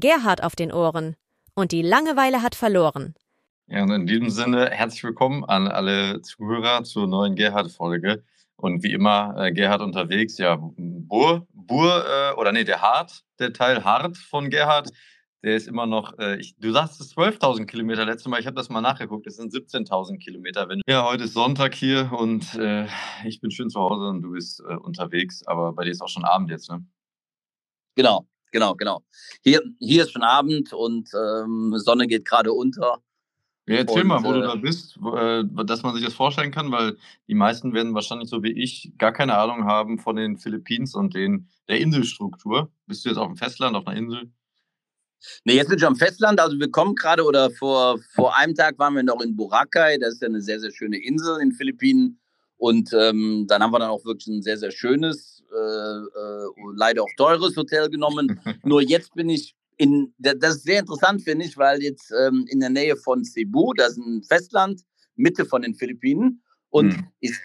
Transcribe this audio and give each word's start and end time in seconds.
Gerhard 0.00 0.42
auf 0.42 0.56
den 0.56 0.72
Ohren 0.72 1.14
und 1.54 1.72
die 1.72 1.82
Langeweile 1.82 2.42
hat 2.42 2.54
verloren. 2.54 3.14
Ja, 3.66 3.82
und 3.82 3.90
in 3.92 4.06
diesem 4.06 4.30
Sinne 4.30 4.70
herzlich 4.70 5.04
willkommen 5.04 5.44
an 5.44 5.68
alle 5.68 6.22
Zuhörer 6.22 6.82
zur 6.82 7.06
neuen 7.06 7.36
Gerhard-Folge. 7.36 8.24
Und 8.56 8.82
wie 8.82 8.92
immer, 8.92 9.34
äh, 9.38 9.52
Gerhard 9.52 9.80
unterwegs, 9.80 10.36
ja, 10.38 10.58
Bur, 10.58 11.46
Bur 11.52 12.04
äh, 12.04 12.34
oder 12.34 12.52
nee, 12.52 12.64
der 12.64 12.82
Hart, 12.82 13.22
der 13.38 13.52
Teil 13.52 13.84
Hart 13.84 14.18
von 14.18 14.50
Gerhard, 14.50 14.90
der 15.42 15.56
ist 15.56 15.68
immer 15.68 15.86
noch, 15.86 16.18
äh, 16.18 16.36
ich, 16.36 16.56
du 16.58 16.72
sagst 16.72 17.00
es 17.00 17.16
12.000 17.16 17.66
Kilometer 17.66 18.04
letztes 18.04 18.28
Mal, 18.28 18.40
ich 18.40 18.46
habe 18.46 18.56
das 18.56 18.68
mal 18.68 18.80
nachgeguckt, 18.80 19.26
es 19.26 19.36
sind 19.36 19.52
17.000 19.52 20.18
Kilometer. 20.18 20.68
Wenn, 20.68 20.82
ja, 20.86 21.04
heute 21.04 21.24
ist 21.24 21.34
Sonntag 21.34 21.74
hier 21.74 22.12
und 22.12 22.54
äh, 22.56 22.86
ich 23.24 23.40
bin 23.40 23.50
schön 23.50 23.70
zu 23.70 23.80
Hause 23.80 24.08
und 24.08 24.22
du 24.22 24.32
bist 24.32 24.60
äh, 24.60 24.74
unterwegs, 24.74 25.46
aber 25.46 25.72
bei 25.72 25.84
dir 25.84 25.90
ist 25.90 26.02
auch 26.02 26.08
schon 26.08 26.24
Abend 26.24 26.50
jetzt, 26.50 26.70
ne? 26.70 26.84
Genau, 27.94 28.26
genau, 28.50 28.74
genau. 28.74 29.02
Hier, 29.42 29.62
hier 29.78 30.04
ist 30.04 30.12
schon 30.12 30.22
Abend 30.22 30.72
und 30.72 31.10
ähm, 31.14 31.74
Sonne 31.76 32.06
geht 32.06 32.24
gerade 32.24 32.52
unter. 32.52 33.02
Ja, 33.66 33.76
erzähl 33.76 34.02
und, 34.02 34.08
mal, 34.08 34.22
wo 34.24 34.30
äh, 34.30 34.34
du 34.34 34.40
da 34.40 34.54
bist, 34.56 34.96
äh, 34.96 35.44
dass 35.64 35.82
man 35.82 35.94
sich 35.94 36.04
das 36.04 36.14
vorstellen 36.14 36.50
kann, 36.50 36.72
weil 36.72 36.96
die 37.28 37.34
meisten 37.34 37.72
werden 37.72 37.94
wahrscheinlich 37.94 38.28
so 38.28 38.42
wie 38.42 38.52
ich 38.52 38.92
gar 38.98 39.12
keine 39.12 39.36
Ahnung 39.36 39.64
haben 39.64 39.98
von 39.98 40.16
den 40.16 40.38
Philippinen 40.38 40.88
und 40.94 41.14
den, 41.14 41.48
der 41.68 41.80
Inselstruktur. 41.80 42.70
Bist 42.86 43.04
du 43.04 43.10
jetzt 43.10 43.18
auf 43.18 43.28
dem 43.28 43.36
Festland, 43.36 43.76
auf 43.76 43.86
einer 43.86 43.98
Insel? 43.98 44.30
Nee, 45.44 45.54
jetzt 45.54 45.68
bin 45.68 45.78
ich 45.78 45.86
am 45.86 45.96
Festland. 45.96 46.40
Also 46.40 46.58
wir 46.58 46.70
kommen 46.70 46.94
gerade 46.94 47.24
oder 47.24 47.50
vor, 47.50 47.98
vor 48.14 48.36
einem 48.36 48.54
Tag 48.54 48.78
waren 48.78 48.94
wir 48.94 49.02
noch 49.02 49.20
in 49.20 49.36
Boracay. 49.36 49.98
Das 49.98 50.14
ist 50.14 50.22
ja 50.22 50.28
eine 50.28 50.40
sehr, 50.40 50.60
sehr 50.60 50.72
schöne 50.72 50.98
Insel 50.98 51.40
in 51.40 51.50
den 51.50 51.56
Philippinen. 51.56 52.18
Und 52.56 52.92
ähm, 52.92 53.46
dann 53.48 53.62
haben 53.62 53.72
wir 53.72 53.78
dann 53.78 53.90
auch 53.90 54.04
wirklich 54.04 54.26
ein 54.26 54.42
sehr, 54.42 54.58
sehr 54.58 54.70
schönes, 54.70 55.39
leider 56.74 57.02
auch 57.02 57.10
teures 57.16 57.56
Hotel 57.56 57.88
genommen. 57.88 58.40
Nur 58.64 58.82
jetzt 58.82 59.14
bin 59.14 59.28
ich 59.28 59.54
in, 59.76 60.12
das 60.18 60.56
ist 60.56 60.64
sehr 60.64 60.80
interessant, 60.80 61.22
finde 61.22 61.46
ich, 61.46 61.56
weil 61.56 61.82
jetzt 61.82 62.12
ähm, 62.12 62.44
in 62.48 62.60
der 62.60 62.68
Nähe 62.68 62.96
von 62.96 63.24
Cebu, 63.24 63.72
das 63.72 63.92
ist 63.92 63.98
ein 63.98 64.22
Festland, 64.22 64.82
Mitte 65.16 65.46
von 65.46 65.62
den 65.62 65.74
Philippinen. 65.74 66.42
Und, 66.68 66.94
hm. 66.94 67.06
ist, 67.20 67.42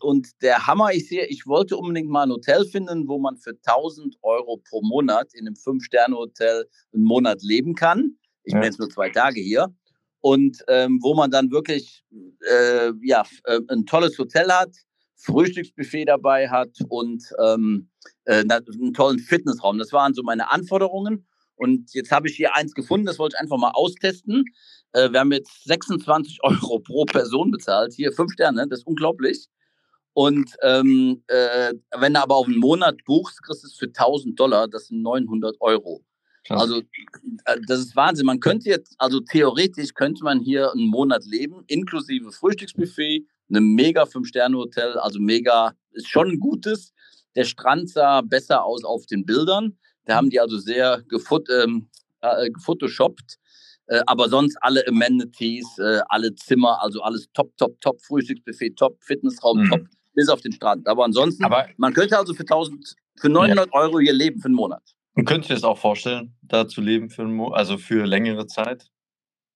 und 0.00 0.28
der 0.42 0.66
Hammer 0.66 0.92
ist 0.92 1.08
hier, 1.08 1.30
ich 1.30 1.46
wollte 1.46 1.76
unbedingt 1.76 2.08
mal 2.08 2.24
ein 2.24 2.30
Hotel 2.30 2.64
finden, 2.64 3.06
wo 3.06 3.18
man 3.18 3.36
für 3.36 3.50
1000 3.64 4.16
Euro 4.22 4.60
pro 4.68 4.82
Monat 4.82 5.32
in 5.34 5.46
einem 5.46 5.54
Fünf-Sterne-Hotel 5.54 6.66
einen 6.92 7.04
Monat 7.04 7.42
leben 7.42 7.74
kann. 7.74 8.16
Ich 8.42 8.52
ja. 8.52 8.58
bin 8.58 8.66
jetzt 8.66 8.80
nur 8.80 8.90
zwei 8.90 9.10
Tage 9.10 9.40
hier. 9.40 9.72
Und 10.20 10.64
ähm, 10.68 10.98
wo 11.02 11.14
man 11.14 11.30
dann 11.30 11.50
wirklich 11.50 12.02
äh, 12.50 12.92
ja, 13.02 13.24
äh, 13.44 13.60
ein 13.68 13.84
tolles 13.86 14.18
Hotel 14.18 14.50
hat, 14.50 14.74
Frühstücksbuffet 15.24 16.06
dabei 16.06 16.48
hat 16.48 16.70
und 16.88 17.24
ähm, 17.42 17.88
äh, 18.24 18.44
einen 18.44 18.94
tollen 18.94 19.18
Fitnessraum. 19.18 19.78
Das 19.78 19.92
waren 19.92 20.14
so 20.14 20.22
meine 20.22 20.50
Anforderungen. 20.50 21.26
Und 21.56 21.94
jetzt 21.94 22.10
habe 22.10 22.28
ich 22.28 22.36
hier 22.36 22.54
eins 22.54 22.74
gefunden, 22.74 23.06
das 23.06 23.18
wollte 23.18 23.36
ich 23.36 23.40
einfach 23.40 23.58
mal 23.58 23.70
austesten. 23.70 24.44
Äh, 24.92 25.12
wir 25.12 25.20
haben 25.20 25.32
jetzt 25.32 25.64
26 25.64 26.42
Euro 26.42 26.80
pro 26.80 27.04
Person 27.04 27.50
bezahlt. 27.50 27.94
Hier 27.94 28.12
fünf 28.12 28.32
Sterne, 28.32 28.66
das 28.68 28.80
ist 28.80 28.86
unglaublich. 28.86 29.48
Und 30.12 30.54
ähm, 30.62 31.22
äh, 31.26 31.72
wenn 31.96 32.14
du 32.14 32.20
aber 32.20 32.36
auf 32.36 32.46
einen 32.46 32.58
Monat 32.58 32.96
buchst, 33.04 33.42
kriegst 33.42 33.64
du 33.64 33.66
es 33.66 33.74
für 33.74 33.86
1000 33.86 34.38
Dollar, 34.38 34.68
das 34.68 34.86
sind 34.86 35.02
900 35.02 35.56
Euro. 35.60 36.04
Krass. 36.46 36.60
Also 36.60 36.82
äh, 37.46 37.60
das 37.66 37.80
ist 37.80 37.96
Wahnsinn. 37.96 38.26
Man 38.26 38.40
könnte 38.40 38.68
jetzt, 38.68 38.94
also 38.98 39.20
theoretisch 39.20 39.94
könnte 39.94 40.22
man 40.22 40.40
hier 40.40 40.70
einen 40.72 40.88
Monat 40.88 41.24
leben, 41.24 41.64
inklusive 41.66 42.30
Frühstücksbuffet, 42.30 43.26
einem 43.48 43.74
mega 43.74 44.06
Fünf-Sterne-Hotel, 44.06 44.98
also 44.98 45.20
mega, 45.20 45.72
ist 45.92 46.08
schon 46.08 46.28
ein 46.28 46.40
gutes. 46.40 46.92
Der 47.36 47.44
Strand 47.44 47.90
sah 47.90 48.20
besser 48.20 48.64
aus 48.64 48.84
auf 48.84 49.06
den 49.06 49.24
Bildern. 49.24 49.78
Da 50.04 50.16
haben 50.16 50.30
die 50.30 50.40
also 50.40 50.58
sehr 50.58 51.02
gefot 51.08 51.48
ähm, 51.50 51.88
äh, 52.20 52.50
gefotoshoppt. 52.50 53.38
Äh, 53.86 54.00
aber 54.06 54.28
sonst 54.28 54.56
alle 54.62 54.86
Amenities, 54.86 55.78
äh, 55.78 56.00
alle 56.08 56.34
Zimmer, 56.34 56.82
also 56.82 57.02
alles 57.02 57.28
top, 57.34 57.54
top, 57.56 57.78
top, 57.80 58.00
Frühstücksbuffet 58.02 58.76
top, 58.76 59.02
Fitnessraum 59.02 59.62
mhm. 59.62 59.68
top, 59.68 59.80
bis 60.14 60.28
auf 60.28 60.40
den 60.40 60.52
Strand. 60.52 60.88
Aber 60.88 61.04
ansonsten, 61.04 61.44
aber 61.44 61.68
man 61.76 61.92
könnte 61.92 62.18
also 62.18 62.32
für 62.32 62.42
1000, 62.42 62.94
für 63.16 63.28
900 63.28 63.66
ja. 63.66 63.72
Euro 63.72 63.98
hier 63.98 64.14
leben 64.14 64.40
für 64.40 64.46
einen 64.46 64.54
Monat. 64.54 64.82
Und 65.16 65.26
könntest 65.26 65.50
du 65.50 65.54
dir 65.54 65.60
das 65.60 65.64
auch 65.64 65.78
vorstellen, 65.78 66.34
da 66.42 66.66
zu 66.66 66.80
leben 66.80 67.10
für 67.10 67.22
einen 67.22 67.38
also 67.52 67.76
für 67.76 68.06
längere 68.06 68.46
Zeit? 68.46 68.90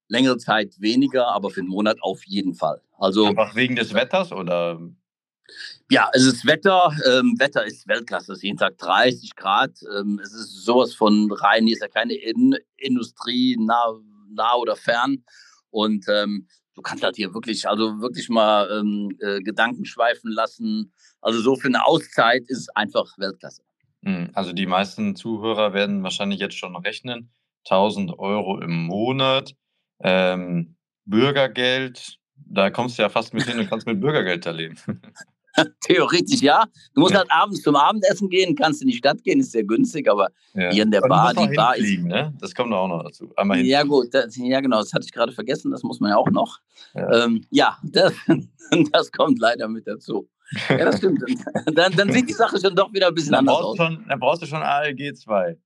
Längere 0.08 0.38
Zeit 0.38 0.80
weniger, 0.80 1.28
aber 1.28 1.50
für 1.50 1.60
einen 1.60 1.68
Monat 1.68 1.98
auf 2.00 2.24
jeden 2.24 2.54
Fall. 2.54 2.80
Also 2.98 3.26
einfach 3.26 3.54
wegen 3.54 3.76
des 3.76 3.94
Wetters 3.94 4.32
oder? 4.32 4.80
Ja, 5.90 6.10
es 6.12 6.24
ist 6.24 6.46
Wetter. 6.46 6.92
Ähm, 7.06 7.34
Wetter 7.38 7.64
ist 7.64 7.88
Weltklasse. 7.88 8.32
Es 8.32 8.38
ist 8.38 8.42
jeden 8.42 8.58
Tag 8.58 8.76
30 8.78 9.34
Grad. 9.36 9.72
Ähm, 9.98 10.20
es 10.22 10.32
ist 10.32 10.64
sowas 10.64 10.94
von 10.94 11.30
rein. 11.32 11.66
Hier 11.66 11.74
ist 11.74 11.82
ja 11.82 11.88
keine 11.88 12.14
In 12.14 12.54
Industrie 12.76 13.56
nah 13.58 13.94
nah 14.30 14.54
oder 14.54 14.76
fern. 14.76 15.24
Und 15.70 16.06
ähm, 16.08 16.46
du 16.74 16.82
kannst 16.82 17.04
halt 17.04 17.16
hier 17.16 17.34
wirklich, 17.34 17.68
also 17.68 18.00
wirklich 18.00 18.28
mal 18.28 18.68
ähm, 18.70 19.16
äh, 19.20 19.40
Gedanken 19.40 19.84
schweifen 19.84 20.30
lassen. 20.30 20.92
Also 21.20 21.40
so 21.40 21.56
für 21.56 21.68
eine 21.68 21.84
Auszeit 21.84 22.44
ist 22.46 22.74
einfach 22.76 23.06
Weltklasse. 23.18 23.62
Hm, 24.04 24.30
also 24.34 24.52
die 24.52 24.66
meisten 24.66 25.16
Zuhörer 25.16 25.72
werden 25.72 26.02
wahrscheinlich 26.02 26.40
jetzt 26.40 26.56
schon 26.56 26.76
rechnen. 26.76 27.30
1000 27.64 28.18
Euro 28.18 28.60
im 28.60 28.84
Monat. 28.84 29.54
Ähm, 30.00 30.76
Bürgergeld, 31.04 32.18
da 32.36 32.70
kommst 32.70 32.98
du 32.98 33.02
ja 33.02 33.08
fast 33.08 33.34
mit 33.34 33.44
hin 33.44 33.58
und 33.58 33.68
kannst 33.68 33.86
mit 33.86 34.00
Bürgergeld 34.00 34.46
da 34.46 34.50
leben. 34.50 34.76
Theoretisch 35.80 36.40
ja. 36.40 36.64
Du 36.94 37.00
musst 37.00 37.12
ja. 37.12 37.20
halt 37.20 37.32
abends 37.32 37.62
zum 37.62 37.74
Abendessen 37.74 38.28
gehen, 38.28 38.54
kannst 38.54 38.82
in 38.82 38.88
die 38.88 38.94
Stadt 38.94 39.22
gehen, 39.24 39.40
ist 39.40 39.52
sehr 39.52 39.64
günstig, 39.64 40.08
aber 40.08 40.28
ja. 40.54 40.70
hier 40.70 40.84
in 40.84 40.90
der 40.90 41.00
Bar, 41.00 41.34
die 41.34 41.54
Bar 41.54 41.76
ist. 41.76 42.02
Ne? 42.02 42.32
Das 42.40 42.54
kommt 42.54 42.72
auch 42.72 42.86
noch 42.86 43.02
dazu. 43.02 43.32
Einmal 43.36 43.60
ja, 43.60 43.82
gut, 43.82 44.08
das, 44.12 44.36
ja, 44.36 44.60
genau, 44.60 44.78
das 44.78 44.92
hatte 44.92 45.04
ich 45.04 45.12
gerade 45.12 45.32
vergessen, 45.32 45.70
das 45.70 45.82
muss 45.82 46.00
man 46.00 46.10
ja 46.10 46.16
auch 46.16 46.30
noch. 46.30 46.58
Ja, 46.94 47.24
ähm, 47.24 47.44
ja 47.50 47.76
das, 47.82 48.14
das 48.92 49.10
kommt 49.10 49.38
leider 49.38 49.68
mit 49.68 49.86
dazu. 49.86 50.28
Ja, 50.68 50.84
das 50.84 50.98
stimmt. 50.98 51.22
Dann, 51.74 51.92
dann 51.92 52.10
sieht 52.10 52.26
die 52.26 52.32
Sache 52.32 52.58
schon 52.58 52.74
doch 52.74 52.90
wieder 52.92 53.08
ein 53.08 53.14
bisschen 53.14 53.32
dann 53.32 53.46
anders 53.46 53.62
aus. 53.62 53.76
Schon, 53.76 54.02
dann 54.08 54.18
brauchst 54.18 54.40
du 54.40 54.46
schon 54.46 54.62
ALG 54.62 55.14
2. 55.14 55.58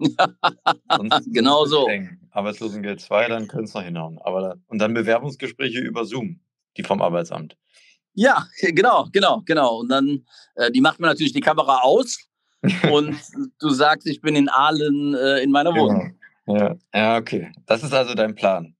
genau 1.32 1.64
so. 1.66 1.88
Arbeitslosengeld 2.30 3.00
2, 3.00 3.28
dann 3.28 3.48
können 3.48 3.64
es 3.64 3.74
noch 3.74 3.82
hinhauen. 3.82 4.18
Aber, 4.22 4.56
und 4.68 4.78
dann 4.78 4.94
Bewerbungsgespräche 4.94 5.78
über 5.80 6.04
Zoom, 6.04 6.40
die 6.76 6.82
vom 6.82 7.02
Arbeitsamt. 7.02 7.56
Ja, 8.14 8.46
genau, 8.60 9.08
genau, 9.12 9.42
genau. 9.44 9.80
Und 9.80 9.88
dann, 9.88 10.24
äh, 10.54 10.70
die 10.70 10.80
macht 10.80 11.00
mir 11.00 11.06
natürlich 11.06 11.32
die 11.32 11.40
Kamera 11.40 11.80
aus 11.82 12.18
und 12.92 13.16
du 13.58 13.70
sagst, 13.70 14.06
ich 14.06 14.20
bin 14.20 14.36
in 14.36 14.48
Aalen 14.48 15.14
äh, 15.14 15.42
in 15.42 15.50
meiner 15.50 15.72
genau. 15.72 15.86
Wohnung. 15.86 16.16
Ja. 16.46 16.76
ja, 16.94 17.16
okay. 17.16 17.52
Das 17.66 17.82
ist 17.82 17.92
also 17.92 18.14
dein 18.14 18.34
Plan. 18.34 18.74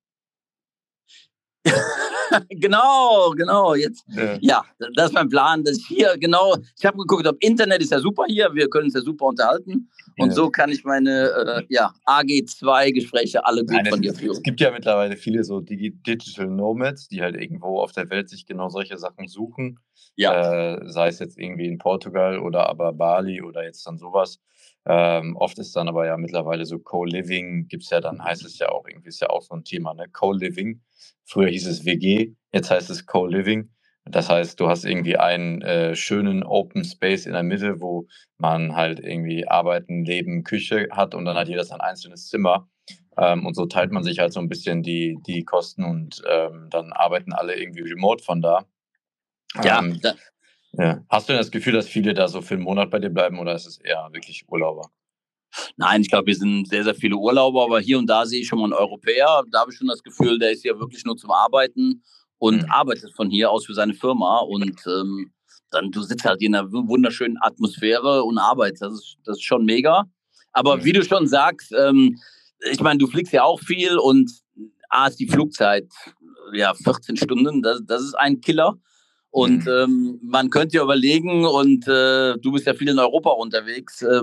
genau, 2.50 3.30
genau. 3.36 3.74
Jetzt, 3.74 4.04
ja. 4.08 4.38
ja. 4.40 4.62
das 4.94 5.06
ist 5.06 5.14
mein 5.14 5.28
Plan. 5.28 5.64
Das 5.64 5.78
hier, 5.86 6.16
genau. 6.18 6.56
Ich 6.78 6.84
habe 6.84 6.98
geguckt, 6.98 7.26
ob 7.26 7.36
Internet 7.40 7.82
ist 7.82 7.92
ja 7.92 7.98
super 7.98 8.24
hier. 8.26 8.50
Wir 8.54 8.68
können 8.68 8.84
uns 8.86 8.94
ja 8.94 9.00
super 9.00 9.26
unterhalten. 9.26 9.88
Und 10.18 10.28
ja. 10.28 10.34
so 10.34 10.50
kann 10.50 10.70
ich 10.70 10.84
meine 10.84 11.30
äh, 11.30 11.62
ja, 11.68 11.94
AG2-Gespräche 12.06 13.44
alle 13.44 13.64
gut 13.64 13.76
Nein, 13.76 13.86
von 13.86 14.02
dir 14.02 14.14
führen. 14.14 14.32
Es 14.32 14.42
gibt 14.42 14.60
ja 14.60 14.70
mittlerweile 14.70 15.16
viele 15.16 15.44
so 15.44 15.60
Digital 15.60 16.46
Nomads, 16.46 17.08
die 17.08 17.22
halt 17.22 17.36
irgendwo 17.36 17.80
auf 17.80 17.92
der 17.92 18.10
Welt 18.10 18.28
sich 18.28 18.44
genau 18.44 18.68
solche 18.68 18.98
Sachen 18.98 19.28
suchen. 19.28 19.78
Ja. 20.16 20.74
Äh, 20.74 20.88
sei 20.88 21.08
es 21.08 21.18
jetzt 21.18 21.38
irgendwie 21.38 21.66
in 21.66 21.78
Portugal 21.78 22.38
oder 22.38 22.68
aber 22.68 22.92
Bali 22.92 23.42
oder 23.42 23.64
jetzt 23.64 23.86
dann 23.86 23.98
sowas. 23.98 24.40
Ähm, 24.86 25.36
oft 25.36 25.58
ist 25.58 25.76
dann 25.76 25.88
aber 25.88 26.06
ja 26.06 26.16
mittlerweile 26.16 26.64
so 26.64 26.78
Co-Living, 26.78 27.68
gibt 27.68 27.84
es 27.84 27.90
ja 27.90 28.00
dann, 28.00 28.24
heißt 28.24 28.44
es 28.44 28.58
ja 28.58 28.70
auch, 28.70 28.86
irgendwie 28.88 29.08
ist 29.08 29.20
ja 29.20 29.28
auch 29.28 29.42
so 29.42 29.54
ein 29.54 29.64
Thema, 29.64 29.94
ne? 29.94 30.06
Co-Living. 30.10 30.80
Früher 31.24 31.48
hieß 31.48 31.66
es 31.66 31.84
WG, 31.84 32.32
jetzt 32.52 32.70
heißt 32.70 32.90
es 32.90 33.06
Co-Living. 33.06 33.70
Das 34.06 34.28
heißt, 34.30 34.58
du 34.58 34.68
hast 34.68 34.84
irgendwie 34.84 35.16
einen 35.18 35.60
äh, 35.62 35.94
schönen 35.94 36.42
Open 36.42 36.84
Space 36.84 37.26
in 37.26 37.34
der 37.34 37.42
Mitte, 37.42 37.80
wo 37.80 38.06
man 38.38 38.74
halt 38.74 38.98
irgendwie 39.00 39.46
Arbeiten, 39.46 40.04
Leben, 40.04 40.42
Küche 40.42 40.88
hat 40.90 41.14
und 41.14 41.26
dann 41.26 41.36
hat 41.36 41.48
jeder 41.48 41.64
sein 41.64 41.80
einzelnes 41.80 42.28
Zimmer. 42.28 42.68
Ähm, 43.18 43.46
und 43.46 43.54
so 43.54 43.66
teilt 43.66 43.92
man 43.92 44.02
sich 44.02 44.18
halt 44.18 44.32
so 44.32 44.40
ein 44.40 44.48
bisschen 44.48 44.82
die, 44.82 45.18
die 45.26 45.44
Kosten 45.44 45.84
und 45.84 46.22
ähm, 46.28 46.68
dann 46.70 46.92
arbeiten 46.92 47.32
alle 47.32 47.54
irgendwie 47.60 47.82
remote 47.82 48.24
von 48.24 48.40
da. 48.40 48.64
Ja, 49.62 49.80
ähm, 49.80 50.00
da, 50.00 50.14
ja. 50.72 51.04
Hast 51.08 51.28
du 51.28 51.32
denn 51.32 51.40
das 51.40 51.50
Gefühl, 51.50 51.72
dass 51.72 51.88
viele 51.88 52.14
da 52.14 52.28
so 52.28 52.40
für 52.42 52.54
einen 52.54 52.62
Monat 52.62 52.90
bei 52.90 52.98
dir 52.98 53.10
bleiben 53.10 53.38
oder 53.38 53.54
ist 53.54 53.66
es 53.66 53.78
eher 53.78 54.08
wirklich 54.12 54.44
Urlauber? 54.48 54.90
Nein, 55.76 56.02
ich 56.02 56.08
glaube, 56.08 56.28
wir 56.28 56.36
sind 56.36 56.68
sehr, 56.68 56.84
sehr 56.84 56.94
viele 56.94 57.16
Urlauber, 57.16 57.64
aber 57.64 57.80
hier 57.80 57.98
und 57.98 58.06
da 58.06 58.24
sehe 58.24 58.40
ich 58.40 58.46
schon 58.46 58.60
mal 58.60 58.66
einen 58.66 58.74
Europäer. 58.74 59.42
Da 59.50 59.60
habe 59.60 59.72
ich 59.72 59.78
schon 59.78 59.88
das 59.88 60.02
Gefühl, 60.02 60.38
der 60.38 60.52
ist 60.52 60.64
ja 60.64 60.78
wirklich 60.78 61.04
nur 61.04 61.16
zum 61.16 61.32
Arbeiten 61.32 62.02
und 62.38 62.62
mhm. 62.62 62.70
arbeitet 62.70 63.12
von 63.14 63.30
hier 63.30 63.50
aus 63.50 63.66
für 63.66 63.74
seine 63.74 63.94
Firma. 63.94 64.38
Und 64.38 64.80
ähm, 64.86 65.32
dann 65.72 65.90
du 65.90 66.02
sitzt 66.02 66.24
halt 66.24 66.40
in 66.40 66.54
einer 66.54 66.70
wunderschönen 66.70 67.36
Atmosphäre 67.40 68.22
und 68.22 68.38
arbeitest. 68.38 68.82
Das 68.82 68.92
ist, 68.92 69.16
das 69.24 69.36
ist 69.38 69.44
schon 69.44 69.64
mega. 69.64 70.04
Aber 70.52 70.76
mhm. 70.76 70.84
wie 70.84 70.92
du 70.92 71.02
schon 71.02 71.26
sagst, 71.26 71.72
ähm, 71.72 72.16
ich 72.70 72.80
meine, 72.80 72.98
du 72.98 73.08
fliegst 73.08 73.32
ja 73.32 73.42
auch 73.42 73.60
viel 73.60 73.98
und 73.98 74.30
A 74.88 75.08
ist 75.08 75.18
die 75.18 75.28
Flugzeit 75.28 75.88
ja 76.52 76.74
14 76.74 77.16
Stunden. 77.16 77.62
Das, 77.62 77.80
das 77.86 78.02
ist 78.02 78.14
ein 78.14 78.40
Killer. 78.40 78.76
Und 79.30 79.66
mhm. 79.66 79.70
ähm, 79.70 80.20
man 80.22 80.50
könnte 80.50 80.76
ja 80.76 80.82
überlegen, 80.82 81.44
und 81.44 81.86
äh, 81.86 82.36
du 82.38 82.52
bist 82.52 82.66
ja 82.66 82.74
viel 82.74 82.88
in 82.88 82.98
Europa 82.98 83.30
unterwegs, 83.30 84.02
äh, 84.02 84.22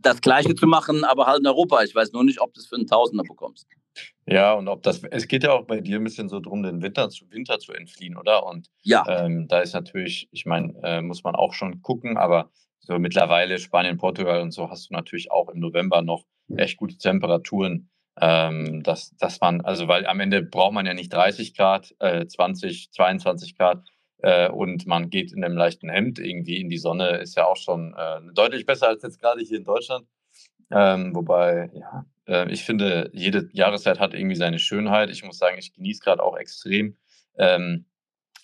das 0.00 0.20
Gleiche 0.20 0.54
zu 0.54 0.66
machen, 0.66 1.04
aber 1.04 1.26
halt 1.26 1.40
in 1.40 1.46
Europa. 1.46 1.82
Ich 1.82 1.94
weiß 1.94 2.12
nur 2.12 2.24
nicht, 2.24 2.40
ob 2.40 2.54
du 2.54 2.60
es 2.60 2.66
für 2.66 2.76
einen 2.76 2.86
Tausender 2.86 3.24
bekommst. 3.24 3.66
Ja, 4.26 4.52
und 4.54 4.68
ob 4.68 4.82
das, 4.82 5.02
es 5.10 5.26
geht 5.26 5.42
ja 5.42 5.52
auch 5.52 5.64
bei 5.64 5.80
dir 5.80 5.98
ein 5.98 6.04
bisschen 6.04 6.28
so 6.28 6.40
drum, 6.40 6.62
den 6.62 6.82
Winter 6.82 7.08
zu, 7.08 7.30
Winter 7.30 7.58
zu 7.58 7.72
entfliehen, 7.72 8.16
oder? 8.16 8.46
Und 8.46 8.68
ja. 8.82 9.04
Ähm, 9.08 9.48
da 9.48 9.60
ist 9.60 9.74
natürlich, 9.74 10.28
ich 10.30 10.46
meine, 10.46 10.74
äh, 10.82 11.02
muss 11.02 11.24
man 11.24 11.34
auch 11.34 11.52
schon 11.54 11.82
gucken, 11.82 12.16
aber 12.16 12.50
so 12.80 12.98
mittlerweile 12.98 13.58
Spanien, 13.58 13.96
Portugal 13.96 14.40
und 14.40 14.52
so 14.52 14.70
hast 14.70 14.90
du 14.90 14.94
natürlich 14.94 15.30
auch 15.30 15.48
im 15.48 15.60
November 15.60 16.02
noch 16.02 16.24
echt 16.56 16.76
gute 16.76 16.96
Temperaturen. 16.96 17.90
Ähm, 18.20 18.82
dass, 18.82 19.14
dass 19.16 19.40
man, 19.40 19.60
also 19.60 19.86
weil 19.86 20.04
am 20.04 20.18
Ende 20.18 20.42
braucht 20.42 20.72
man 20.72 20.86
ja 20.86 20.92
nicht 20.92 21.12
30 21.12 21.54
Grad, 21.54 21.94
äh, 22.00 22.26
20, 22.26 22.90
22 22.90 23.56
Grad 23.56 23.84
äh, 24.18 24.48
und 24.48 24.86
man 24.86 25.10
geht 25.10 25.32
in 25.32 25.44
einem 25.44 25.56
leichten 25.56 25.88
Hemd 25.88 26.18
irgendwie 26.18 26.60
in 26.60 26.68
die 26.68 26.78
Sonne, 26.78 27.18
ist 27.18 27.36
ja 27.36 27.46
auch 27.46 27.56
schon 27.56 27.94
äh, 27.96 28.20
deutlich 28.34 28.66
besser 28.66 28.88
als 28.88 29.02
jetzt 29.02 29.20
gerade 29.20 29.40
hier 29.42 29.58
in 29.58 29.64
Deutschland. 29.64 30.06
Ähm, 30.70 31.14
wobei, 31.14 31.70
ja, 31.72 32.04
äh, 32.26 32.50
ich 32.52 32.64
finde, 32.64 33.10
jede 33.12 33.48
Jahreszeit 33.52 33.98
hat 34.00 34.14
irgendwie 34.14 34.36
seine 34.36 34.58
Schönheit. 34.58 35.10
Ich 35.10 35.24
muss 35.24 35.38
sagen, 35.38 35.56
ich 35.58 35.72
genieße 35.72 36.02
gerade 36.02 36.22
auch 36.22 36.36
extrem 36.36 36.96
ähm, 37.38 37.86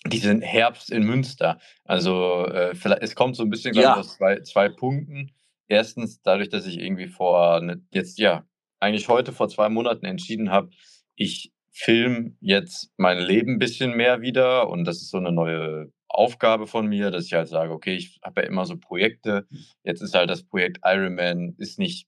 diesen 0.07 0.41
Herbst 0.41 0.91
in 0.91 1.03
Münster. 1.03 1.59
Also 1.83 2.45
äh, 2.47 2.75
vielleicht, 2.75 3.03
es 3.03 3.15
kommt 3.15 3.35
so 3.35 3.43
ein 3.43 3.49
bisschen 3.49 3.75
ja. 3.75 3.95
aus 3.95 4.17
zwei, 4.17 4.41
zwei 4.41 4.69
Punkten. 4.69 5.31
Erstens, 5.67 6.21
dadurch, 6.21 6.49
dass 6.49 6.65
ich 6.65 6.79
irgendwie 6.79 7.07
vor 7.07 7.59
ne, 7.61 7.81
jetzt 7.91 8.19
ja 8.19 8.45
eigentlich 8.79 9.07
heute 9.07 9.31
vor 9.31 9.49
zwei 9.49 9.69
Monaten 9.69 10.05
entschieden 10.05 10.51
habe, 10.51 10.69
ich 11.15 11.51
film 11.77 12.37
jetzt 12.39 12.89
mein 12.95 13.19
Leben 13.19 13.55
ein 13.55 13.59
bisschen 13.59 13.97
mehr 13.97 14.21
wieder 14.21 14.69
und 14.69 14.85
das 14.85 14.97
ist 14.97 15.11
so 15.11 15.17
eine 15.17 15.33
neue 15.33 15.91
Aufgabe 16.07 16.67
von 16.67 16.87
mir, 16.87 17.11
dass 17.11 17.25
ich 17.25 17.33
halt 17.33 17.49
sage, 17.49 17.73
okay, 17.73 17.95
ich 17.95 18.19
habe 18.23 18.41
ja 18.41 18.47
immer 18.47 18.65
so 18.65 18.77
Projekte. 18.77 19.45
Jetzt 19.83 20.01
ist 20.01 20.15
halt 20.15 20.29
das 20.29 20.43
Projekt 20.43 20.79
Ironman 20.85 21.53
ist 21.57 21.77
nicht 21.77 22.07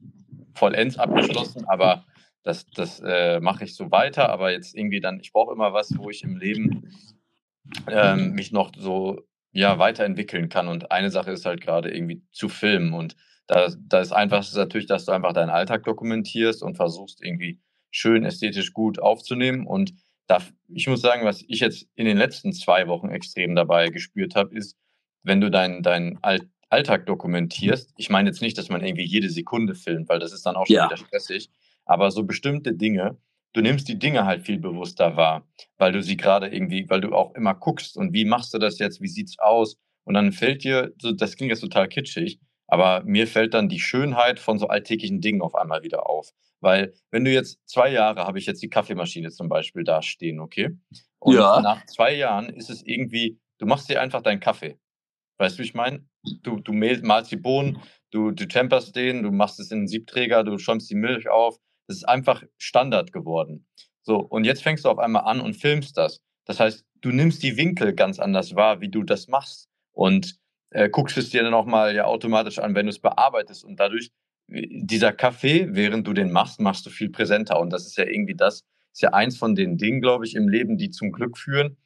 vollends 0.56 0.98
abgeschlossen, 0.98 1.66
aber 1.68 2.06
das, 2.44 2.66
das 2.68 3.02
äh, 3.06 3.42
mache 3.42 3.66
ich 3.66 3.76
so 3.76 3.92
weiter. 3.92 4.30
Aber 4.30 4.52
jetzt 4.52 4.74
irgendwie 4.74 5.02
dann, 5.02 5.20
ich 5.20 5.34
brauche 5.34 5.54
immer 5.54 5.74
was, 5.74 5.92
wo 5.98 6.10
ich 6.10 6.24
im 6.24 6.38
Leben 6.38 6.90
ähm, 7.90 8.32
mich 8.32 8.54
noch 8.54 8.72
so 8.78 9.20
ja, 9.52 9.78
weiterentwickeln 9.80 10.48
kann. 10.48 10.70
Und 10.70 10.92
eine 10.92 11.12
Sache 11.12 11.32
ist 11.32 11.46
halt 11.46 11.60
gerade 11.60 11.94
irgendwie 11.94 12.24
zu 12.32 12.48
filmen. 12.48 12.94
Und 12.94 13.18
da, 13.48 13.68
da 13.78 14.00
ist 14.00 14.14
einfach 14.14 14.46
natürlich, 14.56 14.88
dass 14.88 15.04
du 15.04 15.12
einfach 15.12 15.34
deinen 15.34 15.50
Alltag 15.50 15.84
dokumentierst 15.84 16.64
und 16.64 16.78
versuchst 16.78 17.22
irgendwie 17.22 17.60
schön 17.92 18.26
ästhetisch 18.26 18.74
gut 18.74 19.00
aufzunehmen. 19.00 19.66
Und 19.66 19.94
da, 20.28 20.42
ich 20.68 20.88
muss 20.88 21.02
sagen, 21.02 21.26
was 21.26 21.44
ich 21.48 21.60
jetzt 21.60 21.88
in 21.96 22.06
den 22.06 22.18
letzten 22.18 22.54
zwei 22.54 22.88
Wochen 22.88 23.10
extrem 23.10 23.56
dabei 23.56 23.90
gespürt 23.90 24.36
habe, 24.36 24.56
ist, 24.56 24.78
wenn 25.24 25.42
du 25.42 25.50
deinen 25.50 25.84
dein 25.84 26.20
Alltag 26.70 27.06
dokumentierst, 27.06 27.94
ich 27.98 28.10
meine 28.10 28.30
jetzt 28.30 28.42
nicht, 28.42 28.58
dass 28.58 28.70
man 28.70 28.84
irgendwie 28.84 29.06
jede 29.06 29.30
Sekunde 29.30 29.76
filmt, 29.76 30.10
weil 30.10 30.20
das 30.20 30.34
ist 30.34 30.46
dann 30.46 30.56
auch 30.56 30.68
schon 30.68 30.76
ja. 30.76 30.86
wieder 30.86 30.98
stressig, 30.98 31.50
aber 31.86 32.12
so 32.12 32.24
bestimmte 32.24 32.74
Dinge, 32.74 33.18
du 33.54 33.62
nimmst 33.62 33.88
die 33.88 33.98
Dinge 33.98 34.26
halt 34.26 34.46
viel 34.46 34.60
bewusster 34.60 35.16
wahr, 35.16 35.48
weil 35.78 35.92
du 35.92 36.04
sie 36.04 36.18
gerade 36.18 36.48
irgendwie, 36.48 36.90
weil 36.90 37.02
du 37.02 37.14
auch 37.14 37.34
immer 37.36 37.56
guckst 37.56 37.98
und 37.98 38.14
wie 38.14 38.26
machst 38.26 38.54
du 38.54 38.58
das 38.58 38.80
jetzt, 38.80 39.02
wie 39.02 39.08
sieht's 39.08 39.40
aus? 39.40 39.78
Und 40.04 40.14
dann 40.14 40.32
fällt 40.32 40.64
dir, 40.64 40.94
so, 41.02 41.12
das 41.12 41.36
klingt 41.36 41.52
jetzt 41.52 41.62
total 41.62 41.88
kitschig, 41.88 42.40
aber 42.68 43.04
mir 43.04 43.28
fällt 43.28 43.54
dann 43.54 43.70
die 43.70 43.80
Schönheit 43.80 44.40
von 44.40 44.60
so 44.60 44.68
alltäglichen 44.68 45.22
Dingen 45.22 45.42
auf 45.42 45.56
einmal 45.56 45.84
wieder 45.84 46.10
auf. 46.10 46.34
Weil, 46.60 46.94
wenn 47.12 47.24
du 47.24 47.32
jetzt 47.32 47.60
zwei 47.66 47.92
Jahre 47.92 48.26
habe 48.26 48.40
ich 48.40 48.46
jetzt 48.46 48.62
die 48.62 48.70
Kaffeemaschine 48.70 49.30
zum 49.30 49.48
Beispiel 49.48 49.84
da 49.84 50.02
stehen, 50.02 50.40
okay? 50.40 50.78
Und 51.20 51.36
ja. 51.36 51.62
nach 51.62 51.86
zwei 51.86 52.14
Jahren 52.14 52.50
ist 52.50 52.70
es 52.70 52.84
irgendwie, 52.86 53.40
du 53.60 53.66
machst 53.66 53.90
dir 53.90 54.02
einfach 54.02 54.22
deinen 54.22 54.40
Kaffee. 54.40 54.80
Weißt 55.40 55.58
du, 55.58 55.60
wie 55.60 55.68
ich 55.68 55.74
meine? 55.74 56.06
Du, 56.42 56.60
du 56.60 56.74
malst 56.74 57.32
die 57.32 57.38
Bohnen, 57.38 57.80
du, 58.12 58.32
du 58.32 58.48
temperst 58.48 58.96
den, 58.96 59.24
du 59.24 59.32
machst 59.32 59.60
es 59.60 59.72
in 59.72 59.80
einen 59.80 59.88
Siebträger, 59.88 60.44
du 60.44 60.58
schäumst 60.58 60.90
die 60.90 60.96
Milch 60.96 61.30
auf. 61.30 61.58
Das 61.88 61.98
ist 61.98 62.04
einfach 62.04 62.44
Standard 62.58 63.14
geworden. 63.14 63.68
So, 64.02 64.18
und 64.18 64.44
jetzt 64.44 64.64
fängst 64.64 64.86
du 64.86 64.90
auf 64.90 65.00
einmal 65.00 65.24
an 65.24 65.40
und 65.40 65.54
filmst 65.54 65.96
das. 65.98 66.22
Das 66.46 66.60
heißt, 66.60 66.86
du 67.02 67.10
nimmst 67.12 67.44
die 67.44 67.58
Winkel 67.58 67.94
ganz 67.94 68.20
anders 68.20 68.56
wahr, 68.56 68.82
wie 68.82 68.90
du 68.90 69.04
das 69.04 69.28
machst. 69.28 69.70
Und 69.92 70.38
äh, 70.72 70.90
guckst 70.90 71.18
es 71.18 71.30
dir 71.30 71.44
dann 71.44 71.54
auch 71.54 71.66
mal 71.66 71.96
ja 71.96 72.06
automatisch 72.06 72.60
an, 72.60 72.76
wenn 72.76 72.86
du 72.86 72.92
es 72.92 73.00
bearbeitest. 73.00 73.64
Und 73.64 73.80
dadurch, 73.80 74.12
dieser 74.48 75.12
Kaffee, 75.12 75.68
während 75.72 76.08
du 76.08 76.14
den 76.14 76.32
machst, 76.32 76.60
machst 76.60 76.86
du 76.86 76.90
viel 76.90 77.10
präsenter. 77.10 77.60
Und 77.60 77.72
das 77.72 77.86
ist 77.86 77.98
ja 77.98 78.06
irgendwie 78.06 78.36
das, 78.36 78.64
ist 78.94 79.02
ja 79.02 79.14
eins 79.14 79.38
von 79.38 79.56
den 79.56 79.78
Dingen, 79.78 80.02
glaube 80.02 80.26
ich, 80.26 80.36
im 80.36 80.50
Leben, 80.50 80.78
die 80.78 80.90
zum 80.90 81.12
Glück 81.12 81.38
führen, 81.38 81.78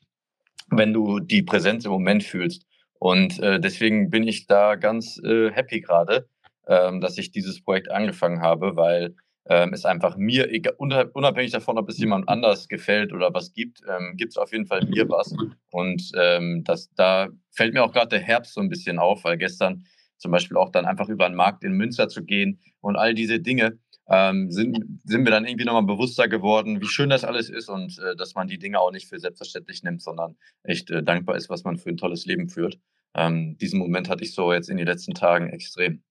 wenn 0.69 0.93
du 0.93 1.19
die 1.19 1.43
Präsenz 1.43 1.85
im 1.85 1.91
Moment 1.91 2.23
fühlst. 2.23 2.65
Und 2.99 3.39
äh, 3.39 3.59
deswegen 3.59 4.09
bin 4.09 4.27
ich 4.27 4.45
da 4.45 4.75
ganz 4.75 5.19
äh, 5.23 5.51
happy 5.51 5.81
gerade, 5.81 6.29
ähm, 6.67 7.01
dass 7.01 7.17
ich 7.17 7.31
dieses 7.31 7.61
Projekt 7.61 7.89
angefangen 7.89 8.41
habe, 8.41 8.75
weil 8.75 9.15
ähm, 9.49 9.73
ist 9.73 9.85
einfach 9.85 10.17
mir, 10.17 10.47
unabhängig 10.77 11.51
davon, 11.51 11.77
ob 11.77 11.89
es 11.89 11.97
jemand 11.97 12.29
anders 12.29 12.67
gefällt 12.67 13.11
oder 13.13 13.33
was 13.33 13.53
gibt, 13.53 13.81
ähm, 13.89 14.15
gibt 14.17 14.33
es 14.33 14.37
auf 14.37 14.51
jeden 14.51 14.65
Fall 14.65 14.85
mir 14.85 15.09
was. 15.09 15.33
Und 15.71 16.11
ähm, 16.15 16.63
das, 16.63 16.93
da 16.95 17.29
fällt 17.51 17.73
mir 17.73 17.83
auch 17.83 17.91
gerade 17.91 18.09
der 18.09 18.19
Herbst 18.19 18.53
so 18.53 18.61
ein 18.61 18.69
bisschen 18.69 18.99
auf, 18.99 19.23
weil 19.23 19.37
gestern 19.37 19.83
zum 20.17 20.31
Beispiel 20.31 20.57
auch 20.57 20.69
dann 20.69 20.85
einfach 20.85 21.09
über 21.09 21.27
den 21.27 21.35
Markt 21.35 21.63
in 21.63 21.73
Münster 21.73 22.07
zu 22.07 22.23
gehen 22.23 22.59
und 22.81 22.95
all 22.95 23.13
diese 23.13 23.39
Dinge, 23.39 23.79
ähm, 24.11 24.51
sind, 24.51 24.77
sind 25.05 25.23
wir 25.23 25.31
dann 25.31 25.45
irgendwie 25.45 25.65
nochmal 25.65 25.83
bewusster 25.83 26.27
geworden, 26.27 26.81
wie 26.81 26.87
schön 26.87 27.09
das 27.09 27.23
alles 27.23 27.49
ist 27.49 27.69
und 27.69 27.97
äh, 27.99 28.15
dass 28.15 28.35
man 28.35 28.47
die 28.47 28.59
Dinge 28.59 28.79
auch 28.79 28.91
nicht 28.91 29.07
für 29.07 29.19
selbstverständlich 29.19 29.83
nimmt, 29.83 30.01
sondern 30.01 30.35
echt 30.63 30.91
äh, 30.91 31.01
dankbar 31.01 31.37
ist, 31.37 31.49
was 31.49 31.63
man 31.63 31.77
für 31.77 31.89
ein 31.89 31.97
tolles 31.97 32.25
Leben 32.25 32.49
führt. 32.49 32.77
Ähm, 33.15 33.57
diesen 33.57 33.79
Moment 33.79 34.09
hatte 34.09 34.23
ich 34.23 34.33
so 34.33 34.51
jetzt 34.51 34.69
in 34.69 34.77
den 34.77 34.87
letzten 34.87 35.13
Tagen 35.13 35.49
extrem. 35.49 36.03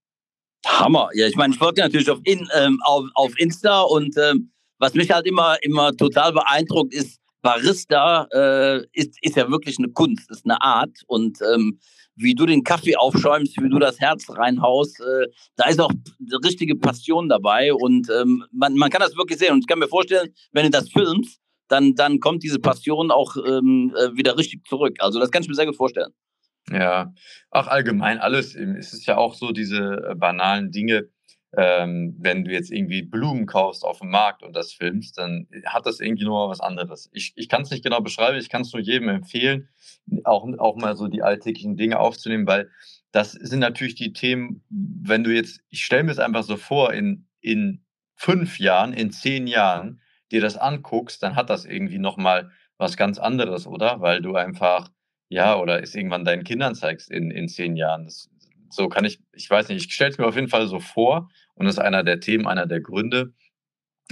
Hammer. 0.66 1.08
Ja, 1.14 1.26
ich 1.26 1.36
meine, 1.36 1.52
ich 1.52 1.58
folge 1.58 1.80
natürlich 1.80 2.10
auf, 2.10 2.20
in, 2.24 2.48
ähm, 2.54 2.80
auf, 2.84 3.04
auf 3.14 3.38
Insta 3.38 3.82
und 3.82 4.16
ähm, 4.16 4.50
was 4.78 4.94
mich 4.94 5.10
halt 5.10 5.26
immer, 5.26 5.56
immer 5.62 5.92
total 5.96 6.32
beeindruckt 6.32 6.94
ist, 6.94 7.20
Barista 7.42 8.26
äh, 8.32 8.84
ist, 8.92 9.16
ist 9.22 9.36
ja 9.36 9.50
wirklich 9.50 9.78
eine 9.78 9.88
Kunst, 9.88 10.30
ist 10.30 10.44
eine 10.44 10.60
Art 10.60 10.98
und 11.06 11.38
ähm, 11.54 11.78
wie 12.16 12.34
du 12.34 12.44
den 12.44 12.64
Kaffee 12.64 12.96
aufschäumst, 12.96 13.56
wie 13.62 13.68
du 13.68 13.78
das 13.78 13.98
Herz 13.98 14.26
reinhaust, 14.28 15.00
äh, 15.00 15.26
da 15.56 15.68
ist 15.68 15.80
auch 15.80 15.90
richtige 16.44 16.76
Passion 16.76 17.28
dabei 17.28 17.72
und 17.72 18.08
ähm, 18.10 18.44
man, 18.52 18.74
man 18.74 18.90
kann 18.90 19.00
das 19.00 19.16
wirklich 19.16 19.38
sehen 19.38 19.54
und 19.54 19.60
ich 19.60 19.66
kann 19.66 19.78
mir 19.78 19.88
vorstellen, 19.88 20.34
wenn 20.52 20.64
du 20.64 20.70
das 20.70 20.90
filmst, 20.90 21.40
dann, 21.68 21.94
dann 21.94 22.20
kommt 22.20 22.42
diese 22.42 22.58
Passion 22.58 23.10
auch 23.10 23.36
ähm, 23.36 23.94
äh, 23.96 24.16
wieder 24.16 24.36
richtig 24.36 24.66
zurück. 24.66 24.96
Also 24.98 25.20
das 25.20 25.30
kann 25.30 25.42
ich 25.42 25.48
mir 25.48 25.54
sehr 25.54 25.66
gut 25.66 25.76
vorstellen. 25.76 26.12
Ja, 26.70 27.12
auch 27.50 27.66
allgemein 27.66 28.18
alles. 28.18 28.54
Es 28.54 28.92
ist 28.92 29.06
ja 29.06 29.16
auch 29.16 29.34
so 29.34 29.50
diese 29.52 30.10
äh, 30.10 30.14
banalen 30.14 30.70
Dinge, 30.70 31.08
ähm, 31.56 32.14
wenn 32.20 32.44
du 32.44 32.52
jetzt 32.52 32.70
irgendwie 32.70 33.02
Blumen 33.02 33.46
kaufst 33.46 33.84
auf 33.84 33.98
dem 33.98 34.10
Markt 34.10 34.44
und 34.44 34.54
das 34.54 34.72
filmst, 34.72 35.18
dann 35.18 35.48
hat 35.66 35.84
das 35.84 35.98
irgendwie 35.98 36.24
nur 36.24 36.48
was 36.48 36.60
anderes. 36.60 37.10
Ich, 37.12 37.32
ich 37.34 37.48
kann 37.48 37.62
es 37.62 37.70
nicht 37.70 37.82
genau 37.82 38.00
beschreiben, 38.00 38.38
ich 38.38 38.48
kann 38.48 38.62
es 38.62 38.72
nur 38.72 38.80
jedem 38.82 39.08
empfehlen, 39.08 39.68
auch, 40.22 40.46
auch 40.58 40.76
mal 40.76 40.96
so 40.96 41.08
die 41.08 41.22
alltäglichen 41.22 41.76
Dinge 41.76 41.98
aufzunehmen, 41.98 42.46
weil 42.46 42.70
das 43.10 43.32
sind 43.32 43.58
natürlich 43.58 43.96
die 43.96 44.12
Themen, 44.12 44.62
wenn 44.68 45.24
du 45.24 45.34
jetzt, 45.34 45.60
ich 45.70 45.84
stelle 45.84 46.04
mir 46.04 46.12
es 46.12 46.20
einfach 46.20 46.44
so 46.44 46.56
vor, 46.56 46.92
in, 46.92 47.26
in 47.40 47.84
fünf 48.14 48.60
Jahren, 48.60 48.92
in 48.92 49.10
zehn 49.10 49.48
Jahren 49.48 50.00
dir 50.30 50.40
das 50.40 50.56
anguckst, 50.56 51.20
dann 51.20 51.34
hat 51.34 51.50
das 51.50 51.64
irgendwie 51.64 51.98
nochmal 51.98 52.52
was 52.78 52.96
ganz 52.96 53.18
anderes, 53.18 53.66
oder? 53.66 54.00
Weil 54.00 54.22
du 54.22 54.36
einfach 54.36 54.88
ja, 55.30 55.56
oder 55.56 55.82
es 55.82 55.94
irgendwann 55.94 56.24
deinen 56.24 56.44
Kindern 56.44 56.74
zeigst 56.74 57.10
in, 57.10 57.30
in 57.30 57.48
zehn 57.48 57.76
Jahren. 57.76 58.04
Das, 58.04 58.28
so 58.68 58.88
kann 58.88 59.04
ich, 59.04 59.20
ich 59.32 59.48
weiß 59.48 59.68
nicht, 59.68 59.86
ich 59.86 59.94
stelle 59.94 60.10
es 60.10 60.18
mir 60.18 60.26
auf 60.26 60.34
jeden 60.34 60.48
Fall 60.48 60.66
so 60.66 60.80
vor 60.80 61.30
und 61.54 61.66
das 61.66 61.76
ist 61.76 61.80
einer 61.80 62.02
der 62.02 62.20
Themen, 62.20 62.46
einer 62.46 62.66
der 62.66 62.80
Gründe. 62.80 63.32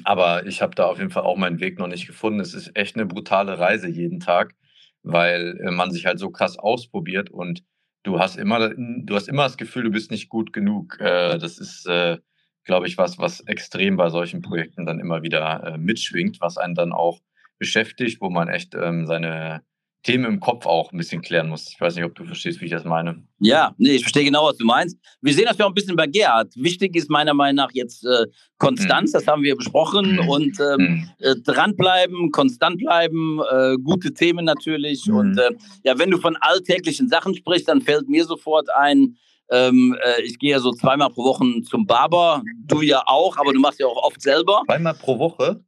Aber 0.05 0.47
ich 0.47 0.63
habe 0.63 0.77
da 0.77 0.87
auf 0.87 0.99
jeden 0.99 1.11
Fall 1.11 1.25
auch 1.25 1.37
meinen 1.37 1.59
Weg 1.59 1.79
noch 1.79 1.89
nicht 1.89 2.07
gefunden. 2.07 2.39
Es 2.39 2.55
ist 2.55 2.77
echt 2.77 2.95
eine 2.95 3.05
brutale 3.05 3.59
Reise 3.59 3.89
jeden 3.89 4.21
Tag, 4.21 4.55
weil 5.03 5.59
äh, 5.61 5.73
man 5.73 5.91
sich 5.91 6.07
halt 6.07 6.21
so 6.21 6.31
krass 6.31 6.57
ausprobiert 6.57 7.31
und 7.31 7.65
du 8.05 8.21
hast 8.21 8.37
immer, 8.37 8.71
du 8.71 9.15
hast 9.15 9.29
immer 9.29 9.43
das 9.43 9.57
Gefühl, 9.57 9.83
du 9.85 9.91
bist 9.91 10.13
nicht 10.13 10.29
gut 10.29 10.53
genug. 10.53 11.01
Äh, 11.01 11.39
das 11.39 11.59
ist, 11.59 11.85
äh, 11.87 12.19
glaube 12.65 12.87
ich, 12.87 12.97
was, 12.97 13.19
was 13.19 13.41
extrem 13.41 13.97
bei 13.97 14.09
solchen 14.11 14.41
Projekten 14.41 14.87
dann 14.87 15.01
immer 15.01 15.23
wieder 15.23 15.77
mitschwingt, 15.79 16.41
was 16.41 16.59
einen 16.59 16.75
dann 16.75 16.93
auch 16.93 17.21
beschäftigt, 17.59 18.21
wo 18.21 18.31
man 18.31 18.49
echt 18.49 18.75
ähm, 18.75 19.07
seine 19.07 19.63
Themen 20.05 20.25
im 20.27 20.41
Kopf 20.41 20.65
auch 20.65 20.93
ein 20.93 20.97
bisschen 20.97 21.23
klären 21.23 21.49
muss. 21.49 21.69
Ich 21.69 21.81
weiß 21.81 21.97
nicht, 21.97 22.05
ob 22.05 22.15
du 22.15 22.25
verstehst, 22.25 22.61
wie 22.61 22.67
ich 22.67 22.71
das 22.71 22.85
meine. 22.85 23.23
Ja, 23.41 23.75
nee, 23.79 23.97
ich 23.97 24.03
verstehe 24.03 24.25
genau, 24.25 24.47
was 24.47 24.57
du 24.57 24.65
meinst. 24.65 24.97
Wir 25.21 25.35
sehen 25.35 25.47
das 25.47 25.59
ja 25.59 25.65
auch 25.65 25.71
ein 25.71 25.75
bisschen 25.75 25.97
bei 25.97 26.07
Gerhard. 26.07 26.53
Wichtig 26.57 26.95
ist 26.95 27.11
meiner 27.11 27.35
Meinung 27.35 27.57
nach 27.57 27.71
jetzt 27.73 28.05
äh, 28.05 28.27
Konstanz, 28.59 29.11
mhm. 29.11 29.13
das 29.15 29.27
haben 29.27 29.43
wir 29.43 29.57
besprochen. 29.57 30.13
Mhm. 30.13 30.29
Und 30.29 30.61
ähm, 30.61 30.77
mhm. 30.79 31.11
äh, 31.19 31.35
dranbleiben, 31.45 32.31
konstant 32.31 32.79
bleiben, 32.79 33.41
äh, 33.51 33.77
gute 33.83 34.15
Themen 34.15 34.45
natürlich. 34.45 35.07
Mhm. 35.07 35.17
Und 35.17 35.39
äh, 35.39 35.51
ja, 35.83 35.99
wenn 35.99 36.11
du 36.11 36.19
von 36.19 36.37
alltäglichen 36.41 37.09
Sachen 37.09 37.35
sprichst, 37.35 37.69
dann 37.69 37.81
fällt 37.81 38.09
mir 38.09 38.25
sofort 38.25 38.69
ein, 38.71 39.17
ähm, 39.51 39.97
äh, 40.01 40.23
ich 40.23 40.39
gehe 40.39 40.53
ja 40.53 40.61
so 40.61 40.71
zweimal 40.73 41.11
pro 41.11 41.25
Woche 41.25 41.45
zum 41.69 41.87
Barber. 41.87 42.43
Du 42.65 42.83
ja 42.83 43.03
auch, 43.07 43.37
aber 43.37 43.53
du 43.53 43.59
machst 43.59 43.81
ja 43.81 43.87
auch 43.87 44.05
oft 44.05 44.23
selber. 44.23 44.63
Zweimal 44.67 44.95
pro 44.95 45.19
Woche? 45.19 45.65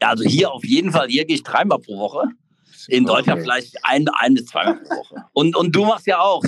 Ja, 0.00 0.08
also 0.08 0.24
hier 0.24 0.50
auf 0.50 0.64
jeden 0.64 0.90
Fall, 0.90 1.08
hier 1.08 1.26
gehe 1.26 1.36
ich 1.36 1.42
dreimal 1.42 1.80
pro 1.80 1.98
Woche 1.98 2.30
in 2.88 3.04
Deutschland 3.04 3.42
vielleicht 3.42 3.76
ein, 3.82 4.06
ein 4.20 4.34
bis 4.34 4.46
zweimal 4.46 4.76
pro 4.82 4.96
Woche. 4.96 5.24
Und, 5.32 5.56
und 5.56 5.74
du 5.74 5.84
machst 5.84 6.06
ja 6.06 6.20
auch. 6.20 6.42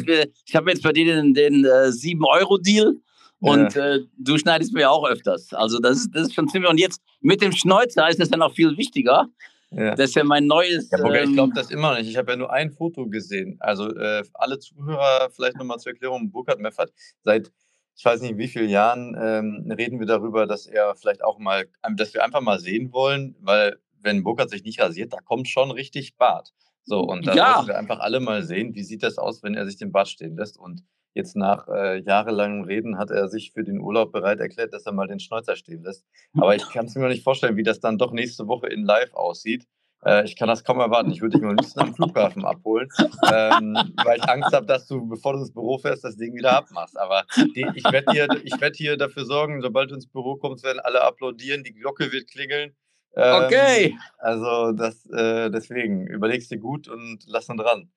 Ich 0.44 0.56
habe 0.56 0.70
jetzt 0.70 0.82
bei 0.82 0.92
dir 0.92 1.04
den, 1.04 1.32
den 1.32 1.64
äh, 1.64 1.88
7-Euro-Deal. 1.88 2.96
Und 3.38 3.74
ja. 3.74 3.94
äh, 3.94 4.00
du 4.18 4.36
schneidest 4.36 4.72
mir 4.74 4.90
auch 4.90 5.06
öfters. 5.08 5.54
Also 5.54 5.78
das 5.78 5.98
ist, 5.98 6.10
das 6.14 6.28
ist 6.28 6.34
schon 6.34 6.48
ziemlich. 6.48 6.70
Und 6.70 6.78
jetzt 6.78 7.00
mit 7.20 7.40
dem 7.40 7.52
Schnäuzer 7.52 8.08
ist 8.08 8.20
das 8.20 8.28
dann 8.28 8.40
noch 8.40 8.52
viel 8.52 8.76
wichtiger. 8.76 9.28
Ja. 9.70 9.94
Das 9.94 10.10
ist 10.10 10.16
ja 10.16 10.24
mein 10.24 10.46
neues. 10.46 10.90
Ja, 10.90 10.98
Burger, 10.98 11.22
ähm, 11.22 11.30
ich 11.30 11.34
glaube 11.36 11.52
das 11.54 11.70
immer 11.70 11.96
nicht. 11.96 12.10
Ich 12.10 12.16
habe 12.16 12.32
ja 12.32 12.36
nur 12.36 12.52
ein 12.52 12.70
Foto 12.72 13.06
gesehen. 13.06 13.56
Also 13.60 13.88
äh, 13.94 14.22
alle 14.34 14.58
Zuhörer, 14.58 15.30
vielleicht 15.30 15.56
nochmal 15.56 15.78
zur 15.78 15.92
Erklärung: 15.92 16.30
Burkhard 16.30 16.58
Meffert, 16.58 16.92
seit 17.22 17.52
ich 17.96 18.04
weiß 18.06 18.22
nicht, 18.22 18.38
wie 18.38 18.48
vielen 18.48 18.70
Jahren 18.70 19.14
ähm, 19.20 19.70
reden 19.70 20.00
wir 20.00 20.06
darüber, 20.06 20.46
dass 20.46 20.66
er 20.66 20.94
vielleicht 20.94 21.22
auch 21.22 21.38
mal, 21.38 21.66
dass 21.96 22.14
wir 22.14 22.24
einfach 22.24 22.40
mal 22.40 22.58
sehen 22.58 22.92
wollen, 22.92 23.36
weil 23.40 23.78
wenn 24.02 24.22
Burkhard 24.22 24.50
sich 24.50 24.64
nicht 24.64 24.80
rasiert, 24.80 25.12
da 25.12 25.18
kommt 25.18 25.48
schon 25.48 25.70
richtig 25.70 26.16
Bart. 26.16 26.52
So, 26.82 27.00
und 27.00 27.26
da 27.26 27.34
ja. 27.34 27.66
wir 27.66 27.78
einfach 27.78 28.00
alle 28.00 28.20
mal 28.20 28.42
sehen, 28.42 28.74
wie 28.74 28.82
sieht 28.82 29.02
das 29.02 29.18
aus, 29.18 29.42
wenn 29.42 29.54
er 29.54 29.66
sich 29.66 29.76
den 29.76 29.92
Bart 29.92 30.08
stehen 30.08 30.36
lässt. 30.36 30.58
Und 30.58 30.82
jetzt 31.14 31.36
nach 31.36 31.68
äh, 31.68 32.00
jahrelangem 32.00 32.64
Reden 32.64 32.98
hat 32.98 33.10
er 33.10 33.28
sich 33.28 33.52
für 33.52 33.64
den 33.64 33.80
Urlaub 33.80 34.12
bereit 34.12 34.40
erklärt, 34.40 34.72
dass 34.72 34.86
er 34.86 34.92
mal 34.92 35.06
den 35.06 35.20
Schnäuzer 35.20 35.56
stehen 35.56 35.82
lässt. 35.82 36.04
Aber 36.34 36.56
ich 36.56 36.68
kann 36.70 36.86
es 36.86 36.94
mir 36.94 37.08
nicht 37.08 37.24
vorstellen, 37.24 37.56
wie 37.56 37.62
das 37.62 37.80
dann 37.80 37.98
doch 37.98 38.12
nächste 38.12 38.46
Woche 38.48 38.68
in 38.68 38.84
Live 38.84 39.12
aussieht. 39.14 39.66
Äh, 40.04 40.24
ich 40.24 40.36
kann 40.36 40.48
das 40.48 40.64
kaum 40.64 40.80
erwarten. 40.80 41.10
Ich 41.10 41.20
würde 41.20 41.36
dich 41.36 41.42
mal 41.42 41.50
am 41.50 41.56
liebsten 41.56 41.80
am 41.80 41.94
Flughafen 41.94 42.44
abholen, 42.44 42.88
ähm, 43.32 43.76
weil 44.04 44.18
ich 44.18 44.28
Angst 44.28 44.52
habe, 44.52 44.66
dass 44.66 44.86
du, 44.86 45.06
bevor 45.06 45.34
du 45.34 45.40
ins 45.40 45.52
Büro 45.52 45.78
fährst, 45.78 46.04
das 46.04 46.16
Ding 46.16 46.34
wieder 46.34 46.56
abmachst. 46.56 46.98
Aber 46.98 47.24
die, 47.36 47.66
ich 47.74 47.84
werde 47.84 48.12
hier, 48.12 48.28
werd 48.60 48.76
hier 48.76 48.96
dafür 48.96 49.24
sorgen, 49.24 49.60
sobald 49.60 49.90
du 49.90 49.94
ins 49.94 50.08
Büro 50.08 50.36
kommst, 50.36 50.64
werden 50.64 50.80
alle 50.80 51.02
applaudieren, 51.02 51.64
die 51.64 51.74
Glocke 51.74 52.12
wird 52.12 52.30
klingeln. 52.30 52.74
Ähm, 53.16 53.44
okay. 53.44 53.98
Also 54.18 54.72
das, 54.72 55.06
äh, 55.06 55.50
deswegen, 55.50 56.06
überlegst 56.06 56.50
dir 56.50 56.58
gut 56.58 56.88
und 56.88 57.24
lass 57.26 57.48
ihn 57.48 57.56
dran. 57.56 57.90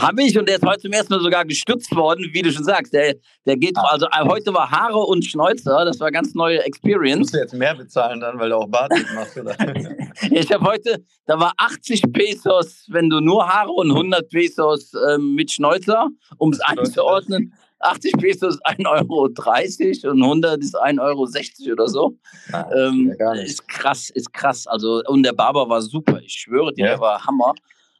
Habe 0.00 0.22
ich 0.22 0.38
und 0.38 0.48
der 0.48 0.56
ist 0.56 0.64
heute 0.64 0.80
zum 0.80 0.92
ersten 0.92 1.12
Mal 1.12 1.20
sogar 1.20 1.44
gestützt 1.44 1.94
worden, 1.94 2.30
wie 2.32 2.42
du 2.42 2.50
schon 2.50 2.64
sagst. 2.64 2.92
Der, 2.92 3.16
der 3.46 3.56
geht, 3.56 3.76
ah. 3.76 3.88
also 3.90 4.06
äh, 4.06 4.24
heute 4.24 4.54
war 4.54 4.70
Haare 4.70 4.98
und 4.98 5.24
Schnäuzer, 5.24 5.84
das 5.84 6.00
war 6.00 6.10
ganz 6.10 6.34
neue 6.34 6.62
Experience. 6.64 7.18
Musst 7.18 7.34
du 7.34 7.38
jetzt 7.38 7.54
mehr 7.54 7.74
bezahlen 7.74 8.20
dann, 8.20 8.38
weil 8.38 8.50
du 8.50 8.56
auch 8.56 8.68
Bart 8.68 8.92
machst, 9.14 9.36
oder? 9.36 9.56
ich 10.30 10.50
habe 10.52 10.64
heute, 10.64 11.04
da 11.26 11.38
war 11.38 11.52
80 11.58 12.02
Pesos, 12.12 12.86
wenn 12.88 13.10
du 13.10 13.20
nur 13.20 13.46
Haare 13.46 13.70
und 13.72 13.90
100 13.90 14.28
Pesos 14.30 14.92
ähm, 15.10 15.34
mit 15.34 15.52
Schnäuzer, 15.52 16.08
um 16.38 16.50
es 16.50 16.60
einzuordnen. 16.60 17.54
80 17.80 18.12
Pesos 18.18 18.54
ist 18.54 18.66
1,30 18.66 18.86
Euro 20.04 20.12
und 20.12 20.22
100 20.22 20.62
ist 20.62 20.76
1,60 20.76 21.00
Euro 21.00 21.72
oder 21.72 21.88
so. 21.88 22.18
Ah, 22.52 22.68
ähm, 22.74 23.14
ist 23.34 23.68
krass, 23.68 24.10
ist 24.10 24.32
krass. 24.32 24.66
Also, 24.66 25.02
und 25.06 25.22
der 25.22 25.32
Barber 25.32 25.68
war 25.68 25.82
super. 25.82 26.20
Ich 26.22 26.32
schwöre 26.32 26.72
dir, 26.72 26.84
ja. 26.84 26.90
der 26.92 27.00
war 27.00 27.24
Hammer. 27.24 27.54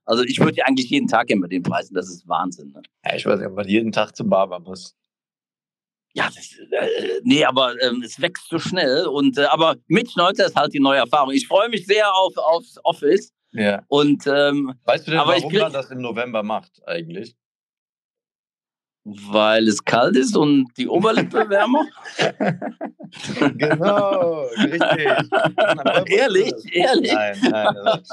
Also 0.04 0.25
ich 0.25 0.40
würde 0.40 0.56
ja 0.56 0.64
eigentlich 0.64 0.88
jeden 0.88 1.06
Tag 1.06 1.28
immer 1.30 1.49
den 1.49 1.62
preisen, 1.62 1.94
das 1.94 2.08
ist 2.08 2.26
Wahnsinn. 2.26 2.73
Ne? 2.73 2.82
Ja, 3.04 3.14
ich 3.14 3.26
weiß 3.26 3.38
nicht, 3.38 3.49
ob 3.49 3.54
man 3.54 3.68
jeden 3.68 3.92
Tag 3.92 4.16
zum 4.16 4.30
Barber 4.30 4.58
muss. 4.58 4.97
Ja, 6.14 6.30
das, 6.35 6.50
äh, 6.58 7.20
nee, 7.23 7.44
aber 7.44 7.75
ähm, 7.82 8.02
es 8.02 8.20
wächst 8.20 8.49
so 8.49 8.58
schnell. 8.58 9.06
Und, 9.06 9.37
äh, 9.37 9.44
aber 9.44 9.76
mit 9.87 10.11
Schnäuzer 10.11 10.47
ist 10.47 10.56
halt 10.56 10.73
die 10.73 10.80
neue 10.80 10.99
Erfahrung. 10.99 11.32
Ich 11.32 11.47
freue 11.47 11.68
mich 11.68 11.87
sehr 11.87 12.12
auf, 12.14 12.37
aufs 12.38 12.78
Office. 12.85 13.32
Ja. 13.52 13.82
Und, 13.88 14.26
ähm, 14.26 14.75
weißt 14.85 15.06
du 15.06 15.11
denn, 15.11 15.20
warum 15.20 15.52
man 15.52 15.73
das 15.73 15.90
im 15.90 16.00
November 16.00 16.42
macht 16.42 16.80
eigentlich? 16.87 17.37
Weil 19.31 19.69
es 19.69 19.85
kalt 19.85 20.17
ist 20.17 20.37
und 20.37 20.69
die 20.77 20.87
Oberlippe 20.87 21.38
wärmer? 21.49 21.87
genau, 23.57 24.43
richtig. 24.59 26.11
ehrlich, 26.19 26.53
ehrlich? 26.73 27.12
Nein, 27.12 27.38
nein. 27.50 27.75
Das 27.85 28.09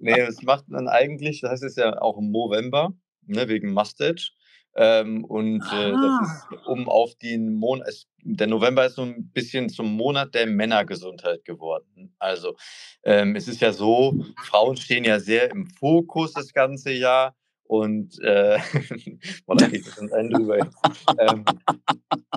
nee, 0.00 0.18
das 0.18 0.42
macht 0.42 0.68
man 0.68 0.86
eigentlich, 0.86 1.40
das 1.40 1.52
heißt 1.52 1.64
es 1.64 1.76
ja 1.76 2.00
auch 2.00 2.18
im 2.18 2.30
November, 2.30 2.92
ne, 3.26 3.48
wegen 3.48 3.72
Mustache. 3.72 4.32
Ähm, 4.76 5.24
und 5.24 5.62
äh, 5.72 5.90
das 5.90 5.96
ah. 5.96 6.48
ist 6.52 6.66
um 6.66 6.88
auf 6.88 7.14
den 7.16 7.54
Monat, 7.54 7.88
der 8.22 8.46
November 8.46 8.86
ist 8.86 8.94
so 8.94 9.02
ein 9.02 9.30
bisschen 9.32 9.68
zum 9.68 9.92
Monat 9.96 10.34
der 10.34 10.46
Männergesundheit 10.46 11.44
geworden. 11.44 12.14
Also 12.18 12.54
ähm, 13.02 13.34
es 13.34 13.48
ist 13.48 13.60
ja 13.60 13.72
so, 13.72 14.24
Frauen 14.44 14.76
stehen 14.76 15.04
ja 15.04 15.18
sehr 15.18 15.50
im 15.50 15.66
Fokus 15.66 16.34
das 16.34 16.52
ganze 16.52 16.92
Jahr 16.92 17.34
und 17.70 18.18
äh, 18.24 18.58
boah, 19.46 19.54
da 19.54 19.66
geht 19.68 19.86
es 19.86 19.96
ein 19.96 20.28
drüber 20.28 20.58
ähm, 21.20 21.44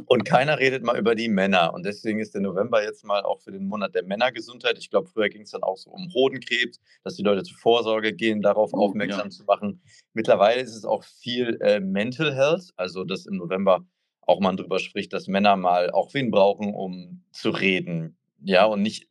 und 0.06 0.26
keiner 0.26 0.60
redet 0.60 0.84
mal 0.84 0.96
über 0.96 1.16
die 1.16 1.28
Männer. 1.28 1.74
Und 1.74 1.88
deswegen 1.88 2.20
ist 2.20 2.36
der 2.36 2.42
November 2.42 2.84
jetzt 2.84 3.04
mal 3.04 3.24
auch 3.24 3.42
für 3.42 3.52
den 3.52 3.66
Monat 3.66 3.96
der 3.96 4.04
Männergesundheit. 4.04 4.78
Ich 4.78 4.92
glaube, 4.92 5.10
früher 5.10 5.30
ging 5.30 5.42
es 5.42 5.50
dann 5.50 5.64
auch 5.64 5.78
so 5.78 5.90
um 5.90 6.14
Hodenkrebs, 6.14 6.80
dass 7.04 7.16
die 7.16 7.24
Leute 7.24 7.42
zur 7.42 7.58
Vorsorge 7.58 8.14
gehen, 8.14 8.44
darauf 8.44 8.74
oh, 8.74 8.78
aufmerksam 8.78 9.26
ja. 9.26 9.30
zu 9.32 9.44
machen. 9.46 9.82
Mittlerweile 10.14 10.62
ist 10.62 10.76
es 10.76 10.86
auch 10.86 11.04
viel 11.04 11.58
äh, 11.62 11.80
Mental 11.80 12.36
Health, 12.36 12.70
also 12.76 13.04
dass 13.04 13.26
im 13.26 13.38
November 13.38 13.84
auch 14.22 14.40
man 14.40 14.56
drüber 14.56 14.78
spricht, 14.78 15.14
dass 15.14 15.28
Männer 15.28 15.56
mal 15.56 15.90
auch 15.90 16.14
wen 16.14 16.30
brauchen, 16.30 16.76
um 16.76 17.24
zu 17.32 17.50
reden. 17.50 18.18
Ja, 18.44 18.66
und 18.66 18.84
nicht, 18.84 19.10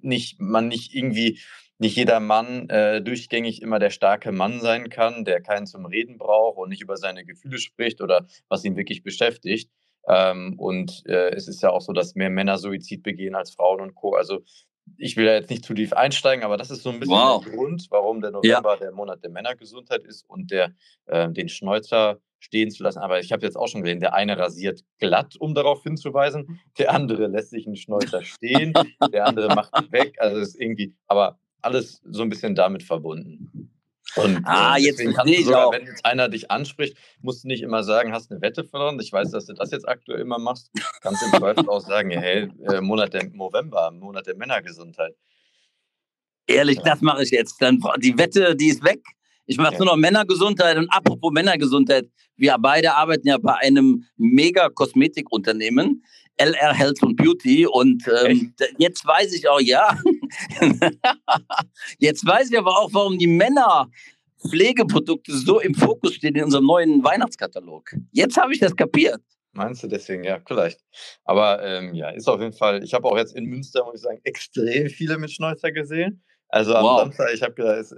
nicht 0.00 0.40
man 0.40 0.68
nicht 0.68 0.94
irgendwie 0.94 1.40
nicht 1.78 1.96
jeder 1.96 2.20
Mann 2.20 2.68
äh, 2.70 3.02
durchgängig 3.02 3.62
immer 3.62 3.78
der 3.78 3.90
starke 3.90 4.32
Mann 4.32 4.60
sein 4.60 4.88
kann, 4.88 5.24
der 5.24 5.40
keinen 5.40 5.66
zum 5.66 5.86
Reden 5.86 6.18
braucht 6.18 6.58
und 6.58 6.70
nicht 6.70 6.82
über 6.82 6.96
seine 6.96 7.24
Gefühle 7.24 7.58
spricht 7.58 8.00
oder 8.00 8.26
was 8.48 8.64
ihn 8.64 8.76
wirklich 8.76 9.02
beschäftigt. 9.02 9.70
Ähm, 10.08 10.54
und 10.58 11.02
äh, 11.06 11.30
es 11.34 11.48
ist 11.48 11.62
ja 11.62 11.70
auch 11.70 11.80
so, 11.80 11.92
dass 11.92 12.14
mehr 12.14 12.30
Männer 12.30 12.58
Suizid 12.58 13.02
begehen 13.02 13.34
als 13.34 13.52
Frauen 13.52 13.80
und 13.80 13.94
Co. 13.94 14.14
Also 14.14 14.42
ich 14.98 15.16
will 15.16 15.26
ja 15.26 15.34
jetzt 15.34 15.50
nicht 15.50 15.64
zu 15.64 15.74
tief 15.74 15.92
einsteigen, 15.92 16.44
aber 16.44 16.56
das 16.56 16.70
ist 16.70 16.82
so 16.82 16.90
ein 16.90 17.00
bisschen 17.00 17.16
wow. 17.16 17.44
der 17.44 17.52
Grund, 17.52 17.86
warum 17.90 18.20
der 18.20 18.30
November 18.30 18.74
ja. 18.74 18.76
der 18.76 18.92
Monat 18.92 19.22
der 19.22 19.30
Männergesundheit 19.30 20.04
ist 20.04 20.24
und 20.28 20.50
der 20.50 20.74
äh, 21.06 21.28
den 21.30 21.48
Schnäuzer 21.48 22.20
stehen 22.38 22.70
zu 22.70 22.84
lassen. 22.84 23.00
Aber 23.00 23.18
ich 23.18 23.32
habe 23.32 23.44
jetzt 23.44 23.56
auch 23.56 23.66
schon 23.66 23.82
gesehen, 23.82 24.00
der 24.00 24.14
eine 24.14 24.38
rasiert 24.38 24.82
glatt, 24.98 25.34
um 25.38 25.54
darauf 25.54 25.82
hinzuweisen, 25.82 26.60
der 26.78 26.92
andere 26.92 27.26
lässt 27.26 27.50
sich 27.50 27.66
einen 27.66 27.76
Schnäuzer 27.76 28.22
stehen, 28.22 28.72
der 29.12 29.26
andere 29.26 29.54
macht 29.54 29.72
ihn 29.80 29.90
weg. 29.90 30.16
Also 30.20 30.38
es 30.38 30.50
ist 30.50 30.60
irgendwie, 30.60 30.94
aber 31.08 31.38
alles 31.66 32.00
so 32.04 32.22
ein 32.22 32.28
bisschen 32.28 32.54
damit 32.54 32.82
verbunden. 32.82 33.70
Und 34.14 34.40
ah, 34.44 34.76
äh, 34.76 34.80
jetzt 34.80 35.02
verstehe 35.02 35.40
ich 35.40 35.44
sogar, 35.44 35.66
auch. 35.66 35.72
wenn 35.72 35.84
jetzt 35.84 36.04
einer 36.06 36.28
dich 36.28 36.50
anspricht, 36.50 36.96
musst 37.20 37.44
du 37.44 37.48
nicht 37.48 37.62
immer 37.62 37.82
sagen, 37.82 38.12
hast 38.12 38.30
eine 38.30 38.40
Wette 38.40 38.64
verloren. 38.64 38.98
Ich 39.00 39.12
weiß, 39.12 39.30
dass 39.32 39.46
du 39.46 39.52
das 39.52 39.72
jetzt 39.72 39.86
aktuell 39.86 40.20
immer 40.20 40.38
machst. 40.38 40.70
Kannst 41.02 41.22
im 41.22 41.38
Zweifel 41.38 41.68
auch 41.68 41.80
sagen, 41.80 42.10
hey, 42.10 42.48
äh, 42.70 42.80
Monat 42.80 43.12
der 43.12 43.28
November, 43.28 43.90
Monat 43.90 44.26
der 44.26 44.36
Männergesundheit. 44.36 45.14
Ehrlich, 46.46 46.78
ja. 46.78 46.84
das 46.84 47.02
mache 47.02 47.24
ich 47.24 47.30
jetzt. 47.30 47.60
Dann 47.60 47.82
die 47.98 48.16
Wette, 48.16 48.54
die 48.56 48.68
ist 48.68 48.82
weg. 48.84 49.02
Ich 49.44 49.58
mache 49.58 49.72
ja. 49.72 49.78
nur 49.78 49.86
noch 49.88 49.96
Männergesundheit 49.96 50.76
und 50.76 50.88
apropos 50.90 51.32
Männergesundheit, 51.32 52.08
wir 52.36 52.56
beide 52.58 52.94
arbeiten 52.94 53.28
ja 53.28 53.38
bei 53.38 53.54
einem 53.56 54.04
mega 54.16 54.68
Kosmetikunternehmen. 54.68 56.02
LR 56.38 56.74
Health 56.74 57.02
and 57.02 57.16
Beauty 57.16 57.66
und 57.66 58.04
ähm, 58.08 58.54
jetzt 58.78 59.06
weiß 59.06 59.32
ich 59.34 59.48
auch, 59.48 59.60
ja, 59.60 59.98
jetzt 61.98 62.26
weiß 62.26 62.50
ich 62.50 62.58
aber 62.58 62.78
auch, 62.78 62.92
warum 62.92 63.18
die 63.18 63.26
Männer 63.26 63.90
Pflegeprodukte 64.48 65.32
so 65.32 65.60
im 65.60 65.74
Fokus 65.74 66.14
stehen 66.14 66.34
in 66.34 66.44
unserem 66.44 66.66
neuen 66.66 67.02
Weihnachtskatalog. 67.02 67.90
Jetzt 68.12 68.36
habe 68.36 68.52
ich 68.52 68.60
das 68.60 68.76
kapiert. 68.76 69.20
Meinst 69.52 69.82
du 69.82 69.88
deswegen? 69.88 70.22
Ja, 70.22 70.40
vielleicht. 70.46 70.80
Aber 71.24 71.64
ähm, 71.64 71.94
ja, 71.94 72.10
ist 72.10 72.28
auf 72.28 72.40
jeden 72.40 72.52
Fall, 72.52 72.84
ich 72.84 72.92
habe 72.92 73.08
auch 73.08 73.16
jetzt 73.16 73.34
in 73.34 73.46
Münster, 73.46 73.84
muss 73.84 73.96
ich 73.96 74.02
sagen, 74.02 74.20
extrem 74.24 74.88
viele 74.88 75.16
mit 75.16 75.32
Schnäuzer 75.32 75.72
gesehen. 75.72 76.22
Also 76.48 76.74
am 76.74 76.84
wow. 76.84 77.00
Samstag, 77.00 77.30
ich 77.34 77.42
habe 77.42 77.54
gedacht, 77.54 77.94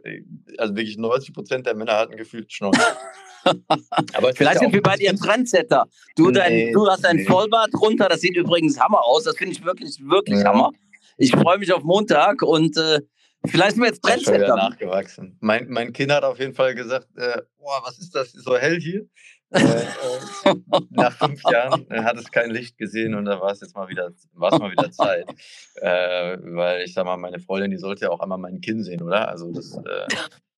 also 0.59 0.77
wirklich 0.77 0.97
90 0.97 1.35
Prozent 1.35 1.67
der 1.67 1.75
Männer 1.75 1.97
hatten 1.97 2.17
gefühlt 2.17 2.53
Schnäuzer. 2.53 2.97
Aber 4.15 4.35
Vielleicht 4.35 4.61
sind 4.61 4.73
wir 4.73 4.83
bei 4.83 4.97
dir 4.97 5.15
Trendsetter. 5.15 5.87
Du, 6.17 6.31
nee, 6.31 6.73
du 6.73 6.87
hast 6.87 7.05
ein 7.07 7.17
nee. 7.17 7.25
Vollbart 7.25 7.71
runter, 7.81 8.09
das 8.09 8.21
sieht 8.21 8.37
übrigens 8.37 8.81
Hammer 8.81 9.05
aus. 9.05 9.25
Das 9.25 9.37
finde 9.37 9.53
ich 9.53 9.65
wirklich, 9.65 9.99
wirklich 10.03 10.41
ja. 10.41 10.47
Hammer. 10.47 10.73
Ich 11.17 11.33
freue 11.33 11.59
mich 11.59 11.73
auf 11.73 11.83
Montag 11.83 12.43
und 12.43 12.77
äh, 12.77 13.01
vielleicht 13.47 13.73
sind 13.73 13.83
wir 13.83 13.89
jetzt 13.89 14.03
Trendsetter. 14.03 14.47
Ich 14.47 14.49
nachgewachsen. 14.49 15.37
Mein, 15.41 15.69
mein 15.69 15.93
Kind 15.93 16.13
hat 16.13 16.25
auf 16.25 16.39
jeden 16.39 16.55
Fall 16.55 16.75
gesagt, 16.75 17.09
äh, 17.17 17.43
boah, 17.59 17.83
was 17.85 17.99
ist 17.99 18.15
das 18.15 18.33
so 18.33 18.57
hell 18.57 18.81
hier? 18.81 19.07
Äh, 19.51 19.59
äh, 20.45 20.55
nach 20.91 21.13
fünf 21.17 21.43
Jahren 21.51 21.87
äh, 21.91 22.03
hat 22.03 22.17
es 22.17 22.31
kein 22.31 22.51
Licht 22.51 22.79
gesehen 22.79 23.15
und 23.15 23.25
da 23.25 23.41
war 23.41 23.51
es 23.51 23.61
jetzt 23.61 23.75
mal 23.75 23.89
wieder, 23.89 24.13
war 24.35 24.53
es 24.53 24.59
mal 24.59 24.71
wieder 24.71 24.91
Zeit. 24.91 25.27
Äh, 25.81 26.39
weil 26.41 26.83
ich 26.83 26.93
sag 26.93 27.05
mal, 27.05 27.17
meine 27.17 27.39
Freundin, 27.39 27.71
die 27.71 27.77
sollte 27.77 28.07
ja 28.07 28.11
auch 28.11 28.19
einmal 28.19 28.39
mein 28.39 28.61
Kind 28.61 28.85
sehen, 28.85 29.01
oder? 29.01 29.29
Also 29.29 29.53
das 29.53 29.77
äh, 29.77 30.09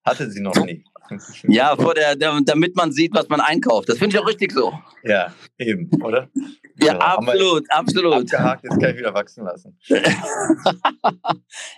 hatte 0.02 0.30
sie 0.30 0.40
noch 0.40 0.56
nie. 0.64 0.82
Ja, 1.42 1.74
vor 1.76 1.94
der, 1.94 2.14
damit 2.14 2.76
man 2.76 2.92
sieht, 2.92 3.12
was 3.14 3.28
man 3.28 3.40
einkauft. 3.40 3.88
Das 3.88 3.98
finde 3.98 4.16
ich 4.16 4.22
auch 4.22 4.28
richtig 4.28 4.52
so. 4.52 4.72
Ja, 5.02 5.34
eben, 5.58 5.90
oder? 6.04 6.28
Ja, 6.76 6.92
so, 6.92 6.98
absolut, 7.00 7.70
absolut. 7.70 8.14
Abgehakt, 8.14 8.64
jetzt 8.64 8.80
kann 8.80 8.90
ich 8.90 8.98
wieder 8.98 9.12
wachsen 9.12 9.44
lassen. 9.44 9.76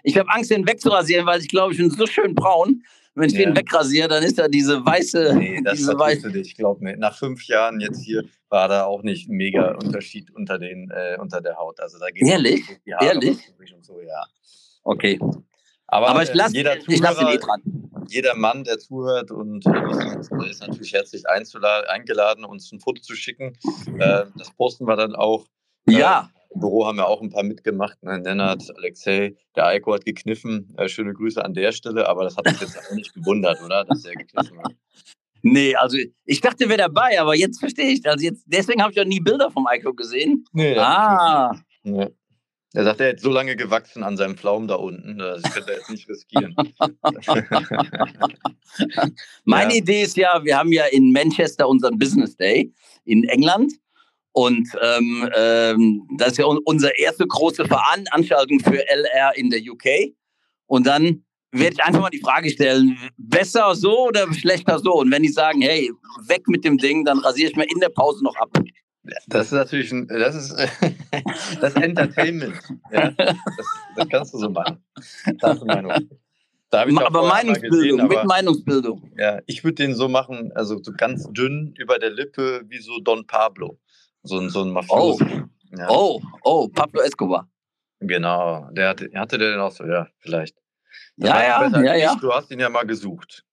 ich 0.03 0.19
habe 0.19 0.29
Angst, 0.31 0.51
den 0.51 0.67
wegzurasieren, 0.69 1.25
weil 1.25 1.41
ich 1.41 1.49
glaube, 1.49 1.73
ich 1.73 1.79
bin 1.79 1.91
so 1.91 2.07
schön 2.07 2.35
braun. 2.35 2.83
Wenn 3.15 3.29
ich 3.29 3.35
ja. 3.35 3.45
den 3.45 3.57
wegrasiere, 3.57 4.09
dann 4.09 4.23
ist 4.23 4.39
da 4.39 4.49
diese 4.49 4.85
weiße. 4.85 5.35
Nee, 5.37 5.61
das 5.63 5.75
diese 5.79 5.99
weiße. 5.99 6.23
du 6.23 6.31
dich, 6.31 6.57
glaub 6.57 6.81
mir. 6.81 6.97
Nach 6.97 7.17
fünf 7.17 7.47
Jahren 7.47 7.81
jetzt 7.81 8.03
hier 8.03 8.25
war 8.49 8.69
da 8.69 8.85
auch 8.85 9.03
nicht 9.03 9.29
ein 9.29 9.37
mega 9.37 9.75
Unterschied 9.75 10.31
unter, 10.35 10.59
den, 10.59 10.91
äh, 10.91 11.19
unter 11.21 11.41
der 11.41 11.57
Haut. 11.57 11.79
Also 11.81 11.99
da 11.99 12.11
geht 12.11 12.27
Ehrlich? 12.27 12.63
Die 12.87 12.95
Haare 12.95 13.07
Ehrlich? 13.07 13.39
Und 13.75 13.85
so, 13.85 14.01
ja. 14.01 14.25
Okay. 14.83 15.19
Aber, 15.87 16.09
Aber 16.09 16.23
ich 16.23 16.33
lasse 16.33 16.59
lass 16.63 17.21
ihn 17.21 17.29
eh 17.29 17.37
dran. 17.37 17.63
Jeder 18.09 18.35
Mann, 18.35 18.65
der 18.65 18.79
zuhört 18.79 19.31
und 19.31 19.65
äh, 19.67 20.49
ist 20.51 20.67
natürlich 20.67 20.93
herzlich 20.93 21.25
eingeladen, 21.29 22.45
uns 22.45 22.73
ein 22.73 22.81
Foto 22.81 23.01
zu 23.03 23.15
schicken. 23.15 23.57
Äh, 23.99 24.25
das 24.37 24.51
posten 24.57 24.87
wir 24.87 24.97
dann 24.97 25.15
auch. 25.15 25.47
Äh, 25.87 25.99
ja. 25.99 26.31
Im 26.55 26.61
Büro 26.61 26.87
haben 26.87 26.99
wir 26.99 27.09
auch 27.09 27.23
ein 27.23 27.31
paar 27.31 27.43
mitgemacht. 27.43 28.03
Ne? 28.03 28.21
Lennart, 28.23 28.63
Alexei, 28.77 29.35
der 29.57 29.67
Eiko 29.67 29.95
hat 29.95 30.05
gekniffen. 30.05 30.75
Äh, 30.77 30.89
schöne 30.89 31.15
Grüße 31.15 31.45
an 31.45 31.55
der 31.55 31.73
Stelle, 31.73 32.09
aber 32.09 32.25
das 32.25 32.37
hat 32.37 32.47
uns 32.47 32.61
jetzt 32.61 32.79
auch 32.79 32.95
nicht 32.95 33.15
gewundert, 33.15 33.63
oder? 33.63 33.85
Dass 33.85 34.05
er 34.05 34.15
gekniffen 34.15 34.59
hat. 34.63 34.75
Nee, 35.45 35.75
also 35.75 35.99
ich 36.25 36.41
dachte, 36.41 36.65
er 36.65 36.71
wäre 36.71 36.83
dabei, 36.83 37.21
aber 37.21 37.35
jetzt 37.35 37.59
verstehe 37.59 37.89
ich. 37.89 38.07
Also 38.09 38.25
jetzt, 38.25 38.45
deswegen 38.47 38.81
habe 38.81 38.93
ich 38.93 39.01
auch 39.01 39.05
nie 39.05 39.19
Bilder 39.19 39.51
vom 39.51 39.67
Eiko 39.67 39.93
gesehen. 39.93 40.45
Nee, 40.53 40.79
ah. 40.79 41.53
Ja. 41.83 42.09
Er 42.75 42.85
sagt, 42.85 43.01
er 43.01 43.11
hat 43.11 43.21
so 43.21 43.31
lange 43.31 43.55
gewachsen 43.55 44.03
an 44.03 44.17
seinem 44.17 44.37
Pflaumen 44.37 44.67
da 44.67 44.77
unten, 44.77 45.19
das 45.19 45.43
könnte 45.43 45.73
er 45.73 45.79
jetzt 45.79 45.91
nicht 45.91 46.09
riskieren. 46.09 46.55
Meine 49.45 49.73
ja. 49.73 49.79
Idee 49.79 50.03
ist 50.03 50.17
ja, 50.17 50.43
wir 50.43 50.57
haben 50.57 50.73
ja 50.73 50.85
in 50.87 51.13
Manchester 51.13 51.69
unseren 51.69 51.99
Business 51.99 52.35
Day 52.37 52.73
in 53.05 53.25
England. 53.25 53.75
Und 54.33 54.69
ähm, 54.81 55.29
ähm, 55.37 56.09
das 56.17 56.33
ist 56.33 56.39
ja 56.39 56.47
unsere 56.47 56.93
erste 56.99 57.27
große 57.27 57.67
Veranstaltung 57.67 58.61
für 58.61 58.83
LR 58.89 59.37
in 59.37 59.51
der 59.51 59.61
UK. 59.61 60.15
Und 60.67 60.87
dann 60.87 61.25
werde 61.53 61.75
ich 61.75 61.85
einfach 61.85 62.01
mal 62.01 62.11
die 62.11 62.21
Frage 62.21 62.49
stellen, 62.49 62.99
besser 63.19 63.75
so 63.75 64.09
oder 64.09 64.33
schlechter 64.33 64.79
so? 64.79 64.95
Und 64.95 65.11
wenn 65.11 65.23
die 65.23 65.29
sagen, 65.29 65.61
hey, 65.61 65.91
weg 66.27 66.49
mit 66.49 66.65
dem 66.65 66.79
Ding, 66.79 67.05
dann 67.05 67.19
rasiere 67.19 67.51
ich 67.51 67.57
mir 67.57 67.71
in 67.71 67.81
der 67.81 67.91
Pause 67.91 68.25
noch 68.25 68.37
ab. 68.37 68.51
Das 69.27 69.47
ist 69.47 69.53
natürlich 69.53 69.93
ein, 69.93 70.07
das 70.09 70.35
ist 70.35 70.57
das 71.61 71.75
Entertainment. 71.75 72.55
Ja, 72.91 73.11
das, 73.11 73.37
das, 73.97 74.09
kannst 74.09 74.35
du 74.35 74.39
so 74.39 74.49
machen. 74.49 74.79
Da 75.41 75.55
Meinung. 75.65 76.09
Da 76.71 76.87
aber 77.05 77.29
Meinungsbildung, 77.29 77.79
gesehen, 77.79 78.01
aber, 78.01 78.17
mit 78.17 78.25
Meinungsbildung. 78.25 79.13
Ja, 79.19 79.41
ich 79.47 79.63
würde 79.63 79.75
den 79.75 79.95
so 79.95 80.09
machen, 80.09 80.53
also 80.55 80.83
so 80.83 80.93
ganz 80.97 81.29
dünn 81.31 81.75
über 81.77 81.99
der 81.99 82.11
Lippe, 82.11 82.63
wie 82.69 82.79
so 82.79 82.99
Don 83.01 83.27
Pablo. 83.27 83.79
So, 84.23 84.39
ein 84.39 84.51
so 84.51 84.63
ein 84.63 84.71
Mafioso. 84.71 85.25
Oh. 85.25 85.77
Ja. 85.77 85.89
oh, 85.89 86.21
oh, 86.43 86.69
Pablo 86.69 87.01
Escobar. 87.03 87.49
Genau, 88.01 88.69
der 88.73 88.91
hatte, 88.91 89.11
hatte 89.15 89.39
der 89.39 89.53
denn 89.53 89.61
auch 89.61 89.73
so, 89.73 89.85
ja, 89.85 90.09
vielleicht. 90.19 90.57
Das 91.17 91.31
ja, 91.31 91.43
ja, 91.43 91.83
ja, 91.83 91.95
ja. 91.95 92.15
Du 92.21 92.33
hast 92.33 92.51
ihn 92.51 92.61
ja 92.61 92.69
mal 92.69 92.85
gesucht. 92.85 93.45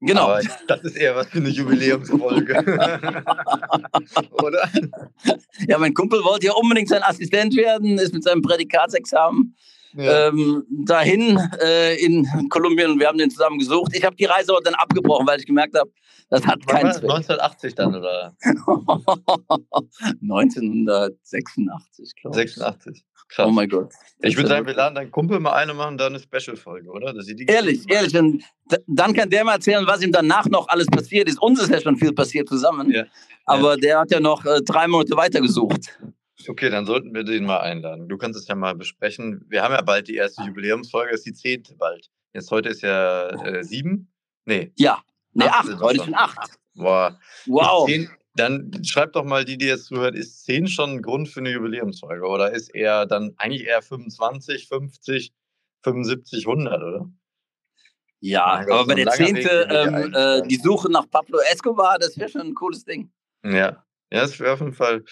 Genau. 0.00 0.28
Aber 0.28 0.40
das 0.66 0.82
ist 0.82 0.96
eher 0.96 1.14
was 1.14 1.26
für 1.26 1.38
eine 1.38 1.50
Jubiläumsfolge. 1.50 2.54
Oder? 4.42 4.68
Ja, 5.68 5.76
mein 5.78 5.92
Kumpel 5.92 6.24
wollte 6.24 6.46
ja 6.46 6.52
unbedingt 6.52 6.88
sein 6.88 7.02
Assistent 7.02 7.54
werden, 7.54 7.98
ist 7.98 8.14
mit 8.14 8.24
seinem 8.24 8.40
Prädikatsexamen 8.40 9.54
ja. 9.94 10.28
ähm, 10.28 10.64
dahin 10.70 11.38
äh, 11.62 11.96
in 11.96 12.26
Kolumbien. 12.48 12.98
Wir 12.98 13.08
haben 13.08 13.18
den 13.18 13.30
zusammen 13.30 13.58
gesucht. 13.58 13.92
Ich 13.94 14.04
habe 14.04 14.16
die 14.16 14.24
Reise 14.24 14.52
aber 14.52 14.62
dann 14.62 14.74
abgebrochen, 14.74 15.26
weil 15.26 15.38
ich 15.38 15.46
gemerkt 15.46 15.76
habe, 15.76 15.90
das 16.30 16.46
hat 16.46 16.66
keinen 16.66 16.92
Zweck. 16.92 17.10
1980 17.10 17.74
dann, 17.74 17.96
oder? 17.96 18.36
1986, 20.22 22.14
glaube 22.16 22.42
ich. 22.42 22.54
86. 22.54 23.04
Krass. 23.28 23.46
Oh 23.46 23.50
mein 23.52 23.68
Gott. 23.68 23.92
Ich 24.22 24.36
würde 24.36 24.48
sagen, 24.48 24.66
wir 24.66 24.74
laden 24.74 24.96
deinen 24.96 25.12
Kumpel 25.12 25.38
mal 25.38 25.52
eine 25.52 25.72
machen, 25.72 25.96
dann 25.98 26.14
eine 26.14 26.22
Special-Folge, 26.22 26.90
oder? 26.90 27.14
ehrlich, 27.46 27.88
ehrlich. 27.88 28.16
Und 28.16 28.42
dann 28.88 29.12
kann 29.12 29.30
der 29.30 29.44
mal 29.44 29.54
erzählen, 29.54 29.86
was 29.86 30.02
ihm 30.02 30.10
danach 30.10 30.46
noch 30.46 30.68
alles 30.68 30.86
passiert 30.86 31.28
ist. 31.28 31.40
Uns 31.40 31.62
ist 31.62 31.70
ja 31.70 31.80
schon 31.80 31.96
viel 31.96 32.12
passiert 32.12 32.48
zusammen. 32.48 32.90
Ja. 32.90 33.04
Aber 33.44 33.74
ja. 33.74 33.76
der 33.76 34.00
hat 34.00 34.10
ja 34.10 34.18
noch 34.18 34.44
äh, 34.46 34.60
drei 34.62 34.88
Monate 34.88 35.16
weitergesucht. 35.16 35.96
Okay, 36.48 36.70
dann 36.70 36.86
sollten 36.86 37.14
wir 37.14 37.22
den 37.22 37.44
mal 37.44 37.60
einladen. 37.60 38.08
Du 38.08 38.16
kannst 38.16 38.38
es 38.38 38.48
ja 38.48 38.54
mal 38.54 38.74
besprechen. 38.74 39.44
Wir 39.48 39.62
haben 39.62 39.74
ja 39.74 39.82
bald 39.82 40.08
die 40.08 40.16
erste 40.16 40.42
Jubiläumsfolge, 40.42 41.12
das 41.12 41.20
ist 41.20 41.26
die 41.26 41.34
zehnte 41.34 41.74
bald. 41.76 42.10
Jetzt 42.32 42.50
heute 42.50 42.70
ist 42.70 42.82
ja 42.82 43.28
äh, 43.28 43.62
sieben. 43.62 44.12
Nee. 44.44 44.72
Ja. 44.76 45.02
Nee, 45.32 45.44
acht. 45.44 45.80
Heute 45.80 46.04
schon 46.04 46.14
acht. 46.14 46.58
Boah. 46.74 47.18
Wow. 47.46 47.86
Zehn, 47.88 48.10
dann 48.34 48.84
schreibt 48.84 49.16
doch 49.16 49.24
mal 49.24 49.44
die, 49.44 49.58
die 49.58 49.66
jetzt 49.66 49.86
zuhört, 49.86 50.14
ist 50.14 50.44
10 50.44 50.68
schon 50.68 50.90
ein 50.90 51.02
Grund 51.02 51.28
für 51.28 51.40
eine 51.40 51.50
Jubiläumsfolge 51.50 52.26
oder 52.26 52.52
ist 52.52 52.74
eher 52.74 53.06
dann 53.06 53.34
eigentlich 53.36 53.66
eher 53.66 53.82
25, 53.82 54.68
50, 54.68 55.32
75, 55.82 56.46
100, 56.46 56.82
oder? 56.82 57.10
Ja, 58.20 58.44
aber 58.44 58.86
bei 58.86 58.94
der 58.94 59.08
10. 59.08 59.36
Ähm, 59.36 60.14
äh, 60.14 60.42
die 60.46 60.56
Suche 60.56 60.90
nach 60.90 61.08
Pablo 61.10 61.38
Escobar, 61.50 61.98
das 61.98 62.18
wäre 62.18 62.28
schon 62.28 62.42
ein 62.42 62.54
cooles 62.54 62.84
Ding. 62.84 63.10
Ja, 63.42 63.84
ja, 64.12 64.22
das 64.22 64.38
wäre 64.40 64.54
auf 64.54 64.60
jeden 64.60 64.72
Fall 64.72 65.04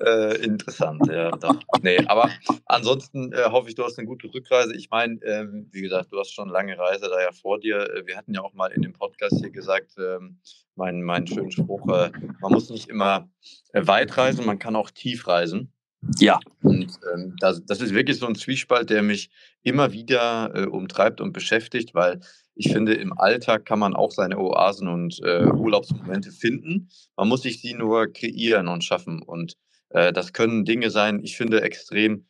äh, 0.00 0.36
interessant, 0.44 1.06
ja. 1.06 1.30
Doch. 1.30 1.58
Nee, 1.82 1.98
aber 2.06 2.30
ansonsten 2.66 3.32
äh, 3.32 3.44
hoffe 3.50 3.68
ich, 3.68 3.74
du 3.74 3.84
hast 3.84 3.98
eine 3.98 4.06
gute 4.06 4.32
Rückreise. 4.32 4.74
Ich 4.76 4.90
meine, 4.90 5.18
ähm, 5.24 5.68
wie 5.72 5.80
gesagt, 5.80 6.12
du 6.12 6.18
hast 6.18 6.32
schon 6.32 6.48
lange 6.48 6.78
Reise 6.78 7.08
da 7.08 7.20
ja 7.20 7.32
vor 7.32 7.58
dir. 7.58 7.78
Äh, 7.78 8.06
wir 8.06 8.16
hatten 8.16 8.34
ja 8.34 8.42
auch 8.42 8.52
mal 8.52 8.70
in 8.72 8.82
dem 8.82 8.92
Podcast 8.92 9.38
hier 9.38 9.50
gesagt, 9.50 9.94
ähm, 9.98 10.38
meinen 10.74 11.02
mein 11.02 11.26
schönen 11.26 11.50
Spruch, 11.50 11.86
äh, 11.88 12.10
man 12.40 12.52
muss 12.52 12.70
nicht 12.70 12.88
immer 12.88 13.28
äh, 13.72 13.86
weit 13.86 14.16
reisen, 14.16 14.46
man 14.46 14.58
kann 14.58 14.76
auch 14.76 14.90
tief 14.90 15.26
reisen. 15.26 15.72
Ja. 16.18 16.40
Und 16.62 16.98
ähm, 17.12 17.36
das, 17.38 17.64
das 17.64 17.80
ist 17.80 17.94
wirklich 17.94 18.18
so 18.18 18.26
ein 18.26 18.34
Zwiespalt, 18.34 18.90
der 18.90 19.02
mich 19.02 19.30
immer 19.62 19.92
wieder 19.92 20.52
äh, 20.54 20.66
umtreibt 20.66 21.20
und 21.20 21.32
beschäftigt, 21.32 21.94
weil 21.94 22.20
ich 22.54 22.70
finde, 22.72 22.94
im 22.94 23.18
Alltag 23.18 23.64
kann 23.64 23.78
man 23.78 23.94
auch 23.94 24.10
seine 24.10 24.38
Oasen 24.38 24.88
und 24.88 25.20
äh, 25.22 25.46
Urlaubsmomente 25.46 26.32
finden. 26.32 26.90
Man 27.16 27.28
muss 27.28 27.42
sich 27.42 27.60
sie 27.60 27.74
nur 27.74 28.12
kreieren 28.12 28.68
und 28.68 28.84
schaffen. 28.84 29.22
Und 29.22 29.56
äh, 29.90 30.12
das 30.12 30.32
können 30.32 30.64
Dinge 30.64 30.90
sein, 30.90 31.20
ich 31.22 31.36
finde 31.36 31.62
extrem 31.62 32.26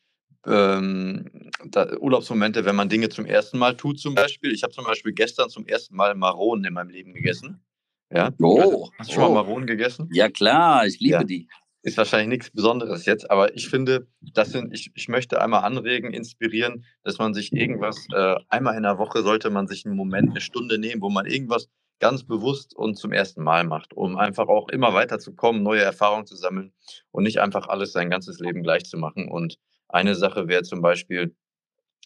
ähm, 0.47 1.51
da, 1.65 1.97
Urlaubsmomente, 1.99 2.65
wenn 2.65 2.77
man 2.77 2.89
Dinge 2.89 3.09
zum 3.09 3.27
ersten 3.27 3.59
Mal 3.59 3.77
tut, 3.77 3.99
zum 3.99 4.15
Beispiel. 4.15 4.53
Ich 4.53 4.63
habe 4.63 4.73
zum 4.73 4.85
Beispiel 4.85 5.13
gestern 5.13 5.51
zum 5.51 5.67
ersten 5.67 5.97
Mal 5.97 6.15
Maronen 6.15 6.65
in 6.65 6.75
meinem 6.75 6.91
Leben 6.91 7.15
gegessen. 7.15 7.63
Ja. 8.11 8.31
Oh, 8.41 8.91
Hast 8.99 9.11
du 9.11 9.15
schon 9.15 9.25
oh. 9.25 9.29
mal 9.29 9.43
Maronen 9.43 9.67
gegessen? 9.67 10.09
Ja, 10.13 10.29
klar, 10.29 10.87
ich 10.87 11.01
liebe 11.01 11.15
ja. 11.15 11.25
die 11.25 11.49
ist 11.83 11.97
wahrscheinlich 11.97 12.29
nichts 12.29 12.51
Besonderes 12.51 13.07
jetzt, 13.07 13.31
aber 13.31 13.55
ich 13.57 13.69
finde, 13.69 14.07
das 14.21 14.51
sind, 14.51 14.73
ich, 14.73 14.93
ich 14.95 15.09
möchte 15.09 15.41
einmal 15.41 15.65
anregen, 15.65 16.13
inspirieren, 16.13 16.85
dass 17.03 17.19
man 17.19 17.35
sich 17.35 17.53
irgendwas, 17.53 18.07
äh, 18.15 18.37
einmal 18.49 18.77
in 18.77 18.85
der 18.85 18.99
Woche 18.99 19.23
sollte 19.23 19.51
man 19.51 19.67
sich 19.67 19.85
einen 19.85 19.97
Moment, 19.97 20.31
eine 20.31 20.41
Stunde 20.41 20.79
nehmen, 20.79 21.03
wo 21.03 21.11
man 21.11 21.27
irgendwas 21.27 21.69
ganz 21.99 22.25
bewusst 22.25 22.75
und 22.75 22.97
zum 22.97 23.13
ersten 23.13 23.43
Mal 23.43 23.65
macht, 23.65 23.95
um 23.95 24.17
einfach 24.17 24.49
auch 24.49 24.69
immer 24.69 24.95
weiterzukommen, 24.95 25.63
neue 25.63 25.83
Erfahrungen 25.83 26.27
zu 26.27 26.37
sammeln 26.37 26.73
und 27.11 27.25
nicht 27.25 27.41
einfach 27.41 27.69
alles 27.69 27.93
sein 27.93 28.11
ganzes 28.11 28.39
Leben 28.41 28.63
gleich 28.63 28.85
zu 28.85 28.97
machen. 28.97 29.29
Und 29.29 29.59
eine 29.89 30.15
Sache 30.15 30.49
wäre 30.49 30.63
zum 30.63 30.83
Beispiel, 30.83 31.35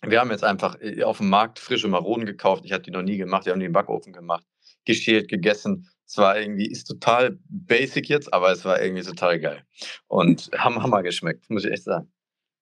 wir 0.02 0.20
haben 0.20 0.30
jetzt 0.30 0.44
einfach 0.44 0.76
äh, 0.80 1.02
auf 1.02 1.18
dem 1.18 1.30
Markt 1.30 1.58
frische 1.58 1.88
Maronen 1.88 2.26
gekauft. 2.26 2.64
Ich 2.64 2.72
habe 2.72 2.82
die 2.82 2.90
noch 2.90 3.02
nie 3.02 3.16
gemacht. 3.16 3.46
Wir 3.46 3.52
haben 3.52 3.60
die 3.60 3.66
im 3.66 3.72
Backofen 3.72 4.12
gemacht, 4.12 4.44
geschält, 4.84 5.28
gegessen 5.28 5.88
es 6.06 6.16
war 6.18 6.38
irgendwie, 6.38 6.66
ist 6.66 6.84
total 6.84 7.38
basic 7.48 8.08
jetzt, 8.08 8.32
aber 8.32 8.52
es 8.52 8.64
war 8.64 8.80
irgendwie 8.80 9.02
total 9.02 9.40
geil. 9.40 9.62
Und 10.06 10.50
haben 10.56 10.82
Hammer 10.82 11.02
geschmeckt, 11.02 11.50
muss 11.50 11.64
ich 11.64 11.72
echt 11.72 11.84
sagen. 11.84 12.12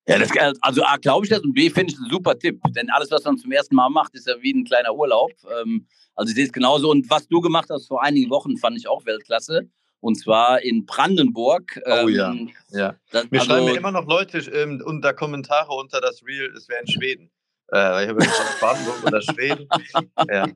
Ja, 0.07 0.19
das, 0.19 0.31
also 0.61 0.83
A, 0.85 0.97
glaube 0.97 1.25
ich 1.25 1.31
das 1.31 1.41
und 1.41 1.55
B, 1.55 1.71
finde 1.71 1.93
ich 1.93 1.99
ein 1.99 2.11
super 2.11 2.39
Tipp. 2.39 2.61
Denn 2.71 2.91
alles, 2.91 3.11
was 3.11 3.25
man 3.25 3.39
zum 3.39 3.53
ersten 3.53 3.75
Mal 3.75 3.89
macht, 3.89 4.15
ist 4.15 4.27
ja 4.27 4.35
wie 4.41 4.53
ein 4.53 4.65
kleiner 4.65 4.95
Urlaub. 4.95 5.33
Ähm, 5.61 5.87
also 6.15 6.31
ich 6.31 6.37
sehe 6.37 6.45
es 6.45 6.53
genauso. 6.53 6.91
Und 6.91 7.09
was 7.09 7.27
du 7.29 7.41
gemacht 7.41 7.69
hast 7.71 7.87
vor 7.87 8.03
einigen 8.03 8.31
Wochen, 8.31 8.57
fand 8.57 8.77
ich 8.77 8.87
auch 8.87 9.05
Weltklasse. 9.07 9.69
Und 10.01 10.17
zwar 10.17 10.61
in 10.61 10.85
Brandenburg. 10.85 11.81
Oh 11.87 12.09
ja, 12.09 12.33
ähm, 12.33 12.51
ja. 12.71 12.95
Das, 13.11 13.31
mir 13.31 13.41
also, 13.41 13.53
schreiben 13.53 13.65
mir 13.65 13.77
immer 13.77 13.93
noch 13.93 14.07
Leute 14.07 14.39
ähm, 14.39 14.83
unter 14.85 15.15
Kommentare 15.15 15.73
unter 15.73 16.01
das 16.03 16.23
Reel, 16.27 16.53
es 16.55 16.69
wäre 16.69 16.81
in 16.83 16.89
Schweden. 16.89 17.31
Äh, 17.73 18.05
ich 18.05 18.09
habe 18.11 18.17
gesagt, 18.17 18.61
Brandenburg 18.61 19.05
oder 19.05 19.23
Schweden. 19.23 19.67
Ja. 20.31 20.47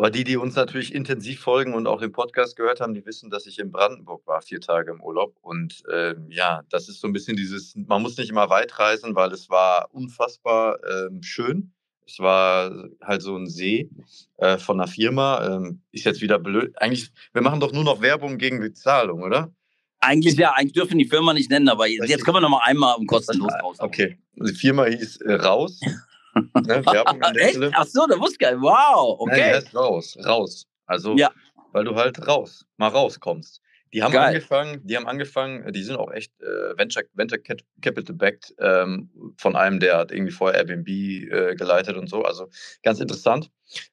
Aber 0.00 0.10
die, 0.10 0.24
die 0.24 0.38
uns 0.38 0.54
natürlich 0.54 0.94
intensiv 0.94 1.40
folgen 1.40 1.74
und 1.74 1.86
auch 1.86 2.00
den 2.00 2.10
Podcast 2.10 2.56
gehört 2.56 2.80
haben, 2.80 2.94
die 2.94 3.04
wissen, 3.04 3.28
dass 3.28 3.44
ich 3.44 3.58
in 3.58 3.70
Brandenburg 3.70 4.26
war, 4.26 4.40
vier 4.40 4.58
Tage 4.58 4.92
im 4.92 5.02
Urlaub. 5.02 5.36
Und 5.42 5.82
ähm, 5.92 6.24
ja, 6.30 6.62
das 6.70 6.88
ist 6.88 7.02
so 7.02 7.06
ein 7.06 7.12
bisschen 7.12 7.36
dieses, 7.36 7.76
man 7.76 8.00
muss 8.00 8.16
nicht 8.16 8.30
immer 8.30 8.48
weit 8.48 8.78
reisen, 8.78 9.14
weil 9.14 9.30
es 9.30 9.50
war 9.50 9.90
unfassbar 9.92 10.78
ähm, 10.90 11.22
schön. 11.22 11.74
Es 12.06 12.18
war 12.18 12.72
halt 13.02 13.20
so 13.20 13.36
ein 13.36 13.46
See 13.46 13.90
äh, 14.38 14.56
von 14.56 14.80
einer 14.80 14.88
Firma. 14.88 15.46
Ähm, 15.46 15.82
ist 15.92 16.06
jetzt 16.06 16.22
wieder 16.22 16.38
blöd. 16.38 16.72
Eigentlich, 16.80 17.12
wir 17.34 17.42
machen 17.42 17.60
doch 17.60 17.72
nur 17.72 17.84
noch 17.84 18.00
Werbung 18.00 18.38
gegen 18.38 18.58
Bezahlung, 18.58 19.22
oder? 19.22 19.52
Eigentlich 19.98 20.34
ja, 20.36 20.52
eigentlich 20.52 20.72
dürfen 20.72 20.96
die 20.96 21.04
Firma 21.04 21.34
nicht 21.34 21.50
nennen, 21.50 21.68
aber 21.68 21.86
jetzt 21.86 22.24
können 22.24 22.36
wir 22.36 22.40
noch 22.40 22.48
mal 22.48 22.62
einmal 22.64 22.96
um 22.96 23.06
kostenlos 23.06 23.52
raus. 23.62 23.76
Okay, 23.80 24.16
die 24.34 24.54
Firma 24.54 24.86
hieß 24.86 25.18
äh, 25.18 25.34
Raus. 25.34 25.78
Ne? 26.54 26.86
Werbung 26.86 27.22
an 27.22 27.34
der 27.34 27.42
Echt? 27.42 27.50
Stelle. 27.56 27.70
Ach 27.74 27.86
so, 27.86 28.06
da 28.06 28.18
wusste 28.18 28.36
ich 28.40 28.60
Wow, 28.60 29.20
okay. 29.20 29.52
Nein, 29.52 29.64
raus, 29.74 30.16
raus. 30.24 30.66
Also, 30.86 31.16
ja. 31.16 31.30
weil 31.72 31.84
du 31.84 31.94
halt 31.94 32.26
raus, 32.26 32.66
mal 32.76 32.88
rauskommst. 32.88 33.62
Die 33.92 34.02
haben 34.04 34.12
Geil. 34.12 34.28
angefangen, 34.28 34.80
die 34.84 34.96
haben 34.96 35.08
angefangen, 35.08 35.72
die 35.72 35.82
sind 35.82 35.96
auch 35.96 36.12
echt 36.12 36.32
äh, 36.40 36.78
Venture, 36.78 37.02
Venture 37.14 37.40
Capital 37.80 38.14
backed 38.14 38.54
ähm, 38.60 39.10
von 39.36 39.56
einem, 39.56 39.80
der 39.80 39.98
hat 39.98 40.12
irgendwie 40.12 40.32
vorher 40.32 40.60
Airbnb 40.60 40.88
äh, 40.88 41.54
geleitet 41.56 41.96
und 41.96 42.08
so. 42.08 42.22
Also 42.22 42.48
ganz 42.84 43.00
interessant. 43.00 43.50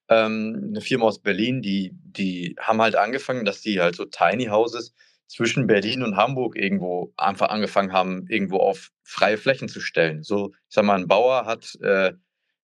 Ähm, 0.08 0.68
eine 0.70 0.82
Firma 0.82 1.06
aus 1.06 1.20
Berlin, 1.20 1.62
die, 1.64 1.94
die 1.94 2.56
haben 2.60 2.82
halt 2.82 2.96
angefangen, 2.96 3.44
dass 3.44 3.62
die 3.62 3.82
halt 3.82 3.96
so 3.96 4.06
Tiny 4.06 4.46
Houses 4.46 4.94
zwischen 5.28 5.68
Berlin 5.68 6.04
und 6.04 6.16
Hamburg 6.16 6.56
irgendwo 6.56 7.12
einfach 7.18 7.50
angefangen 7.50 7.92
haben, 7.92 8.28
irgendwo 8.30 8.58
auf 8.58 8.92
freie 9.04 9.38
Flächen 9.38 9.68
zu 9.68 9.82
stellen. 9.82 10.24
So, 10.24 10.52
ich 10.70 10.76
sag 10.76 10.86
mal, 10.86 10.96
ein 10.96 11.08
Bauer 11.08 11.46
hat 11.46 11.76
äh, 11.82 12.14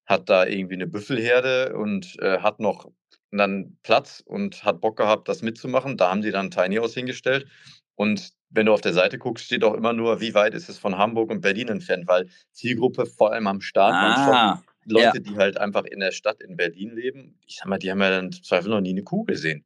hat 0.06 0.30
da 0.30 0.46
irgendwie 0.46 0.76
eine 0.76 0.88
Büffelherde 0.88 1.76
und 1.76 2.20
äh, 2.20 2.40
hat 2.40 2.60
noch 2.60 2.92
dann 3.32 3.78
Platz 3.84 4.22
und 4.26 4.64
hat 4.64 4.82
Bock 4.82 4.98
gehabt, 4.98 5.28
das 5.28 5.42
mitzumachen. 5.42 5.98
Da 5.98 6.12
haben 6.12 6.22
die 6.22 6.32
dann 6.32 6.52
Tiny 6.52 6.76
House 6.76 6.94
hingestellt. 6.94 7.48
Und 7.96 8.34
wenn 8.50 8.68
du 8.68 8.74
auf 8.74 8.82
der 8.82 8.94
Seite 8.94 9.18
guckst, 9.18 9.46
steht 9.46 9.64
auch 9.64 9.74
immer 9.74 9.94
nur, 9.94 10.22
wie 10.22 10.34
weit 10.34 10.54
ist 10.54 10.70
es 10.70 10.78
von 10.78 10.98
Hamburg 10.98 11.32
und 11.32 11.42
Berlin 11.42 11.70
entfernt, 11.70 12.08
weil 12.08 12.30
Zielgruppe 12.52 13.06
vor 13.06 13.32
allem 13.32 13.48
am 13.48 13.62
Start 13.62 13.94
ah, 13.94 14.28
waren 14.28 14.64
Leute, 14.86 15.18
ja. 15.18 15.20
die 15.20 15.38
halt 15.38 15.58
einfach 15.58 15.86
in 15.86 16.00
der 16.00 16.12
Stadt 16.12 16.42
in 16.42 16.56
Berlin 16.58 16.92
leben. 16.96 17.40
Ich 17.48 17.58
sag 17.58 17.68
mal, 17.68 17.80
die 17.80 17.90
haben 17.90 18.02
ja 18.02 18.10
dann 18.10 18.26
im 18.26 18.32
Zweifel 18.32 18.70
noch 18.70 18.82
nie 18.82 18.92
eine 18.92 19.04
Kuh 19.04 19.24
gesehen. 19.24 19.66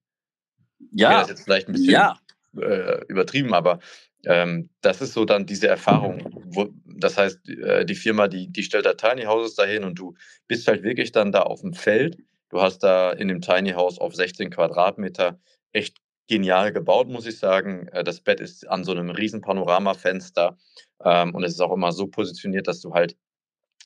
Ja. 0.92 1.10
Okay, 1.10 1.16
das 1.16 1.24
ist 1.24 1.30
jetzt 1.30 1.44
vielleicht 1.44 1.68
ein 1.68 1.74
bisschen 1.74 1.92
ja. 1.92 2.18
äh, 2.58 3.04
übertrieben, 3.08 3.54
aber 3.54 3.80
ähm, 4.26 4.70
das 4.82 5.02
ist 5.02 5.14
so 5.14 5.26
dann 5.26 5.46
diese 5.46 5.68
Erfahrung. 5.68 6.24
Wo, 6.46 6.70
das 7.00 7.18
heißt, 7.18 7.48
äh, 7.50 7.86
die 7.86 7.96
Firma, 7.96 8.28
die, 8.28 8.48
die 8.52 8.64
stellt 8.64 8.86
da 8.86 8.94
Tiny 8.94 9.24
Houses 9.24 9.56
dahin 9.56 9.84
und 9.84 9.96
du 9.96 10.16
bist 10.48 10.68
halt 10.68 10.84
wirklich 10.84 11.12
dann 11.12 11.32
da 11.32 11.42
auf 11.42 11.62
dem 11.62 11.74
Feld. 11.74 12.18
Du 12.50 12.62
hast 12.62 12.80
da 12.80 13.12
in 13.12 13.28
dem 13.28 13.42
Tiny 13.42 13.72
House 13.72 14.00
auf 14.00 14.16
16 14.16 14.50
Quadratmeter 14.50 15.40
echt 15.74 15.98
genial 16.28 16.72
gebaut, 16.72 17.08
muss 17.08 17.26
ich 17.26 17.40
sagen. 17.40 17.88
Äh, 17.90 18.04
das 18.04 18.22
Bett 18.22 18.40
ist 18.40 18.68
an 18.68 18.84
so 18.84 18.92
einem 18.92 19.10
riesen 19.10 19.42
Panoramafenster 19.42 20.58
ähm, 21.04 21.36
und 21.36 21.44
es 21.44 21.54
ist 21.54 21.62
auch 21.62 21.74
immer 21.74 21.92
so 21.92 22.08
positioniert, 22.08 22.68
dass 22.68 22.82
du 22.82 22.94
halt, 22.94 23.18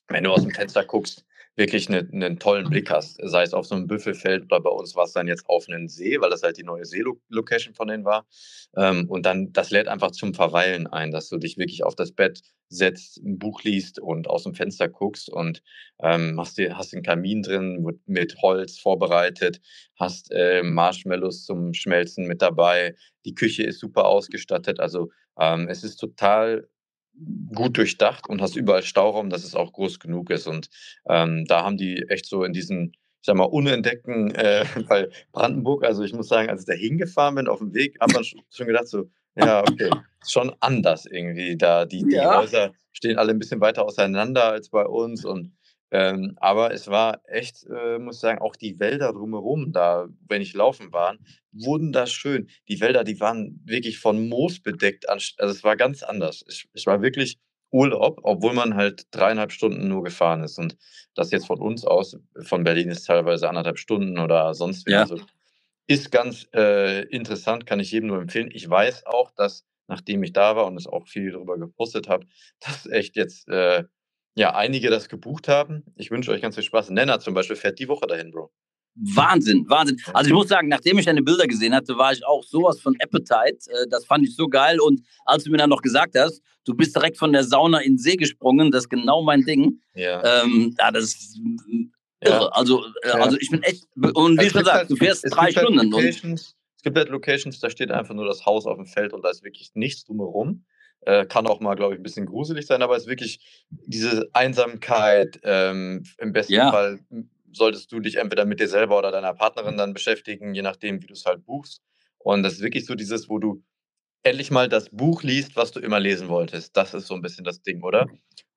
wenn 0.07 0.23
du 0.23 0.31
aus 0.31 0.43
dem 0.43 0.51
Fenster 0.51 0.83
guckst, 0.83 1.25
wirklich 1.61 1.89
eine, 1.89 1.99
einen 2.11 2.39
tollen 2.39 2.69
Blick 2.69 2.89
hast. 2.89 3.19
Sei 3.21 3.43
es 3.43 3.53
auf 3.53 3.67
so 3.67 3.75
einem 3.75 3.85
Büffelfeld 3.85 4.45
oder 4.45 4.59
bei 4.59 4.71
uns 4.71 4.95
war 4.95 5.05
es 5.05 5.13
dann 5.13 5.27
jetzt 5.27 5.47
auf 5.47 5.69
einen 5.69 5.87
See, 5.87 6.19
weil 6.19 6.31
das 6.31 6.41
halt 6.41 6.57
die 6.57 6.63
neue 6.63 6.85
See-Location 6.85 7.75
von 7.75 7.87
denen 7.87 8.03
war. 8.03 8.25
Ähm, 8.75 9.07
und 9.07 9.27
dann, 9.27 9.53
das 9.53 9.69
lädt 9.69 9.87
einfach 9.87 10.09
zum 10.09 10.33
Verweilen 10.33 10.87
ein, 10.87 11.11
dass 11.11 11.29
du 11.29 11.37
dich 11.37 11.57
wirklich 11.57 11.83
auf 11.83 11.93
das 11.93 12.13
Bett 12.13 12.41
setzt, 12.67 13.17
ein 13.17 13.37
Buch 13.37 13.63
liest 13.63 13.99
und 13.99 14.27
aus 14.27 14.43
dem 14.43 14.55
Fenster 14.55 14.89
guckst 14.89 15.29
und 15.29 15.61
ähm, 16.01 16.39
hast, 16.39 16.57
die, 16.57 16.73
hast 16.73 16.93
den 16.93 17.03
Kamin 17.03 17.43
drin 17.43 17.83
mit, 17.83 17.99
mit 18.07 18.41
Holz 18.41 18.79
vorbereitet, 18.79 19.61
hast 19.99 20.31
äh, 20.31 20.63
Marshmallows 20.63 21.45
zum 21.45 21.73
Schmelzen 21.73 22.25
mit 22.25 22.41
dabei. 22.41 22.95
Die 23.25 23.35
Küche 23.35 23.63
ist 23.63 23.79
super 23.79 24.05
ausgestattet. 24.05 24.79
Also 24.79 25.11
ähm, 25.39 25.67
es 25.69 25.83
ist 25.83 25.97
total 25.97 26.67
gut 27.53 27.77
durchdacht 27.77 28.27
und 28.29 28.41
hast 28.41 28.55
überall 28.55 28.83
Stauraum, 28.83 29.29
dass 29.29 29.43
es 29.43 29.55
auch 29.55 29.73
groß 29.73 29.99
genug 29.99 30.29
ist. 30.29 30.47
Und 30.47 30.69
ähm, 31.07 31.45
da 31.45 31.63
haben 31.63 31.77
die 31.77 32.05
echt 32.09 32.25
so 32.25 32.43
in 32.43 32.53
diesen, 32.53 32.91
ich 32.93 33.25
sag 33.25 33.35
mal, 33.35 33.43
unentdeckten, 33.43 34.33
äh, 34.35 34.65
bei 34.87 35.09
Brandenburg, 35.31 35.83
also 35.83 36.03
ich 36.03 36.13
muss 36.13 36.27
sagen, 36.27 36.49
als 36.49 36.61
ich 36.61 36.67
da 36.67 36.73
hingefahren 36.73 37.35
bin 37.35 37.47
auf 37.47 37.59
dem 37.59 37.73
Weg, 37.73 37.99
hat 37.99 38.13
man 38.13 38.23
schon 38.23 38.67
gedacht, 38.67 38.87
so, 38.87 39.09
ja, 39.35 39.61
okay, 39.61 39.89
schon 40.27 40.53
anders 40.59 41.05
irgendwie. 41.05 41.57
Da 41.57 41.85
die, 41.85 42.03
die 42.03 42.15
ja. 42.15 42.37
Häuser 42.37 42.73
stehen 42.91 43.17
alle 43.17 43.31
ein 43.31 43.39
bisschen 43.39 43.61
weiter 43.61 43.85
auseinander 43.85 44.51
als 44.51 44.69
bei 44.69 44.85
uns 44.85 45.25
und 45.25 45.51
ähm, 45.91 46.37
aber 46.37 46.73
es 46.73 46.87
war 46.87 47.21
echt, 47.25 47.65
äh, 47.65 47.99
muss 47.99 48.15
ich 48.15 48.21
sagen, 48.21 48.39
auch 48.39 48.55
die 48.55 48.79
Wälder 48.79 49.11
drumherum 49.11 49.73
da, 49.73 50.07
wenn 50.27 50.41
ich 50.41 50.53
laufen 50.53 50.93
war, 50.93 51.17
wunderschön. 51.51 52.49
Die 52.69 52.79
Wälder, 52.79 53.03
die 53.03 53.19
waren 53.19 53.59
wirklich 53.65 53.99
von 53.99 54.29
Moos 54.29 54.61
bedeckt. 54.61 55.09
Also 55.09 55.33
es 55.37 55.63
war 55.63 55.75
ganz 55.75 56.01
anders. 56.01 56.43
Es, 56.47 56.65
es 56.73 56.85
war 56.85 57.01
wirklich 57.01 57.39
Urlaub, 57.71 58.21
obwohl 58.23 58.53
man 58.53 58.75
halt 58.75 59.05
dreieinhalb 59.11 59.51
Stunden 59.51 59.89
nur 59.89 60.03
gefahren 60.03 60.43
ist. 60.43 60.57
Und 60.57 60.77
das 61.13 61.31
jetzt 61.31 61.47
von 61.47 61.59
uns 61.59 61.85
aus, 61.85 62.17
von 62.41 62.63
Berlin 62.63 62.89
ist 62.89 63.05
teilweise 63.05 63.49
anderthalb 63.49 63.77
Stunden 63.77 64.17
oder 64.17 64.53
sonst 64.53 64.87
wie. 64.87 64.91
Ja. 64.91 65.01
Also 65.01 65.19
ist 65.87 66.09
ganz 66.09 66.47
äh, 66.53 67.03
interessant, 67.07 67.65
kann 67.65 67.81
ich 67.81 67.91
jedem 67.91 68.07
nur 68.07 68.21
empfehlen. 68.21 68.49
Ich 68.53 68.69
weiß 68.69 69.05
auch, 69.07 69.31
dass 69.31 69.65
nachdem 69.87 70.23
ich 70.23 70.31
da 70.31 70.55
war 70.55 70.67
und 70.67 70.77
es 70.77 70.87
auch 70.87 71.05
viel 71.05 71.31
darüber 71.31 71.57
gepostet 71.57 72.07
habe, 72.07 72.25
dass 72.61 72.87
echt 72.87 73.17
jetzt 73.17 73.49
äh, 73.49 73.83
ja, 74.35 74.55
einige 74.55 74.89
das 74.89 75.09
gebucht 75.09 75.47
haben. 75.47 75.83
Ich 75.95 76.11
wünsche 76.11 76.31
euch 76.31 76.41
ganz 76.41 76.55
viel 76.55 76.63
Spaß. 76.63 76.89
Nenner 76.89 77.19
zum 77.19 77.33
Beispiel 77.33 77.55
fährt 77.55 77.79
die 77.79 77.87
Woche 77.87 78.07
dahin, 78.07 78.31
Bro. 78.31 78.51
Wahnsinn, 78.95 79.65
Wahnsinn. 79.69 79.97
Also 80.13 80.29
ich 80.29 80.33
muss 80.33 80.49
sagen, 80.49 80.67
nachdem 80.67 80.99
ich 80.99 81.05
deine 81.05 81.21
Bilder 81.21 81.47
gesehen 81.47 81.73
hatte, 81.73 81.97
war 81.97 82.11
ich 82.11 82.25
auch 82.25 82.43
sowas 82.43 82.79
von 82.79 82.95
Appetite. 82.99 83.57
Äh, 83.69 83.87
das 83.89 84.05
fand 84.05 84.25
ich 84.25 84.35
so 84.35 84.47
geil. 84.47 84.79
Und 84.79 85.01
als 85.25 85.45
du 85.45 85.51
mir 85.51 85.57
dann 85.57 85.69
noch 85.69 85.81
gesagt 85.81 86.17
hast, 86.17 86.41
du 86.65 86.75
bist 86.75 86.95
direkt 86.95 87.17
von 87.17 87.31
der 87.31 87.43
Sauna 87.43 87.79
in 87.79 87.93
den 87.93 87.97
See 87.97 88.17
gesprungen, 88.17 88.71
das 88.71 88.83
ist 88.83 88.89
genau 88.89 89.21
mein 89.21 89.43
Ding. 89.43 89.79
Ja. 89.93 90.43
Ähm, 90.43 90.75
ja, 90.77 90.91
das 90.91 91.03
ist 91.03 91.39
irre. 92.21 92.33
Ja. 92.33 92.47
Also, 92.47 92.85
äh, 93.03 93.07
ja. 93.07 93.13
also 93.15 93.37
ich 93.39 93.49
bin 93.49 93.63
echt, 93.63 93.85
und 93.95 94.41
wie 94.41 94.49
schon 94.49 94.59
gesagt, 94.59 94.77
halt, 94.77 94.89
du 94.89 94.95
fährst 94.95 95.25
drei 95.29 95.43
halt 95.43 95.57
Stunden. 95.57 95.93
Halt 95.95 96.23
es 96.23 96.83
gibt 96.83 96.97
halt 96.97 97.09
Locations, 97.09 97.59
da 97.59 97.69
steht 97.69 97.91
einfach 97.91 98.15
nur 98.15 98.25
das 98.25 98.45
Haus 98.45 98.65
auf 98.65 98.77
dem 98.77 98.87
Feld 98.87 99.13
und 99.13 99.23
da 99.23 99.29
ist 99.29 99.43
wirklich 99.43 99.71
nichts 99.75 100.03
drumherum. 100.03 100.65
Äh, 101.01 101.25
kann 101.25 101.47
auch 101.47 101.59
mal, 101.59 101.75
glaube 101.75 101.93
ich, 101.93 101.99
ein 101.99 102.03
bisschen 102.03 102.27
gruselig 102.27 102.67
sein, 102.67 102.81
aber 102.81 102.95
es 102.95 103.03
ist 103.03 103.09
wirklich 103.09 103.39
diese 103.69 104.29
Einsamkeit. 104.33 105.39
Ähm, 105.43 106.03
Im 106.19 106.31
besten 106.31 106.53
ja. 106.53 106.71
Fall 106.71 106.99
solltest 107.51 107.91
du 107.91 107.99
dich 107.99 108.17
entweder 108.17 108.45
mit 108.45 108.59
dir 108.59 108.67
selber 108.67 108.97
oder 108.97 109.11
deiner 109.11 109.33
Partnerin 109.33 109.77
dann 109.77 109.93
beschäftigen, 109.93 110.53
je 110.53 110.61
nachdem, 110.61 111.01
wie 111.01 111.07
du 111.07 111.13
es 111.13 111.25
halt 111.25 111.45
buchst. 111.45 111.81
Und 112.19 112.43
das 112.43 112.53
ist 112.53 112.61
wirklich 112.61 112.85
so 112.85 112.95
dieses, 112.95 113.29
wo 113.29 113.39
du 113.39 113.63
endlich 114.23 114.51
mal 114.51 114.69
das 114.69 114.89
Buch 114.89 115.23
liest, 115.23 115.55
was 115.55 115.71
du 115.71 115.79
immer 115.79 115.99
lesen 115.99 116.29
wolltest. 116.29 116.77
Das 116.77 116.93
ist 116.93 117.07
so 117.07 117.15
ein 117.15 117.21
bisschen 117.21 117.43
das 117.43 117.61
Ding, 117.61 117.81
oder? 117.81 118.07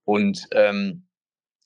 Und 0.05 0.47
ähm, 0.53 1.07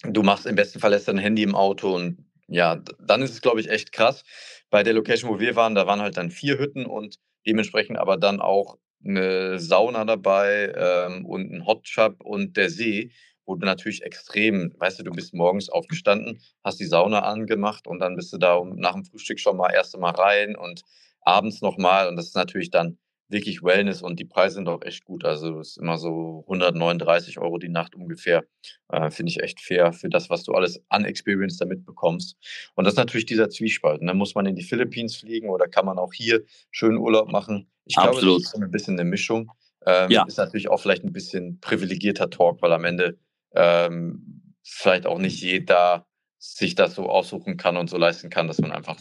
du 0.05 0.23
machst 0.23 0.47
im 0.47 0.55
besten 0.55 0.79
Fall 0.79 0.91
lässt 0.91 1.09
dein 1.09 1.19
Handy 1.19 1.43
im 1.43 1.55
Auto 1.55 1.95
und 1.95 2.25
ja, 2.47 2.77
dann 3.01 3.23
ist 3.23 3.33
es, 3.33 3.43
glaube 3.43 3.61
ich, 3.61 3.69
echt 3.69 3.93
krass. 3.93 4.25
Bei 4.71 4.83
der 4.83 4.95
Location, 4.95 5.31
wo 5.31 5.41
wir 5.41 5.57
waren, 5.57 5.75
da 5.75 5.87
waren 5.87 6.01
halt 6.01 6.17
dann 6.17 6.31
vier 6.31 6.59
Hütten 6.59 6.87
und 6.87 7.17
dementsprechend 7.47 7.99
aber 7.99 8.17
dann 8.17 8.41
auch 8.41 8.79
eine 9.04 9.58
Sauna 9.58 10.04
dabei 10.04 10.72
ähm, 10.76 11.24
und 11.24 11.52
ein 11.52 11.66
Hot 11.66 11.84
Tub 11.84 12.20
und 12.22 12.56
der 12.56 12.70
See, 12.70 13.11
wo 13.46 13.54
du 13.54 13.64
natürlich 13.64 14.02
extrem, 14.02 14.74
weißt 14.78 14.98
du, 14.98 15.04
du 15.04 15.12
bist 15.12 15.34
morgens 15.34 15.68
aufgestanden, 15.70 16.40
hast 16.64 16.80
die 16.80 16.87
Sauna 16.87 17.20
angemacht 17.20 17.87
und 17.87 18.00
dann 18.00 18.16
bist 18.16 18.32
du 18.32 18.38
da 18.38 18.62
nach 18.64 18.94
dem 18.94 19.04
Frühstück 19.04 19.40
schon 19.40 19.56
mal 19.56 19.72
erst 19.72 19.94
einmal 19.94 20.14
rein 20.14 20.56
und 20.56 20.82
abends 21.22 21.62
nochmal 21.62 22.08
und 22.08 22.16
das 22.16 22.26
ist 22.26 22.37
natürlich 22.37 22.70
dann 22.70 22.98
wirklich 23.29 23.62
Wellness 23.62 24.03
und 24.03 24.19
die 24.19 24.25
Preise 24.25 24.57
sind 24.57 24.69
auch 24.69 24.83
echt 24.83 25.05
gut. 25.05 25.25
Also 25.25 25.61
es 25.61 25.71
ist 25.71 25.79
immer 25.79 25.99
so 25.99 26.45
139 26.47 27.38
Euro 27.38 27.59
die 27.59 27.69
Nacht 27.69 27.95
ungefähr. 27.95 28.45
Äh, 28.88 29.11
Finde 29.11 29.31
ich 29.31 29.43
echt 29.43 29.61
fair 29.61 29.93
für 29.93 30.09
das, 30.09 30.31
was 30.31 30.45
du 30.45 30.53
alles 30.53 30.83
an 30.88 31.05
Experience 31.05 31.59
damit 31.59 31.85
bekommst. 31.85 32.37
Und 32.75 32.85
das 32.85 32.95
ist 32.95 32.99
natürlich 32.99 33.27
dieser 33.27 33.51
Zwiespalt. 33.51 34.01
Dann 34.03 34.17
muss 34.17 34.35
man 34.35 34.47
in 34.47 34.57
die 34.57 34.62
Philippines 34.62 35.17
fliegen 35.17 35.51
oder 35.51 35.69
kann 35.69 35.85
man 35.85 35.99
auch 35.99 36.12
hier 36.12 36.43
schön 36.71 36.97
Urlaub 36.97 37.31
machen. 37.31 37.71
Ich 37.85 37.99
Absolut. 37.99 38.21
glaube, 38.21 38.43
das 38.43 38.55
ist 38.55 38.62
ein 38.62 38.71
bisschen 38.71 38.99
eine 38.99 39.09
Mischung. 39.09 39.53
Ähm, 39.87 40.11
ja. 40.11 40.25
Ist 40.27 40.38
natürlich 40.38 40.69
auch 40.69 40.81
vielleicht 40.81 41.05
ein 41.05 41.12
bisschen 41.12 41.61
privilegierter 41.61 42.31
Talk, 42.31 42.62
weil 42.62 42.73
am 42.73 42.85
Ende 42.85 43.19
ähm, 43.55 44.55
vielleicht 44.62 45.07
auch 45.07 45.19
nicht 45.19 45.41
jeder 45.41 46.07
sich 46.38 46.75
das 46.75 46.95
so 46.95 47.09
aussuchen 47.09 47.57
kann 47.57 47.77
und 47.77 47.91
so 47.91 47.97
leisten 47.97 48.31
kann, 48.31 48.47
dass 48.47 48.59
man 48.59 48.71
einfach 48.71 48.97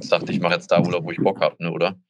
sagt, 0.00 0.28
ich 0.28 0.40
mache 0.40 0.54
jetzt 0.54 0.72
da 0.72 0.80
Urlaub, 0.80 1.04
wo 1.04 1.12
ich 1.12 1.18
Bock 1.18 1.40
habe, 1.40 1.56
ne, 1.62 1.70
oder? 1.70 2.00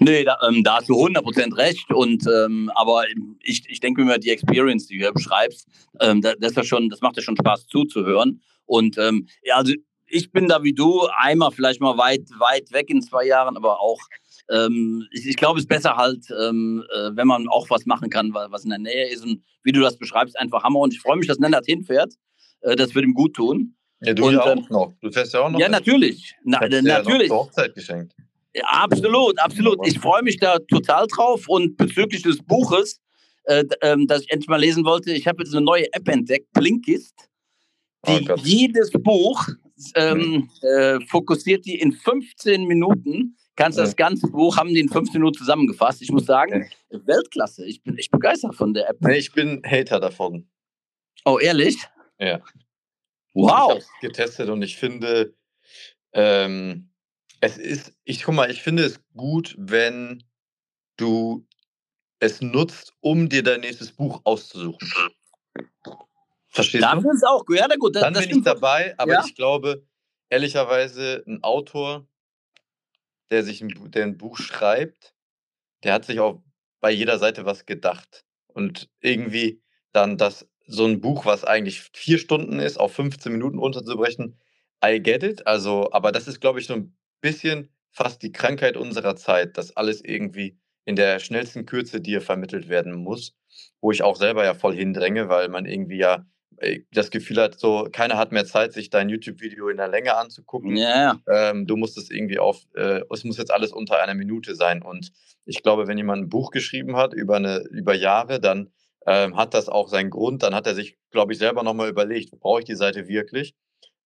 Nee, 0.00 0.24
da, 0.24 0.38
ähm, 0.46 0.62
da 0.62 0.76
hast 0.76 0.88
du 0.88 0.94
100% 0.94 1.56
recht. 1.56 1.90
Und, 1.92 2.26
ähm, 2.26 2.70
aber 2.74 3.04
ich, 3.42 3.62
ich 3.68 3.80
denke 3.80 4.04
mir, 4.04 4.18
die 4.18 4.30
Experience, 4.30 4.86
die 4.86 4.94
du 4.94 5.04
hier 5.04 5.12
beschreibst, 5.12 5.68
ähm, 6.00 6.20
das, 6.20 6.36
das, 6.40 6.56
ist 6.56 6.66
schon, 6.66 6.88
das 6.88 7.00
macht 7.00 7.16
ja 7.16 7.22
schon 7.22 7.36
Spaß 7.36 7.66
zuzuhören. 7.66 8.40
Und 8.66 8.98
ähm, 8.98 9.26
ja, 9.42 9.56
also 9.56 9.72
ich 10.06 10.32
bin 10.32 10.48
da 10.48 10.62
wie 10.62 10.72
du, 10.72 11.06
einmal 11.16 11.50
vielleicht 11.50 11.80
mal 11.80 11.96
weit, 11.98 12.28
weit 12.38 12.72
weg 12.72 12.90
in 12.90 13.02
zwei 13.02 13.26
Jahren, 13.26 13.56
aber 13.56 13.80
auch, 13.80 14.00
ähm, 14.50 15.06
ich, 15.12 15.26
ich 15.26 15.36
glaube, 15.36 15.58
es 15.58 15.64
ist 15.64 15.68
besser 15.68 15.96
halt, 15.96 16.26
ähm, 16.30 16.84
äh, 16.94 17.10
wenn 17.14 17.26
man 17.26 17.48
auch 17.48 17.68
was 17.70 17.86
machen 17.86 18.10
kann, 18.10 18.32
was 18.32 18.64
in 18.64 18.70
der 18.70 18.78
Nähe 18.78 19.08
ist. 19.08 19.24
Und 19.24 19.42
wie 19.62 19.72
du 19.72 19.80
das 19.80 19.98
beschreibst, 19.98 20.38
einfach 20.38 20.62
Hammer. 20.62 20.80
Und 20.80 20.94
ich 20.94 21.00
freue 21.00 21.16
mich, 21.16 21.26
dass 21.26 21.38
Nennert 21.38 21.66
hinfährt. 21.66 22.14
Äh, 22.60 22.76
das 22.76 22.94
wird 22.94 23.04
ihm 23.04 23.14
gut 23.14 23.34
tun. 23.34 23.74
Ja, 24.00 24.14
du 24.14 24.26
und, 24.26 24.34
ja 24.34 24.42
auch 24.42 24.70
noch. 24.70 24.92
Du 25.00 25.10
fährst 25.10 25.34
ja 25.34 25.40
auch 25.40 25.50
noch. 25.50 25.58
Ja, 25.58 25.68
natürlich. 25.68 26.36
Na, 26.44 26.60
natürlich. 26.60 27.28
Ja 27.28 27.34
noch 27.34 27.46
Hochzeit 27.46 27.74
geschenkt. 27.74 28.14
Absolut, 28.62 29.38
absolut. 29.38 29.78
Ich 29.86 29.98
freue 29.98 30.22
mich 30.22 30.38
da 30.38 30.58
total 30.58 31.06
drauf. 31.06 31.48
Und 31.48 31.76
bezüglich 31.76 32.22
des 32.22 32.38
Buches, 32.42 33.00
äh, 33.44 33.64
ähm, 33.82 34.06
das 34.06 34.22
ich 34.22 34.30
endlich 34.30 34.48
mal 34.48 34.60
lesen 34.60 34.84
wollte, 34.84 35.12
ich 35.12 35.26
habe 35.26 35.42
jetzt 35.42 35.54
eine 35.54 35.64
neue 35.64 35.92
App 35.92 36.08
entdeckt, 36.08 36.52
Blinkist, 36.52 37.14
die 38.06 38.28
oh 38.30 38.34
jedes 38.36 38.90
Buch 38.90 39.46
ähm, 39.94 40.50
äh, 40.62 41.00
fokussiert 41.06 41.64
die 41.64 41.78
in 41.78 41.92
15 41.92 42.64
Minuten. 42.64 43.36
Kannst 43.56 43.76
das 43.78 43.96
ganze 43.96 44.28
Buch 44.28 44.56
haben 44.56 44.72
die 44.72 44.78
in 44.78 44.88
15 44.88 45.20
Minuten 45.20 45.38
zusammengefasst. 45.38 46.00
Ich 46.00 46.12
muss 46.12 46.26
sagen, 46.26 46.70
Weltklasse. 46.90 47.66
Ich 47.66 47.82
bin 47.82 47.98
echt 47.98 48.12
begeistert 48.12 48.54
von 48.54 48.72
der 48.72 48.88
App. 48.88 48.98
Nee, 49.00 49.18
ich 49.18 49.32
bin 49.32 49.62
Hater 49.66 49.98
davon. 49.98 50.48
Oh, 51.24 51.38
ehrlich? 51.40 51.76
Ja. 52.20 52.40
Wow. 53.34 53.50
Ich 53.50 53.50
habe 53.50 53.78
es 53.78 53.90
getestet 54.00 54.48
und 54.48 54.62
ich 54.62 54.76
finde, 54.76 55.34
ähm, 56.12 56.90
es 57.40 57.58
ist 57.58 57.92
ich 58.04 58.22
guck 58.22 58.34
mal, 58.34 58.50
ich 58.50 58.62
finde 58.62 58.84
es 58.84 59.00
gut, 59.14 59.54
wenn 59.58 60.24
du 60.96 61.46
es 62.20 62.40
nutzt, 62.40 62.94
um 63.00 63.28
dir 63.28 63.42
dein 63.42 63.60
nächstes 63.60 63.92
Buch 63.92 64.20
auszusuchen. 64.24 64.90
Verstehst 66.48 66.82
Dann 66.82 67.02
du? 67.02 67.10
ist 67.10 67.24
auch 67.26 67.44
gut. 67.44 67.58
Ja, 67.58 67.66
gut. 67.78 67.94
Das, 67.94 68.02
Dann 68.02 68.14
das 68.14 68.26
bin 68.26 68.38
ich 68.38 68.44
dabei, 68.44 68.94
aber 68.98 69.12
ja. 69.12 69.24
ich 69.24 69.34
glaube, 69.34 69.86
ehrlicherweise, 70.28 71.22
ein 71.26 71.42
Autor, 71.42 72.08
der 73.30 73.44
sich 73.44 73.60
ein, 73.62 73.90
der 73.90 74.04
ein 74.04 74.16
Buch 74.16 74.38
schreibt, 74.38 75.14
der 75.84 75.92
hat 75.92 76.04
sich 76.04 76.20
auch 76.20 76.42
bei 76.80 76.90
jeder 76.90 77.18
Seite 77.18 77.44
was 77.44 77.66
gedacht. 77.66 78.24
Und 78.48 78.88
irgendwie 79.00 79.62
dann 79.92 80.16
das 80.16 80.48
so 80.66 80.84
ein 80.86 81.00
Buch, 81.00 81.24
was 81.24 81.44
eigentlich 81.44 81.82
vier 81.92 82.18
Stunden 82.18 82.58
ist, 82.58 82.78
auf 82.78 82.92
15 82.94 83.30
Minuten 83.30 83.58
runterzubrechen, 83.58 84.38
I 84.84 85.00
get 85.00 85.22
it. 85.22 85.46
Also, 85.46 85.90
aber 85.92 86.12
das 86.12 86.28
ist, 86.28 86.40
glaube 86.40 86.60
ich, 86.60 86.66
so 86.66 86.74
ein 86.74 86.97
bisschen 87.20 87.70
fast 87.90 88.22
die 88.22 88.32
Krankheit 88.32 88.76
unserer 88.76 89.16
Zeit, 89.16 89.56
dass 89.58 89.76
alles 89.76 90.02
irgendwie 90.04 90.58
in 90.84 90.96
der 90.96 91.18
schnellsten 91.18 91.66
Kürze 91.66 92.00
dir 92.00 92.20
vermittelt 92.20 92.68
werden 92.68 92.94
muss, 92.94 93.34
wo 93.80 93.90
ich 93.90 94.02
auch 94.02 94.16
selber 94.16 94.44
ja 94.44 94.54
voll 94.54 94.74
hindränge, 94.74 95.28
weil 95.28 95.48
man 95.48 95.66
irgendwie 95.66 95.98
ja 95.98 96.24
äh, 96.60 96.80
das 96.92 97.10
Gefühl 97.10 97.38
hat, 97.38 97.58
so 97.58 97.88
keiner 97.92 98.16
hat 98.16 98.32
mehr 98.32 98.46
Zeit, 98.46 98.72
sich 98.72 98.90
dein 98.90 99.08
YouTube-Video 99.08 99.68
in 99.68 99.76
der 99.76 99.88
Länge 99.88 100.16
anzugucken. 100.16 100.76
Ja. 100.76 101.20
Ähm, 101.28 101.66
du 101.66 101.76
musst 101.76 101.98
es 101.98 102.10
irgendwie 102.10 102.38
auf, 102.38 102.62
äh, 102.74 103.02
es 103.10 103.24
muss 103.24 103.38
jetzt 103.38 103.50
alles 103.50 103.72
unter 103.72 104.02
einer 104.02 104.14
Minute 104.14 104.54
sein. 104.54 104.82
Und 104.82 105.12
ich 105.44 105.62
glaube, 105.62 105.86
wenn 105.86 105.98
jemand 105.98 106.22
ein 106.22 106.28
Buch 106.28 106.50
geschrieben 106.50 106.96
hat 106.96 107.14
über 107.14 107.36
eine 107.36 107.64
über 107.70 107.94
Jahre, 107.94 108.40
dann 108.40 108.70
ähm, 109.06 109.36
hat 109.36 109.54
das 109.54 109.68
auch 109.68 109.88
seinen 109.88 110.10
Grund. 110.10 110.42
Dann 110.42 110.54
hat 110.54 110.66
er 110.66 110.74
sich, 110.74 110.96
glaube 111.10 111.32
ich, 111.32 111.38
selber 111.38 111.62
nochmal 111.62 111.88
überlegt, 111.88 112.38
brauche 112.40 112.60
ich 112.60 112.66
die 112.66 112.74
Seite 112.74 113.08
wirklich? 113.08 113.54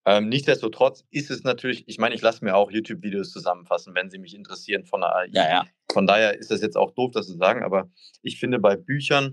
Ähm, 0.05 0.29
nichtsdestotrotz 0.29 1.05
ist 1.11 1.31
es 1.31 1.45
natürlich, 1.45 1.85
ich 1.87 1.99
meine, 1.99 2.15
ich 2.15 2.23
lasse 2.23 2.45
mir 2.45 2.57
auch 2.57 2.71
YouTube-Videos 2.71 3.31
zusammenfassen, 3.31 3.95
wenn 3.95 4.11
sie 4.11 4.19
mich 4.19 4.35
interessieren 4.35 4.85
von 4.85 5.01
der 5.01 5.15
AI. 5.15 5.29
Ja, 5.33 5.49
ja. 5.49 5.65
Von 5.93 6.07
daher 6.07 6.38
ist 6.38 6.51
das 6.51 6.61
jetzt 6.61 6.77
auch 6.77 6.93
doof, 6.93 7.12
das 7.12 7.27
zu 7.27 7.37
sagen, 7.37 7.62
aber 7.62 7.88
ich 8.23 8.41
finde 8.41 8.59
bei 8.59 8.77
Büchern, 8.77 9.33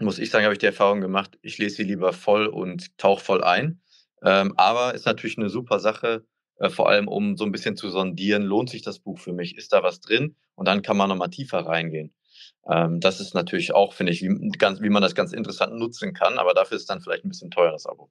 muss 0.00 0.18
ich 0.18 0.30
sagen, 0.30 0.44
habe 0.44 0.54
ich 0.54 0.58
die 0.58 0.66
Erfahrung 0.66 1.00
gemacht, 1.00 1.38
ich 1.42 1.58
lese 1.58 1.76
sie 1.76 1.84
lieber 1.84 2.12
voll 2.12 2.46
und 2.46 2.96
tauche 2.98 3.22
voll 3.22 3.44
ein. 3.44 3.80
Ähm, 4.24 4.54
aber 4.56 4.94
ist 4.94 5.06
natürlich 5.06 5.38
eine 5.38 5.48
super 5.48 5.78
Sache, 5.78 6.24
äh, 6.56 6.70
vor 6.70 6.88
allem 6.88 7.08
um 7.08 7.36
so 7.36 7.44
ein 7.44 7.52
bisschen 7.52 7.76
zu 7.76 7.88
sondieren, 7.88 8.42
lohnt 8.42 8.70
sich 8.70 8.82
das 8.82 8.98
Buch 8.98 9.18
für 9.18 9.32
mich, 9.32 9.56
ist 9.56 9.72
da 9.72 9.82
was 9.82 10.00
drin? 10.00 10.36
Und 10.54 10.66
dann 10.66 10.82
kann 10.82 10.96
man 10.96 11.08
nochmal 11.08 11.30
tiefer 11.30 11.60
reingehen. 11.60 12.12
Ähm, 12.68 13.00
das 13.00 13.20
ist 13.20 13.34
natürlich 13.34 13.74
auch, 13.74 13.92
finde 13.92 14.12
ich, 14.12 14.22
wie, 14.22 14.50
ganz, 14.58 14.80
wie 14.80 14.90
man 14.90 15.02
das 15.02 15.14
ganz 15.14 15.32
interessant 15.32 15.74
nutzen 15.74 16.12
kann, 16.12 16.38
aber 16.38 16.54
dafür 16.54 16.76
ist 16.76 16.88
dann 16.90 17.00
vielleicht 17.00 17.24
ein 17.24 17.28
bisschen 17.28 17.50
teures 17.50 17.86
Abo. 17.86 18.10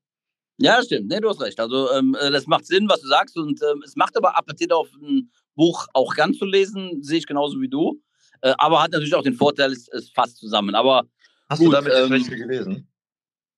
Ja, 0.62 0.82
stimmt. 0.84 1.08
Nee, 1.08 1.20
du 1.20 1.30
hast 1.30 1.42
recht. 1.42 1.60
Also 1.60 1.92
ähm, 1.92 2.16
äh, 2.20 2.32
das 2.32 2.48
macht 2.48 2.66
Sinn, 2.66 2.88
was 2.88 3.02
du 3.02 3.08
sagst. 3.08 3.38
Und 3.38 3.62
ähm, 3.64 3.82
es 3.86 3.96
macht 3.96 4.16
aber 4.16 4.38
Appetit 4.38 4.72
auf 4.72 4.90
ein 4.94 5.32
Buch 5.56 5.88
auch 5.94 6.14
ganz 6.16 6.38
zu 6.38 6.46
lesen, 6.46 7.02
sehe 7.02 7.18
ich 7.18 7.28
genauso 7.28 7.60
wie 7.60 7.70
du. 7.70 8.02
Äh, 8.42 8.54
aber 8.58 8.82
hat 8.82 8.92
natürlich 8.92 9.16
auch 9.16 9.24
den 9.24 9.34
Vorteil, 9.34 9.72
es, 9.72 9.88
es 9.90 10.10
fasst 10.12 10.38
zusammen. 10.38 10.76
Aber 10.76 11.04
Hast 11.50 11.60
gut, 11.60 11.68
du 11.68 11.72
damit 11.72 11.94
jetzt 11.94 12.04
ähm, 12.04 12.10
welche 12.12 12.36
gelesen? 12.36 12.88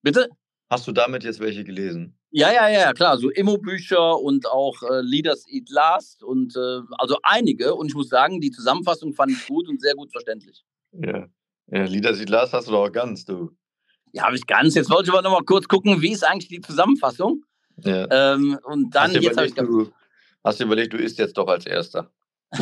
Bitte? 0.01 0.29
Hast 0.69 0.87
du 0.87 0.91
damit 0.91 1.23
jetzt 1.23 1.39
welche 1.39 1.63
gelesen? 1.63 2.17
Ja, 2.31 2.51
ja, 2.51 2.67
ja, 2.67 2.93
klar. 2.93 3.17
So 3.17 3.29
Immo-Bücher 3.29 4.19
und 4.19 4.47
auch 4.47 4.81
äh, 4.81 5.01
Leaders 5.01 5.45
Eat 5.47 5.69
Last 5.69 6.23
und 6.23 6.55
äh, 6.55 6.79
also 6.97 7.17
einige. 7.21 7.75
Und 7.75 7.89
ich 7.89 7.93
muss 7.93 8.09
sagen, 8.09 8.41
die 8.41 8.49
Zusammenfassung 8.49 9.13
fand 9.13 9.31
ich 9.31 9.45
gut 9.45 9.69
und 9.69 9.79
sehr 9.79 9.93
gut 9.93 10.11
verständlich. 10.11 10.65
Ja, 10.93 11.27
ja 11.67 11.83
Leaders 11.83 12.19
Eat 12.19 12.29
Last 12.29 12.53
hast 12.53 12.67
du 12.67 12.71
doch 12.71 12.89
ganz, 12.89 13.23
du. 13.23 13.51
Ja, 14.13 14.25
habe 14.25 14.35
ich 14.35 14.45
ganz. 14.45 14.75
Jetzt 14.75 14.89
wollte 14.91 15.09
ich 15.09 15.13
aber 15.13 15.23
noch 15.23 15.31
mal 15.31 15.43
kurz 15.43 15.67
gucken, 15.67 16.01
wie 16.01 16.11
ist 16.11 16.23
eigentlich 16.23 16.47
die 16.47 16.61
Zusammenfassung? 16.61 17.43
Ja. 17.77 18.33
Ähm, 18.33 18.59
und 18.63 18.95
dann 18.95 19.11
hast 19.11 19.21
jetzt 19.21 19.37
habe 19.37 19.47
ich 19.47 19.55
du, 19.55 19.91
hast 20.43 20.59
du 20.59 20.65
überlegt, 20.65 20.93
du 20.93 20.97
isst 20.97 21.17
jetzt 21.17 21.37
doch 21.37 21.47
als 21.47 21.65
Erster. 21.65 22.11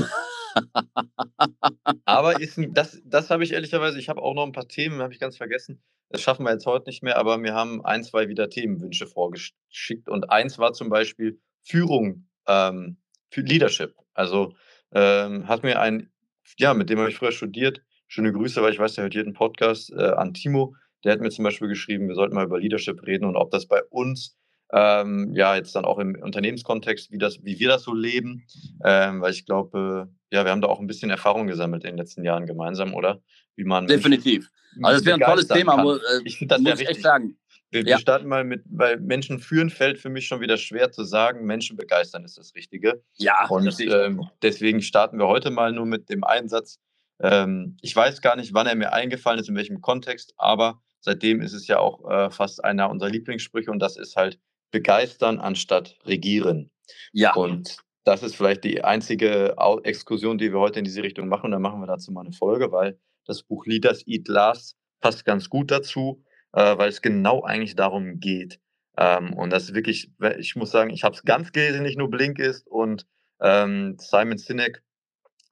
aber 2.05 2.39
ist, 2.39 2.57
das, 2.69 3.01
das 3.03 3.29
habe 3.29 3.43
ich 3.43 3.51
ehrlicherweise, 3.51 3.99
ich 3.99 4.07
habe 4.07 4.21
auch 4.21 4.33
noch 4.33 4.45
ein 4.45 4.53
paar 4.53 4.69
Themen, 4.69 5.01
habe 5.01 5.13
ich 5.13 5.19
ganz 5.19 5.35
vergessen. 5.35 5.83
Das 6.09 6.21
schaffen 6.21 6.45
wir 6.45 6.51
jetzt 6.51 6.65
heute 6.65 6.89
nicht 6.89 7.03
mehr, 7.03 7.17
aber 7.17 7.41
wir 7.43 7.53
haben 7.53 7.83
ein, 7.85 8.03
zwei 8.03 8.29
wieder 8.29 8.49
Themenwünsche 8.49 9.05
vorgeschickt. 9.05 10.07
Und 10.07 10.29
eins 10.29 10.57
war 10.57 10.71
zum 10.71 10.89
Beispiel 10.89 11.39
Führung, 11.61 12.27
ähm, 12.47 12.97
für 13.29 13.41
Leadership. 13.41 13.95
Also 14.13 14.53
ähm, 14.93 15.47
hat 15.49 15.63
mir 15.63 15.81
ein, 15.81 16.11
ja, 16.57 16.73
mit 16.73 16.89
dem 16.89 16.99
habe 16.99 17.09
ich 17.09 17.17
früher 17.17 17.31
studiert. 17.31 17.81
Schöne 18.07 18.31
Grüße, 18.33 18.61
weil 18.61 18.73
ich 18.73 18.79
weiß, 18.79 18.95
der 18.95 19.03
hört 19.03 19.15
jeden 19.15 19.33
Podcast 19.33 19.91
äh, 19.91 20.11
an 20.11 20.33
Timo. 20.33 20.75
Der 21.03 21.13
hat 21.13 21.21
mir 21.21 21.29
zum 21.29 21.43
Beispiel 21.43 21.67
geschrieben, 21.67 22.07
wir 22.07 22.15
sollten 22.15 22.35
mal 22.35 22.45
über 22.45 22.59
Leadership 22.59 23.05
reden 23.05 23.25
und 23.25 23.35
ob 23.35 23.51
das 23.51 23.67
bei 23.67 23.81
uns 23.89 24.37
ähm, 24.73 25.33
ja 25.33 25.55
jetzt 25.55 25.75
dann 25.75 25.85
auch 25.85 25.99
im 25.99 26.15
Unternehmenskontext, 26.15 27.11
wie, 27.11 27.17
das, 27.17 27.43
wie 27.43 27.59
wir 27.59 27.69
das 27.69 27.83
so 27.83 27.93
leben, 27.93 28.45
ähm, 28.83 29.21
weil 29.21 29.31
ich 29.31 29.45
glaube, 29.45 30.09
ja, 30.31 30.45
wir 30.45 30.51
haben 30.51 30.61
da 30.61 30.67
auch 30.67 30.79
ein 30.79 30.87
bisschen 30.87 31.09
Erfahrung 31.09 31.47
gesammelt 31.47 31.83
in 31.83 31.91
den 31.91 31.97
letzten 31.97 32.23
Jahren 32.23 32.45
gemeinsam, 32.45 32.93
oder? 32.93 33.21
Wie 33.55 33.65
man 33.65 33.87
Definitiv. 33.87 34.49
Also 34.81 34.99
das 34.99 35.05
wäre 35.05 35.17
ein 35.17 35.29
tolles 35.29 35.47
Thema, 35.47 35.75
kann. 35.75 35.87
äh, 35.87 36.21
ich 36.23 36.37
finde 36.37 36.55
das 36.55 36.61
muss 36.61 36.79
ich 36.79 36.87
echt 36.87 37.01
sagen. 37.01 37.37
Wir, 37.69 37.81
ja. 37.81 37.87
wir, 37.87 37.99
starten 37.99 38.27
mal 38.27 38.43
mit, 38.43 38.63
weil 38.69 38.99
Menschen 38.99 39.39
führen 39.39 39.69
fällt 39.69 39.97
für 39.97 40.09
mich 40.09 40.27
schon 40.27 40.41
wieder 40.41 40.57
schwer 40.57 40.91
zu 40.91 41.05
sagen. 41.05 41.45
Menschen 41.45 41.77
begeistern 41.77 42.25
ist 42.25 42.37
das 42.37 42.53
Richtige. 42.53 43.01
Ja. 43.15 43.47
Und 43.47 43.79
ähm, 43.79 44.27
deswegen 44.41 44.81
starten 44.81 45.17
wir 45.17 45.27
heute 45.27 45.51
mal 45.51 45.71
nur 45.71 45.85
mit 45.85 46.09
dem 46.09 46.25
Einsatz. 46.25 46.79
Ähm, 47.21 47.77
ich 47.81 47.95
weiß 47.95 48.21
gar 48.21 48.35
nicht, 48.35 48.53
wann 48.53 48.67
er 48.67 48.75
mir 48.75 48.91
eingefallen 48.91 49.39
ist, 49.39 49.47
in 49.47 49.55
welchem 49.55 49.79
Kontext, 49.79 50.33
aber 50.37 50.81
seitdem 51.01 51.41
ist 51.41 51.53
es 51.53 51.67
ja 51.67 51.79
auch 51.79 52.09
äh, 52.09 52.31
fast 52.31 52.63
einer 52.63 52.89
unserer 52.89 53.09
Lieblingssprüche 53.09 53.71
und 53.71 53.79
das 53.79 53.97
ist 53.97 54.15
halt 54.15 54.39
begeistern 54.71 55.39
anstatt 55.39 55.97
regieren. 56.05 56.71
Ja. 57.11 57.33
Und 57.33 57.77
das 58.03 58.23
ist 58.23 58.35
vielleicht 58.35 58.63
die 58.63 58.83
einzige 58.83 59.55
Exkursion, 59.83 60.37
die 60.37 60.51
wir 60.51 60.59
heute 60.59 60.79
in 60.79 60.85
diese 60.85 61.03
Richtung 61.03 61.27
machen. 61.27 61.51
dann 61.51 61.61
machen 61.61 61.81
wir 61.81 61.87
dazu 61.87 62.11
mal 62.11 62.21
eine 62.21 62.33
Folge, 62.33 62.71
weil 62.71 62.97
das 63.25 63.43
Buch 63.43 63.65
Leaders 63.65 64.05
Eat 64.07 64.27
Last 64.27 64.77
passt 64.99 65.25
ganz 65.25 65.49
gut 65.49 65.71
dazu, 65.71 66.23
äh, 66.53 66.77
weil 66.77 66.89
es 66.89 67.01
genau 67.01 67.43
eigentlich 67.43 67.75
darum 67.75 68.19
geht. 68.19 68.59
Ähm, 68.97 69.33
und 69.33 69.51
das 69.51 69.63
ist 69.63 69.73
wirklich, 69.73 70.11
ich 70.37 70.55
muss 70.55 70.71
sagen, 70.71 70.89
ich 70.89 71.03
habe 71.03 71.15
es 71.15 71.23
ganz 71.23 71.51
gelesen, 71.51 71.83
nicht 71.83 71.97
nur 71.97 72.09
Blink 72.09 72.39
ist 72.39 72.67
und 72.67 73.05
ähm, 73.39 73.95
Simon 73.99 74.37
Sinek 74.37 74.83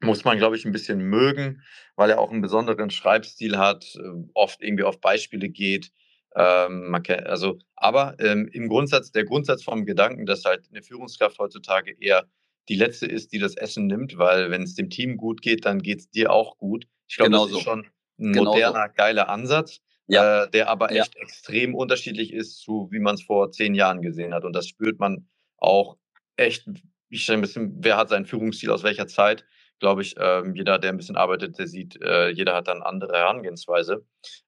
muss 0.02 0.24
man, 0.24 0.38
glaube 0.38 0.56
ich, 0.56 0.66
ein 0.66 0.72
bisschen 0.72 1.00
mögen, 1.00 1.62
weil 1.96 2.10
er 2.10 2.20
auch 2.20 2.32
einen 2.32 2.42
besonderen 2.42 2.90
Schreibstil 2.90 3.58
hat, 3.58 3.96
äh, 3.96 4.02
oft 4.34 4.62
irgendwie 4.62 4.84
auf 4.84 5.02
Beispiele 5.02 5.50
geht. 5.50 5.92
Ähm, 6.36 6.96
also, 7.26 7.58
aber 7.76 8.16
ähm, 8.20 8.50
im 8.54 8.70
Grundsatz, 8.70 9.12
der 9.12 9.26
Grundsatz 9.26 9.64
vom 9.64 9.86
Gedanken, 9.86 10.26
dass 10.26 10.46
halt 10.46 10.68
eine 10.70 10.82
Führungskraft 10.82 11.40
heutzutage 11.40 11.96
eher 12.00 12.28
die 12.70 12.76
letzte 12.76 13.08
ist, 13.08 13.34
die 13.34 13.40
das 13.40 13.58
Essen 13.58 13.88
nimmt, 13.88 14.18
weil 14.18 14.52
wenn 14.52 14.62
es 14.62 14.76
dem 14.76 14.90
Team 14.90 15.18
gut 15.18 15.42
geht, 15.42 15.66
dann 15.66 15.82
geht 15.82 16.00
es 16.00 16.10
dir 16.10 16.32
auch 16.32 16.58
gut. 16.58 16.86
Ich 17.08 17.18
glaube, 17.18 17.32
genau 17.32 17.48
das 17.48 17.58
ist 17.58 17.64
schon 17.64 17.88
ein 18.20 18.34
genau 18.34 18.54
moderner, 18.54 18.88
so. 18.88 18.94
geiler 18.96 19.30
Ansatz, 19.30 19.82
ja. 20.08 20.44
äh, 20.44 20.52
der 20.52 20.70
aber 20.70 20.92
echt 20.92 21.16
ja. 21.16 21.22
extrem 21.22 21.74
unterschiedlich 21.74 22.32
ist 22.32 22.60
zu, 22.60 22.88
wie 22.92 23.00
man 23.00 23.16
es 23.16 23.24
vor 23.24 23.52
zehn 23.52 23.74
Jahren 23.74 24.02
gesehen 24.02 24.34
hat. 24.34 24.46
Und 24.46 24.54
das 24.54 24.68
spürt 24.68 25.00
man 25.00 25.28
auch 25.58 25.98
echt, 26.36 26.70
ich 27.10 27.24
stelle 27.24 27.40
ein 27.40 27.42
bisschen, 27.42 27.78
wer 27.80 27.98
hat 27.98 28.10
seinen 28.10 28.26
Führungsstil 28.26 28.70
aus 28.70 28.84
welcher 28.84 29.08
Zeit 29.08 29.46
glaube 29.80 30.02
ich, 30.02 30.15
ähm, 30.20 30.56
jeder, 30.56 30.78
der 30.78 30.92
ein 30.92 30.98
bisschen 30.98 31.15
arbeitet, 31.15 31.58
der 31.58 31.68
sieht, 31.68 32.02
äh, 32.02 32.30
jeder 32.30 32.56
hat 32.56 32.68
dann 32.68 32.82
andere 32.82 33.18
Herangehensweise. 33.18 34.06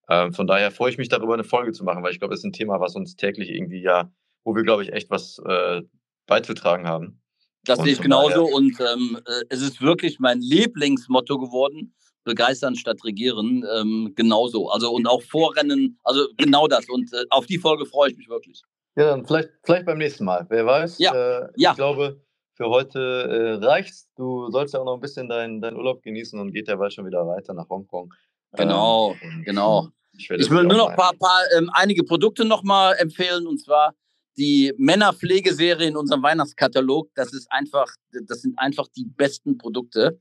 Ähm, 0.10 0.34
von 0.34 0.48
daher 0.48 0.72
freue 0.72 0.92
ich 0.92 0.98
mich 0.98 1.10
darüber, 1.10 1.34
eine 1.34 1.44
Folge 1.44 1.72
zu 1.72 1.84
machen, 1.84 2.04
weil 2.04 2.12
ich 2.12 2.20
glaube, 2.20 2.34
es 2.34 2.42
ist 2.42 2.46
ein 2.46 2.54
Thema, 2.54 2.80
was 2.80 2.96
uns 2.96 3.16
täglich 3.16 3.50
irgendwie 3.50 3.82
ja, 3.82 4.12
wo 4.44 4.56
wir, 4.56 4.64
glaube 4.64 4.84
ich, 4.84 4.94
echt 4.94 5.10
was 5.10 5.40
äh, 5.46 5.82
beizutragen 6.28 6.88
haben. 6.88 7.22
Das 7.66 7.80
sehe 7.80 7.94
ich 7.94 8.02
genauso 8.02 8.46
daher, 8.46 8.56
und 8.56 8.80
ähm, 8.80 9.20
äh, 9.26 9.44
es 9.50 9.62
ist 9.62 9.82
wirklich 9.82 10.20
mein 10.20 10.42
Lieblingsmotto 10.42 11.38
geworden. 11.38 11.94
Begeistern 12.24 12.76
statt 12.76 13.04
regieren, 13.04 13.66
ähm, 13.76 14.14
genauso. 14.16 14.70
Also 14.70 14.92
und 14.92 15.08
auch 15.08 15.24
Vorrennen, 15.24 16.00
also 16.04 16.28
genau 16.38 16.68
das. 16.68 16.88
Und 16.88 17.12
äh, 17.14 17.26
auf 17.32 17.48
die 17.48 17.58
Folge 17.58 17.88
freue 17.88 18.12
ich 18.12 18.18
mich 18.18 18.30
wirklich. 18.30 18.62
Ja, 18.96 19.06
dann 19.06 19.26
vielleicht, 19.26 19.50
vielleicht 19.64 19.88
beim 19.88 19.98
nächsten 19.98 20.26
Mal. 20.26 20.46
Wer 20.50 20.66
weiß. 20.66 21.00
Ja. 21.00 21.14
Äh, 21.14 21.50
ich 21.56 21.64
ja. 21.64 21.74
glaube, 21.74 22.22
für 22.54 22.70
heute 22.70 23.60
äh, 23.62 23.66
reicht's. 23.66 24.10
Du 24.16 24.50
sollst 24.52 24.74
ja 24.74 24.80
auch 24.82 24.86
noch 24.86 24.96
ein 24.96 25.02
bisschen 25.02 25.30
deinen 25.30 25.62
dein 25.62 25.76
Urlaub 25.76 26.02
genießen 26.04 26.40
und 26.40 26.52
geht 26.52 26.68
ja 26.68 26.76
bald 26.76 26.94
schon 26.94 27.06
wieder 27.06 27.26
weiter 27.26 27.54
nach 27.54 27.70
Hongkong. 27.70 28.14
Genau, 28.54 29.16
ähm, 29.22 29.44
genau. 29.46 29.90
Ich, 30.18 30.30
ich 30.30 30.50
will 30.50 30.64
nur 30.64 30.78
noch 30.78 30.90
ein 30.90 30.96
paar, 30.96 31.14
paar 31.14 31.42
ähm, 31.58 31.70
einige 31.74 32.04
Produkte 32.04 32.46
nochmal 32.46 32.96
empfehlen 32.98 33.48
und 33.48 33.60
zwar 33.60 33.96
die 34.38 34.74
Männerpflegeserie 34.78 35.88
in 35.88 35.98
unserem 35.98 36.24
Weihnachtskatalog. 36.24 37.10
Das 37.16 37.34
ist 37.34 37.52
einfach, 37.52 37.88
das 38.28 38.42
sind 38.42 38.58
einfach 38.58 38.88
die 38.96 39.06
besten 39.06 39.58
Produkte. 39.58 40.20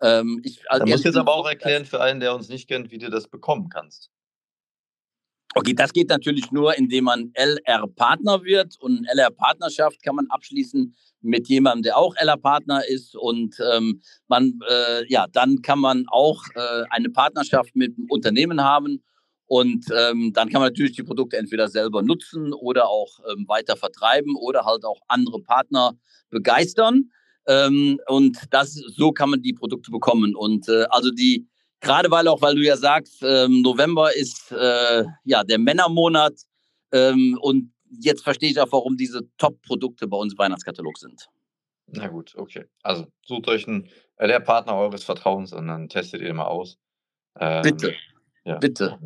Ähm, 0.00 0.40
ich, 0.44 0.60
also 0.68 0.84
du 0.84 0.90
jetzt 0.90 1.16
aber 1.16 1.34
auch 1.34 1.48
erklären 1.48 1.84
für 1.84 2.00
einen, 2.00 2.20
der 2.20 2.34
uns 2.34 2.48
nicht 2.48 2.68
kennt, 2.68 2.90
wie 2.90 2.98
du 2.98 3.10
das 3.10 3.28
bekommen 3.28 3.68
kannst. 3.68 4.10
Okay, 5.58 5.72
das 5.72 5.94
geht 5.94 6.10
natürlich 6.10 6.52
nur, 6.52 6.76
indem 6.76 7.04
man 7.04 7.32
LR-Partner 7.32 8.44
wird. 8.44 8.76
Und 8.78 9.06
LR-Partnerschaft 9.06 10.02
kann 10.02 10.16
man 10.16 10.26
abschließen 10.28 10.94
mit 11.22 11.48
jemandem, 11.48 11.84
der 11.84 11.96
auch 11.96 12.14
LR-Partner 12.14 12.86
ist. 12.86 13.16
Und 13.16 13.56
ähm, 13.72 14.02
man, 14.28 14.60
äh, 14.68 15.10
ja, 15.10 15.26
dann 15.32 15.62
kann 15.62 15.78
man 15.78 16.04
auch 16.08 16.42
äh, 16.54 16.84
eine 16.90 17.08
Partnerschaft 17.08 17.74
mit 17.74 17.96
einem 17.96 18.06
Unternehmen 18.10 18.62
haben. 18.62 19.02
Und 19.46 19.86
ähm, 19.96 20.34
dann 20.34 20.50
kann 20.50 20.60
man 20.60 20.72
natürlich 20.72 20.94
die 20.94 21.04
Produkte 21.04 21.38
entweder 21.38 21.68
selber 21.68 22.02
nutzen 22.02 22.52
oder 22.52 22.90
auch 22.90 23.18
ähm, 23.32 23.48
weiter 23.48 23.76
vertreiben 23.76 24.36
oder 24.36 24.66
halt 24.66 24.84
auch 24.84 25.00
andere 25.08 25.40
Partner 25.40 25.96
begeistern. 26.28 27.08
Ähm, 27.46 27.98
und 28.08 28.36
das, 28.50 28.74
so 28.74 29.10
kann 29.10 29.30
man 29.30 29.40
die 29.40 29.54
Produkte 29.54 29.90
bekommen. 29.90 30.36
Und 30.36 30.68
äh, 30.68 30.84
also 30.90 31.10
die, 31.10 31.48
Gerade 31.80 32.10
weil 32.10 32.26
auch, 32.28 32.40
weil 32.40 32.54
du 32.54 32.62
ja 32.62 32.76
sagst, 32.76 33.22
ähm, 33.22 33.62
November 33.62 34.14
ist 34.14 34.50
äh, 34.52 35.04
ja 35.24 35.44
der 35.44 35.58
Männermonat 35.58 36.34
ähm, 36.92 37.38
und 37.40 37.72
jetzt 37.90 38.24
verstehe 38.24 38.50
ich 38.50 38.60
auch, 38.60 38.72
warum 38.72 38.96
diese 38.96 39.28
Top-Produkte 39.36 40.08
bei 40.08 40.16
uns 40.16 40.32
im 40.32 40.38
Weihnachtskatalog 40.38 40.98
sind. 40.98 41.28
Na 41.88 42.08
gut, 42.08 42.34
okay. 42.36 42.64
Also 42.82 43.06
sucht 43.24 43.48
euch 43.48 43.68
einen 43.68 43.88
LR-Partner 44.16 44.74
eures 44.74 45.04
Vertrauens 45.04 45.52
und 45.52 45.68
dann 45.68 45.88
testet 45.88 46.22
ihr 46.22 46.34
mal 46.34 46.46
aus. 46.46 46.78
Ähm, 47.38 47.62
bitte. 47.62 47.94
Ja. 48.44 48.58
Bitte. 48.58 48.98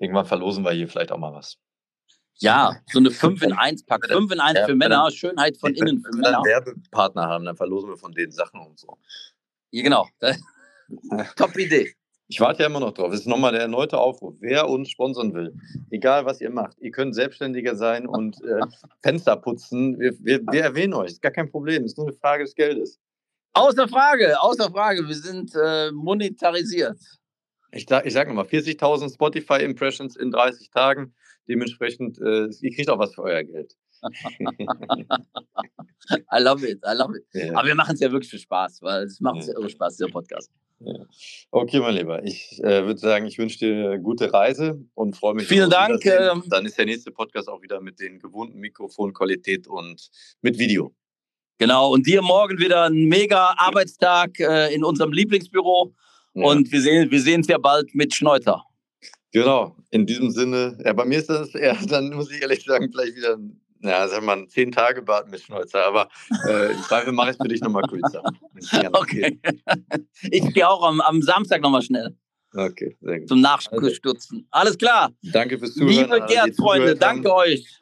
Irgendwann 0.00 0.26
verlosen 0.26 0.64
wir 0.64 0.72
hier 0.72 0.88
vielleicht 0.88 1.12
auch 1.12 1.18
mal 1.18 1.32
was. 1.32 1.58
Ja, 2.38 2.76
so 2.92 2.98
eine 2.98 3.10
5 3.10 3.42
in 3.42 3.52
1 3.52 3.86
Pack. 3.86 4.06
5 4.08 4.32
in 4.32 4.40
1 4.40 4.60
für 4.66 4.74
Männer, 4.74 5.10
Schönheit 5.10 5.56
von 5.56 5.74
innen 5.74 6.02
für 6.02 6.10
Männer. 6.16 6.40
Wenn 6.42 6.50
wir 6.50 6.56
einen 6.56 6.66
Werbepartner 6.66 7.26
haben, 7.26 7.44
dann 7.44 7.56
verlosen 7.56 7.90
wir 7.90 7.96
von 7.96 8.12
den 8.12 8.30
Sachen 8.30 8.60
und 8.60 8.78
so. 8.78 8.98
Ja, 9.70 9.82
genau. 9.82 10.08
Top 11.36 11.56
Idee. 11.56 11.94
Ich 12.28 12.40
warte 12.40 12.62
ja 12.62 12.66
immer 12.66 12.80
noch 12.80 12.92
drauf. 12.92 13.10
Das 13.10 13.20
ist 13.20 13.26
nochmal 13.26 13.52
der 13.52 13.60
erneute 13.60 13.98
Aufruf. 13.98 14.34
Wer 14.40 14.68
uns 14.68 14.90
sponsern 14.90 15.32
will, 15.32 15.54
egal 15.90 16.24
was 16.24 16.40
ihr 16.40 16.50
macht, 16.50 16.76
ihr 16.80 16.90
könnt 16.90 17.14
Selbstständiger 17.14 17.76
sein 17.76 18.06
und 18.06 18.42
äh, 18.42 18.60
Fenster 19.02 19.36
putzen. 19.36 19.98
Wir, 20.00 20.12
wir, 20.18 20.40
wir, 20.50 20.62
erwähnen 20.62 20.94
euch. 20.94 21.12
Ist 21.12 21.22
gar 21.22 21.30
kein 21.30 21.48
Problem. 21.48 21.84
Ist 21.84 21.96
nur 21.96 22.08
eine 22.08 22.16
Frage 22.16 22.42
des 22.42 22.54
Geldes. 22.56 22.98
Außer 23.52 23.86
Frage, 23.86 24.40
außer 24.42 24.70
Frage. 24.70 25.06
Wir 25.06 25.14
sind 25.14 25.52
äh, 25.54 25.92
monetarisiert. 25.92 26.98
Ich, 27.70 27.88
ich 27.88 28.12
sage 28.12 28.28
nochmal, 28.30 28.46
40.000 28.46 29.14
Spotify-Impressions 29.14 30.16
in 30.16 30.32
30 30.32 30.70
Tagen. 30.70 31.14
Dementsprechend, 31.48 32.18
äh, 32.18 32.48
ihr 32.60 32.74
kriegt 32.74 32.90
auch 32.90 32.98
was 32.98 33.14
für 33.14 33.22
euer 33.22 33.44
Geld. 33.44 33.76
I 36.32 36.38
love 36.38 36.68
it, 36.68 36.82
I 36.84 36.94
love 36.94 37.16
it. 37.16 37.24
Ja. 37.32 37.54
Aber 37.56 37.68
wir 37.68 37.74
machen 37.74 37.94
es 37.94 38.00
ja 38.00 38.10
wirklich 38.10 38.30
für 38.30 38.38
Spaß, 38.38 38.82
weil 38.82 39.04
es 39.04 39.20
macht 39.20 39.46
ja. 39.46 39.54
irre 39.54 39.70
Spaß, 39.70 39.96
dieser 39.96 40.10
Podcast. 40.10 40.50
Ja. 40.80 40.94
Okay, 41.50 41.80
mein 41.80 41.94
Lieber. 41.94 42.22
Ich 42.24 42.62
äh, 42.62 42.84
würde 42.84 42.98
sagen, 42.98 43.26
ich 43.26 43.38
wünsche 43.38 43.58
dir 43.58 43.86
eine 43.86 44.00
gute 44.00 44.32
Reise 44.32 44.84
und 44.94 45.16
freue 45.16 45.34
mich. 45.34 45.46
Vielen 45.46 45.70
Dank. 45.70 46.04
Ähm, 46.04 46.42
Dann 46.48 46.66
ist 46.66 46.76
der 46.78 46.84
nächste 46.84 47.10
Podcast 47.10 47.48
auch 47.48 47.62
wieder 47.62 47.80
mit 47.80 47.98
den 47.98 48.18
gewohnten 48.18 48.58
Mikrofonqualität 48.58 49.66
und 49.66 50.10
mit 50.42 50.58
Video. 50.58 50.94
Genau, 51.58 51.92
und 51.92 52.06
dir 52.06 52.20
morgen 52.20 52.58
wieder 52.58 52.84
ein 52.84 53.06
mega 53.06 53.54
Arbeitstag 53.56 54.38
äh, 54.38 54.74
in 54.74 54.84
unserem 54.84 55.12
Lieblingsbüro. 55.12 55.94
Ja. 56.34 56.44
Und 56.44 56.70
wir 56.70 56.82
sehen 56.82 57.10
wir 57.10 57.20
sehen 57.20 57.40
es 57.40 57.46
ja 57.46 57.56
bald 57.56 57.94
mit 57.94 58.14
Schneuter. 58.14 58.62
Genau, 59.32 59.76
in 59.90 60.04
diesem 60.04 60.30
Sinne. 60.30 60.78
Ja, 60.84 60.92
bei 60.92 61.06
mir 61.06 61.18
ist 61.18 61.30
das 61.30 61.54
eher, 61.54 61.76
dann 61.88 62.10
muss 62.10 62.30
ich 62.30 62.42
ehrlich 62.42 62.62
sagen, 62.64 62.90
vielleicht 62.92 63.16
wieder 63.16 63.38
ja, 63.80 64.08
sag 64.08 64.22
mal, 64.22 64.46
zehn 64.48 64.72
Tage 64.72 65.02
Bart 65.02 65.30
mit 65.30 65.40
Schnäuzer, 65.40 65.84
aber 65.84 66.08
äh, 66.48 66.72
im 66.72 66.82
Zweifel 66.82 67.12
mache 67.12 67.30
ich 67.30 67.36
es 67.36 67.42
für 67.42 67.48
dich 67.48 67.60
nochmal 67.60 67.82
kürzer. 67.82 68.22
okay. 68.92 69.40
Ich 70.30 70.54
gehe 70.54 70.68
auch 70.68 70.82
am, 70.82 71.00
am 71.00 71.22
Samstag 71.22 71.60
nochmal 71.60 71.82
schnell. 71.82 72.16
Okay, 72.54 72.96
sehr 73.00 73.20
gut. 73.20 73.28
Zum 73.28 73.40
Nachstürzen. 73.40 74.46
Alles 74.50 74.78
klar. 74.78 75.12
Danke 75.22 75.58
fürs 75.58 75.74
Zuhören. 75.74 75.90
Liebe 75.90 76.26
Gerd-Freunde, 76.26 76.96
danke 76.96 77.32
euch. 77.34 77.80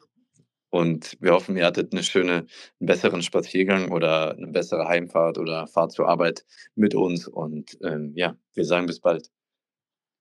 Und 0.69 1.15
wir 1.21 1.31
hoffen, 1.31 1.55
ihr 1.55 1.65
hattet 1.65 1.93
eine 1.93 2.03
schöne, 2.03 2.33
einen 2.33 2.47
besseren 2.87 3.21
Spaziergang 3.21 3.91
oder 3.91 4.35
eine 4.35 4.47
bessere 4.47 4.85
Heimfahrt 4.85 5.37
oder 5.37 5.67
Fahrt 5.67 5.93
zur 5.93 6.09
Arbeit 6.09 6.45
mit 6.75 6.93
uns. 6.93 7.27
Und 7.29 7.77
ähm, 7.81 8.11
ja, 8.15 8.35
wir 8.53 8.65
sagen 8.65 8.85
bis 8.85 8.99
bald. 8.99 9.29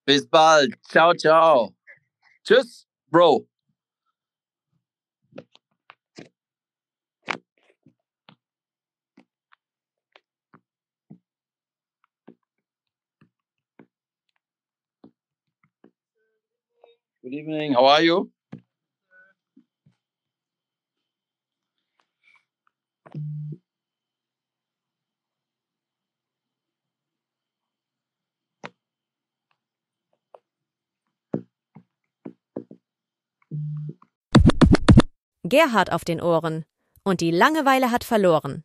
Bis 0.07 0.29
bald. 0.29 0.75
Ciao, 0.89 1.13
ciao. 1.15 1.75
Tschüss, 2.45 2.87
Bro. 3.11 3.49
Good 17.25 17.33
evening. 17.33 17.73
How 17.75 17.87
are 17.87 18.03
you? 18.03 18.31
Gerhard 35.45 35.93
auf 35.93 36.05
den 36.05 36.21
Ohren 36.21 36.67
und 37.05 37.23
die 37.23 37.31
Langeweile 37.31 37.91
hat 37.91 38.05
verloren. 38.05 38.65